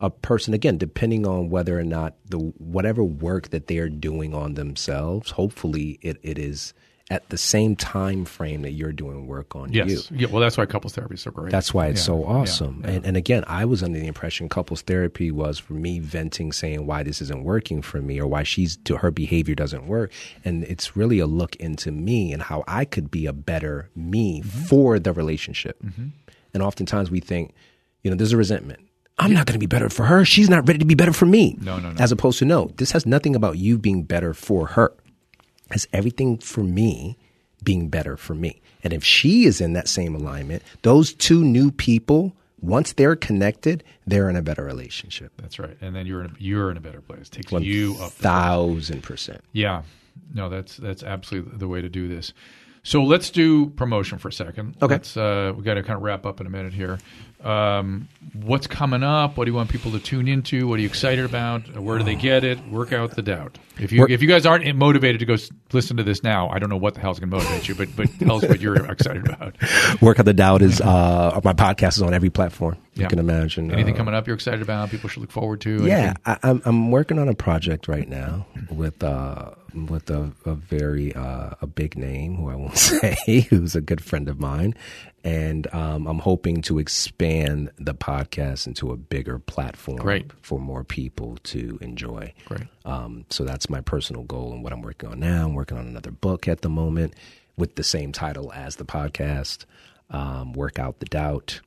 a 0.00 0.10
person 0.10 0.54
again, 0.54 0.78
depending 0.78 1.26
on 1.26 1.50
whether 1.50 1.78
or 1.78 1.84
not 1.84 2.14
the 2.26 2.38
whatever 2.38 3.02
work 3.02 3.48
that 3.50 3.66
they 3.66 3.78
are 3.78 3.88
doing 3.88 4.34
on 4.34 4.54
themselves. 4.54 5.30
Hopefully, 5.32 5.98
it, 6.02 6.18
it 6.22 6.38
is 6.38 6.72
at 7.10 7.26
the 7.30 7.38
same 7.38 7.74
time 7.74 8.22
frame 8.26 8.60
that 8.60 8.72
you're 8.72 8.92
doing 8.92 9.26
work 9.26 9.56
on 9.56 9.72
you. 9.72 9.82
Yes. 9.82 10.10
Yeah. 10.10 10.28
Well, 10.28 10.42
that's 10.42 10.58
why 10.58 10.66
couples 10.66 10.92
therapy 10.92 11.14
is 11.14 11.22
so 11.22 11.30
great. 11.30 11.50
That's 11.50 11.72
why 11.72 11.86
it's 11.86 12.02
Yeah, 12.02 12.04
so 12.04 12.24
awesome. 12.26 12.82
yeah. 12.84 12.90
And, 12.90 13.06
and 13.06 13.16
again, 13.16 13.44
I 13.46 13.64
was 13.64 13.82
under 13.82 13.98
the 13.98 14.06
impression 14.06 14.50
couples 14.50 14.82
therapy 14.82 15.30
was 15.30 15.58
for 15.58 15.72
me 15.72 16.00
venting, 16.00 16.52
saying 16.52 16.86
why 16.86 17.02
this 17.02 17.22
isn't 17.22 17.44
working 17.44 17.80
for 17.80 18.02
me 18.02 18.20
or 18.20 18.26
why 18.26 18.42
she's 18.42 18.76
to 18.84 18.98
her 18.98 19.10
behavior 19.10 19.54
doesn't 19.54 19.86
work. 19.86 20.12
And 20.44 20.64
it's 20.64 20.96
really 20.98 21.18
a 21.18 21.26
look 21.26 21.56
into 21.56 21.90
me 21.90 22.30
and 22.30 22.42
how 22.42 22.62
I 22.68 22.84
could 22.84 23.10
be 23.10 23.24
a 23.24 23.32
better 23.32 23.88
me 23.96 24.42
Mm-hmm. 24.42 24.64
for 24.66 24.98
the 24.98 25.12
relationship. 25.14 25.82
And 26.52 26.62
oftentimes 26.62 27.10
we 27.10 27.20
think, 27.20 27.54
you 28.02 28.10
know, 28.10 28.16
there's 28.18 28.32
a 28.34 28.36
resentment. 28.36 28.80
I'm 29.18 29.32
not 29.32 29.46
going 29.46 29.54
to 29.54 29.58
be 29.58 29.66
better 29.66 29.88
for 29.88 30.04
her. 30.04 30.24
She's 30.24 30.48
not 30.48 30.66
ready 30.66 30.78
to 30.78 30.84
be 30.84 30.94
better 30.94 31.12
for 31.12 31.26
me. 31.26 31.56
No, 31.60 31.78
no, 31.78 31.90
no. 31.90 32.00
As 32.00 32.12
opposed 32.12 32.38
to 32.38 32.44
no, 32.44 32.70
this 32.76 32.92
has 32.92 33.04
nothing 33.06 33.34
about 33.34 33.58
you 33.58 33.76
being 33.78 34.04
better 34.04 34.32
for 34.34 34.66
her. 34.68 34.92
It 35.66 35.72
has 35.72 35.88
everything 35.92 36.38
for 36.38 36.62
me 36.62 37.18
being 37.64 37.88
better 37.88 38.16
for 38.16 38.34
me. 38.34 38.60
And 38.84 38.92
if 38.92 39.02
she 39.04 39.44
is 39.44 39.60
in 39.60 39.72
that 39.72 39.88
same 39.88 40.14
alignment, 40.14 40.62
those 40.82 41.12
two 41.12 41.42
new 41.42 41.72
people, 41.72 42.32
once 42.60 42.92
they're 42.92 43.16
connected, 43.16 43.82
they're 44.06 44.30
in 44.30 44.36
a 44.36 44.42
better 44.42 44.62
relationship. 44.64 45.32
That's 45.36 45.58
right. 45.58 45.76
And 45.80 45.96
then 45.96 46.06
you're 46.06 46.22
in 46.22 46.30
a, 46.30 46.34
you're 46.38 46.70
in 46.70 46.76
a 46.76 46.80
better 46.80 47.00
place. 47.00 47.28
Takes 47.28 47.50
One 47.50 47.62
you 47.64 47.96
up. 48.00 48.12
thousand 48.12 49.02
percent. 49.02 49.42
Yeah. 49.52 49.82
No, 50.32 50.48
that's 50.48 50.76
that's 50.76 51.02
absolutely 51.02 51.58
the 51.58 51.68
way 51.68 51.82
to 51.82 51.88
do 51.88 52.06
this. 52.08 52.32
So 52.84 53.02
let's 53.02 53.30
do 53.30 53.70
promotion 53.70 54.18
for 54.18 54.28
a 54.28 54.32
second. 54.32 54.76
Okay. 54.80 54.94
Let's, 54.94 55.16
uh, 55.16 55.52
we 55.54 55.62
got 55.62 55.74
to 55.74 55.82
kind 55.82 55.96
of 55.96 56.02
wrap 56.02 56.24
up 56.24 56.40
in 56.40 56.46
a 56.46 56.50
minute 56.50 56.72
here. 56.72 56.98
Um, 57.44 58.08
what's 58.34 58.66
coming 58.66 59.02
up? 59.02 59.36
What 59.36 59.44
do 59.44 59.50
you 59.50 59.54
want 59.56 59.70
people 59.70 59.92
to 59.92 60.00
tune 60.00 60.26
into? 60.28 60.66
What 60.66 60.78
are 60.78 60.82
you 60.82 60.88
excited 60.88 61.24
about? 61.24 61.68
Where 61.76 61.98
do 61.98 62.04
they 62.04 62.14
get 62.16 62.44
it? 62.44 62.58
Work 62.68 62.92
out 62.92 63.14
the 63.14 63.22
doubt. 63.22 63.58
If 63.78 63.92
you 63.92 64.06
if 64.08 64.22
you 64.22 64.28
guys 64.28 64.44
aren't 64.44 64.74
motivated 64.74 65.20
to 65.20 65.24
go 65.26 65.34
s- 65.34 65.50
listen 65.72 65.98
to 65.98 66.02
this 66.02 66.24
now, 66.24 66.48
I 66.48 66.58
don't 66.58 66.68
know 66.68 66.76
what 66.76 66.94
the 66.94 67.00
hell's 67.00 67.20
going 67.20 67.30
to 67.30 67.36
motivate 67.36 67.68
you, 67.68 67.76
but 67.76 67.94
but 67.94 68.08
tell 68.18 68.36
us 68.38 68.42
what 68.48 68.60
you're 68.60 68.74
excited 68.90 69.24
about. 69.28 69.54
Work 70.02 70.18
out 70.18 70.24
the 70.26 70.34
Doubt 70.34 70.62
is 70.62 70.80
uh, 70.80 71.40
my 71.44 71.52
podcast 71.52 71.90
is 71.96 72.02
on 72.02 72.12
every 72.12 72.30
platform 72.30 72.76
you 72.94 73.02
Yeah. 73.02 73.08
can 73.08 73.20
imagine. 73.20 73.70
Anything 73.70 73.94
Uh, 73.94 73.98
coming 73.98 74.14
up 74.14 74.26
you're 74.26 74.34
excited 74.34 74.62
about? 74.62 74.90
People 74.90 75.08
should 75.08 75.20
look 75.20 75.30
forward 75.30 75.60
to. 75.60 75.86
Yeah, 75.86 75.96
Anything? 75.96 76.16
I, 76.26 76.38
I'm 76.42 76.62
I'm 76.64 76.90
working 76.90 77.20
on 77.20 77.28
a 77.28 77.34
project 77.34 77.86
right 77.86 78.08
now 78.08 78.46
with 78.68 79.02
uh 79.04 79.50
with 79.86 80.10
a, 80.10 80.32
a 80.44 80.54
very 80.54 81.14
uh, 81.14 81.50
a 81.62 81.66
big 81.68 81.96
name 81.96 82.34
who 82.34 82.48
I 82.50 82.56
won't 82.56 82.76
say, 82.90 83.46
who's 83.48 83.76
a 83.76 83.80
good 83.80 84.02
friend 84.02 84.28
of 84.28 84.40
mine, 84.40 84.74
and 85.24 85.66
um, 85.74 86.06
I'm 86.06 86.20
hoping 86.20 86.62
to 86.62 86.78
expand 86.78 87.70
the 87.76 87.94
podcast 87.94 88.66
into 88.66 88.92
a 88.92 88.96
bigger 88.96 89.38
platform 89.38 89.98
Great. 89.98 90.30
for 90.42 90.58
more 90.60 90.84
people 90.84 91.36
to 91.44 91.78
enjoy. 91.80 92.32
Great. 92.46 92.62
Um, 92.84 93.24
so 93.30 93.44
that's 93.44 93.68
my 93.68 93.80
personal 93.80 94.22
goal 94.22 94.52
and 94.52 94.62
what 94.62 94.72
I'm 94.72 94.82
working 94.82 95.08
on 95.10 95.20
now. 95.20 95.44
I'm 95.46 95.54
working 95.54 95.76
on 95.78 95.86
another 95.86 96.10
book 96.12 96.46
at 96.48 96.62
the 96.62 96.68
moment 96.70 97.14
with 97.56 97.74
the 97.74 97.82
same 97.84 98.12
title 98.12 98.52
as 98.52 98.76
the 98.76 98.84
podcast, 98.84 99.64
um, 100.10 100.52
Work 100.52 100.78
Out 100.78 101.00
the 101.00 101.06
Doubt. 101.06 101.60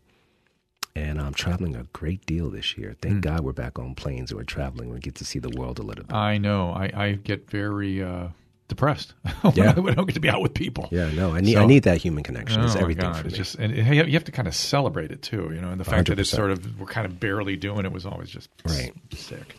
And 0.95 1.21
I'm 1.21 1.33
traveling 1.33 1.75
a 1.75 1.83
great 1.93 2.25
deal 2.25 2.49
this 2.49 2.77
year. 2.77 2.95
Thank 3.01 3.15
Hmm. 3.15 3.19
God 3.21 3.39
we're 3.41 3.53
back 3.53 3.79
on 3.79 3.95
planes 3.95 4.31
and 4.31 4.37
we're 4.37 4.43
traveling. 4.43 4.89
We 4.91 4.99
get 4.99 5.15
to 5.15 5.25
see 5.25 5.39
the 5.39 5.49
world 5.49 5.79
a 5.79 5.83
little 5.83 6.03
bit. 6.03 6.13
I 6.15 6.37
know. 6.37 6.71
I, 6.71 6.91
I 6.93 7.11
get 7.13 7.49
very 7.49 8.03
uh, 8.03 8.27
depressed 8.71 9.13
when, 9.41 9.53
Yeah. 9.53 9.73
I, 9.75 9.79
when 9.79 9.91
I 9.93 9.95
don't 9.95 10.07
get 10.07 10.13
to 10.15 10.19
be 10.19 10.29
out 10.29 10.41
with 10.41 10.53
people. 10.55 10.89
yeah, 10.91 11.11
no, 11.11 11.33
I 11.35 11.41
need 11.41 11.53
So- 11.53 11.61
I 11.61 11.65
need 11.67 11.83
that 11.83 11.97
human 11.97 12.23
connection. 12.23 12.59
Oh 12.61 12.65
it's 12.65 12.73
my 12.75 12.81
everything 12.81 13.03
God! 13.03 13.17
for 13.21 13.27
It's 13.27 13.33
me. 13.33 13.37
just 13.37 13.55
and 13.55 13.71
it, 13.73 14.07
you 14.07 14.13
have 14.13 14.23
to 14.23 14.31
kind 14.31 14.47
of 14.47 14.55
celebrate 14.55 15.11
it 15.11 15.21
too, 15.21 15.51
you 15.53 15.61
know. 15.61 15.69
And 15.69 15.79
the 15.79 15.85
fact 15.85 16.07
that 16.07 16.17
it's 16.19 16.29
sort 16.31 16.49
of 16.51 16.79
we're 16.79 16.87
kind 16.87 17.05
of 17.05 17.19
barely 17.19 17.55
doing 17.57 17.85
it 17.85 17.91
was 17.91 18.05
always 18.07 18.29
just 18.29 18.49
Right. 18.65 18.91
sick. 19.13 19.55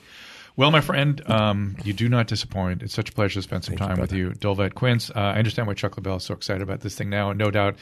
Well, 0.54 0.70
my 0.70 0.82
friend, 0.82 1.22
um, 1.30 1.76
you 1.82 1.94
do 1.94 2.10
not 2.10 2.26
disappoint. 2.26 2.82
It's 2.82 2.92
such 2.92 3.08
a 3.08 3.12
pleasure 3.12 3.36
to 3.36 3.42
spend 3.42 3.64
some 3.64 3.76
time 3.76 3.98
with 3.98 4.12
you, 4.12 4.32
Dolvett 4.32 4.74
Quince. 4.74 5.08
Uh, 5.08 5.14
I 5.18 5.38
understand 5.38 5.66
why 5.66 5.72
Chuck 5.72 5.96
LaBelle 5.96 6.16
is 6.16 6.24
so 6.24 6.34
excited 6.34 6.60
about 6.60 6.80
this 6.82 6.94
thing 6.94 7.08
now, 7.08 7.30
and 7.30 7.38
no 7.38 7.50
doubt 7.50 7.76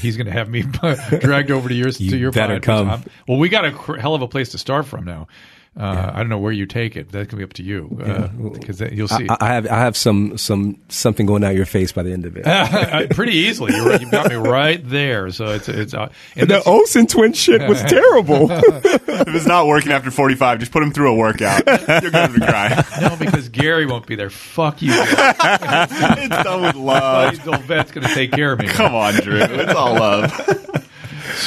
he's 0.00 0.16
going 0.16 0.24
to 0.26 0.32
have 0.32 0.48
me 0.48 0.62
dragged 1.20 1.50
over 1.50 1.68
to 1.68 1.74
yours 1.74 2.00
You 2.00 2.12
to 2.12 2.16
your 2.16 2.32
better 2.32 2.54
pod. 2.54 2.62
come. 2.62 2.88
Um, 2.90 3.04
well, 3.28 3.36
we 3.38 3.50
got 3.50 3.66
a 3.66 3.72
cr- 3.72 3.96
hell 3.98 4.14
of 4.14 4.22
a 4.22 4.28
place 4.28 4.48
to 4.50 4.58
start 4.58 4.86
from 4.86 5.04
now. 5.04 5.28
Uh, 5.76 6.10
I 6.14 6.18
don't 6.18 6.28
know 6.28 6.38
where 6.38 6.52
you 6.52 6.66
take 6.66 6.94
it. 6.96 7.10
That 7.10 7.28
can 7.28 7.38
be 7.38 7.42
up 7.44 7.52
to 7.54 7.62
you 7.64 7.88
because 8.52 8.80
you'll 8.80 9.08
see. 9.08 9.26
I, 9.28 9.36
I 9.40 9.46
have 9.54 9.66
I 9.66 9.78
have 9.80 9.96
some 9.96 10.38
some 10.38 10.78
something 10.88 11.26
going 11.26 11.42
out 11.42 11.56
your 11.56 11.66
face 11.66 11.90
by 11.90 12.04
the 12.04 12.12
end 12.12 12.26
of 12.26 12.36
it. 12.36 12.44
Uh, 12.94 13.06
pretty 13.10 13.32
easily. 13.32 13.74
You're 13.74 13.86
right. 13.88 14.00
You've 14.00 14.10
got 14.12 14.28
me 14.28 14.36
right 14.36 14.80
there. 14.88 15.30
So 15.30 15.46
it's 15.46 15.68
it's 15.68 15.92
uh, 15.94 16.10
and 16.36 16.42
the 16.42 16.54
that's- 16.54 16.66
Olsen 16.66 17.06
twin 17.08 17.32
shit 17.32 17.68
was 17.68 17.82
terrible. 17.88 18.48
If 18.50 19.28
it's 19.34 19.46
not 19.46 19.66
working 19.66 19.90
after 19.90 20.10
45, 20.12 20.60
just 20.60 20.70
put 20.70 20.82
him 20.82 20.92
through 20.92 21.12
a 21.12 21.16
workout. 21.16 21.62
You're 21.66 22.10
going 22.12 22.32
to 22.34 22.46
cry. 22.46 22.84
No, 23.00 23.16
because 23.16 23.48
Gary 23.48 23.86
won't 23.86 24.06
be 24.06 24.14
there. 24.14 24.30
Fuck 24.30 24.80
you. 24.82 24.92
It's 24.96 26.42
done 26.44 26.62
with 26.62 26.76
love. 26.76 27.42
Dolvett's 27.44 27.90
going 27.90 28.06
to 28.06 28.14
take 28.14 28.30
care 28.32 28.52
of 28.52 28.58
me. 28.60 28.66
Come 28.68 28.94
on, 28.94 29.14
Drew. 29.14 29.38
It's 29.40 29.74
all 29.74 29.94
love. 29.94 30.32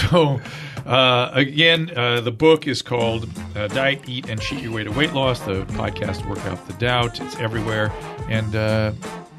So, 0.09 0.41
uh, 0.88 1.31
again, 1.33 1.91
uh, 1.95 2.21
the 2.21 2.31
book 2.31 2.65
is 2.67 2.81
called 2.81 3.29
uh, 3.55 3.67
Diet, 3.67 4.07
Eat, 4.07 4.29
and 4.29 4.39
Cheat 4.41 4.61
Your 4.61 4.71
Way 4.73 4.83
to 4.85 4.91
Weight 4.91 5.13
Loss. 5.13 5.41
The 5.41 5.65
podcast, 5.65 6.27
Work 6.27 6.43
Out 6.45 6.65
the 6.67 6.73
Doubt. 6.73 7.19
It's 7.19 7.35
everywhere. 7.38 7.91
And 8.29 8.55
uh, 8.55 8.93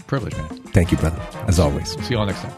privilege, 0.07 0.37
man. 0.37 0.49
Thank 0.49 0.93
you, 0.93 0.99
brother. 0.99 1.21
As 1.47 1.59
always. 1.59 1.91
See 2.05 2.15
you 2.15 2.19
all 2.19 2.27
next 2.27 2.41
time. 2.43 2.53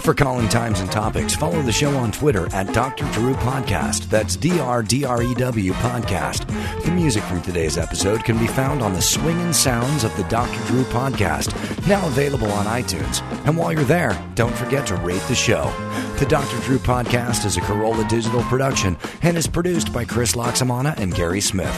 For 0.00 0.14
calling 0.14 0.48
times 0.48 0.80
and 0.80 0.90
topics, 0.90 1.36
follow 1.36 1.60
the 1.62 1.70
show 1.70 1.94
on 1.96 2.10
Twitter 2.10 2.52
at 2.54 2.72
Dr. 2.72 3.04
Drew 3.12 3.34
Podcast. 3.34 4.08
That's 4.08 4.34
D 4.34 4.58
R 4.58 4.82
D 4.82 5.04
R 5.04 5.22
E 5.22 5.34
W 5.34 5.72
Podcast. 5.74 6.48
The 6.90 6.96
music 6.96 7.22
from 7.22 7.40
today's 7.40 7.78
episode 7.78 8.24
can 8.24 8.36
be 8.36 8.48
found 8.48 8.82
on 8.82 8.94
the 8.94 9.00
swinging 9.00 9.52
sounds 9.52 10.02
of 10.02 10.14
the 10.16 10.24
Dr. 10.24 10.58
Drew 10.66 10.82
Podcast, 10.82 11.54
now 11.86 12.04
available 12.08 12.50
on 12.50 12.66
iTunes. 12.66 13.22
And 13.46 13.56
while 13.56 13.72
you're 13.72 13.84
there, 13.84 14.20
don't 14.34 14.54
forget 14.56 14.88
to 14.88 14.96
rate 14.96 15.22
the 15.28 15.36
show. 15.36 15.72
The 16.18 16.26
Dr. 16.26 16.58
Drew 16.62 16.78
Podcast 16.78 17.46
is 17.46 17.56
a 17.56 17.60
Carolla 17.60 18.08
Digital 18.08 18.42
production 18.42 18.96
and 19.22 19.38
is 19.38 19.46
produced 19.46 19.92
by 19.92 20.04
Chris 20.04 20.34
Laxamana 20.34 20.98
and 20.98 21.14
Gary 21.14 21.40
Smith. 21.40 21.72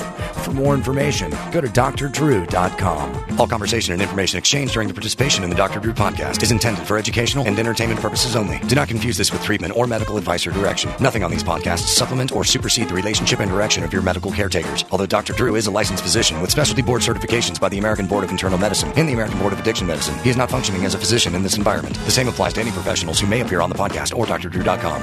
For 0.44 0.52
more 0.52 0.74
information, 0.74 1.30
go 1.52 1.60
to 1.60 1.68
drdrew.com. 1.68 3.38
All 3.38 3.46
conversation 3.46 3.92
and 3.92 4.00
information 4.00 4.38
exchanged 4.38 4.72
during 4.72 4.88
the 4.88 4.94
participation 4.94 5.44
in 5.44 5.50
the 5.50 5.56
Dr. 5.56 5.78
Drew 5.78 5.92
podcast 5.92 6.42
is 6.42 6.50
intended 6.52 6.86
for 6.86 6.96
educational 6.96 7.46
and 7.46 7.58
entertainment 7.58 8.00
purposes 8.00 8.34
only. 8.34 8.58
Do 8.60 8.74
not 8.74 8.88
confuse 8.88 9.18
this 9.18 9.30
with 9.30 9.44
treatment 9.44 9.76
or 9.76 9.86
medical 9.86 10.16
advice 10.16 10.46
or 10.46 10.52
direction. 10.52 10.90
Nothing 11.00 11.22
on 11.22 11.30
these 11.30 11.44
podcasts 11.44 11.88
supplement 11.88 12.32
or 12.32 12.44
supersede 12.44 12.88
the 12.88 12.94
relationship 12.94 13.40
and 13.40 13.50
direction 13.50 13.84
of 13.84 13.92
your 13.92 14.02
medical 14.02 14.32
caretakers. 14.32 14.84
Although 15.02 15.18
Dr. 15.18 15.32
Drew 15.32 15.56
is 15.56 15.66
a 15.66 15.70
licensed 15.72 16.00
physician 16.00 16.40
with 16.40 16.52
specialty 16.52 16.80
board 16.80 17.02
certifications 17.02 17.58
by 17.58 17.68
the 17.68 17.78
American 17.80 18.06
Board 18.06 18.22
of 18.22 18.30
Internal 18.30 18.56
Medicine 18.56 18.92
and 18.94 19.08
the 19.08 19.14
American 19.14 19.36
Board 19.40 19.52
of 19.52 19.58
Addiction 19.58 19.84
Medicine, 19.84 20.16
he 20.20 20.30
is 20.30 20.36
not 20.36 20.48
functioning 20.48 20.84
as 20.84 20.94
a 20.94 20.98
physician 20.98 21.34
in 21.34 21.42
this 21.42 21.56
environment. 21.56 21.96
The 22.04 22.12
same 22.12 22.28
applies 22.28 22.52
to 22.52 22.60
any 22.60 22.70
professionals 22.70 23.18
who 23.18 23.26
may 23.26 23.40
appear 23.40 23.60
on 23.62 23.68
the 23.68 23.74
podcast 23.74 24.16
or 24.16 24.26
drdrew.com. 24.26 25.02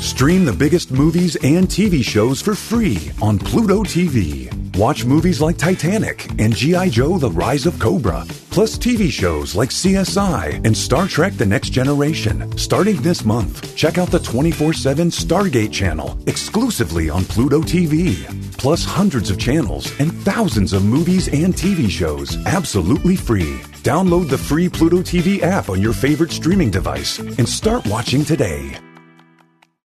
Stream 0.00 0.44
the 0.44 0.54
biggest 0.56 0.92
movies 0.92 1.34
and 1.42 1.66
TV 1.66 2.04
shows 2.04 2.40
for 2.40 2.54
free 2.54 3.10
on 3.20 3.40
Pluto 3.40 3.82
TV. 3.82 4.65
Watch 4.76 5.06
movies 5.06 5.40
like 5.40 5.56
Titanic 5.56 6.28
and 6.38 6.54
G.I. 6.54 6.90
Joe 6.90 7.16
The 7.16 7.30
Rise 7.30 7.64
of 7.64 7.78
Cobra, 7.78 8.26
plus 8.50 8.76
TV 8.76 9.10
shows 9.10 9.54
like 9.54 9.70
CSI 9.70 10.66
and 10.66 10.76
Star 10.76 11.08
Trek 11.08 11.32
The 11.32 11.46
Next 11.46 11.70
Generation. 11.70 12.58
Starting 12.58 13.00
this 13.00 13.24
month, 13.24 13.74
check 13.74 13.96
out 13.96 14.10
the 14.10 14.18
24 14.18 14.74
7 14.74 15.08
Stargate 15.08 15.72
channel 15.72 16.18
exclusively 16.26 17.08
on 17.08 17.24
Pluto 17.24 17.62
TV. 17.62 18.22
Plus 18.58 18.84
hundreds 18.84 19.30
of 19.30 19.38
channels 19.38 19.98
and 19.98 20.12
thousands 20.12 20.74
of 20.74 20.84
movies 20.84 21.28
and 21.28 21.54
TV 21.54 21.88
shows 21.88 22.36
absolutely 22.44 23.16
free. 23.16 23.56
Download 23.82 24.28
the 24.28 24.36
free 24.36 24.68
Pluto 24.68 24.98
TV 24.98 25.42
app 25.42 25.70
on 25.70 25.80
your 25.80 25.94
favorite 25.94 26.32
streaming 26.32 26.70
device 26.70 27.18
and 27.18 27.48
start 27.48 27.86
watching 27.86 28.26
today. 28.26 28.76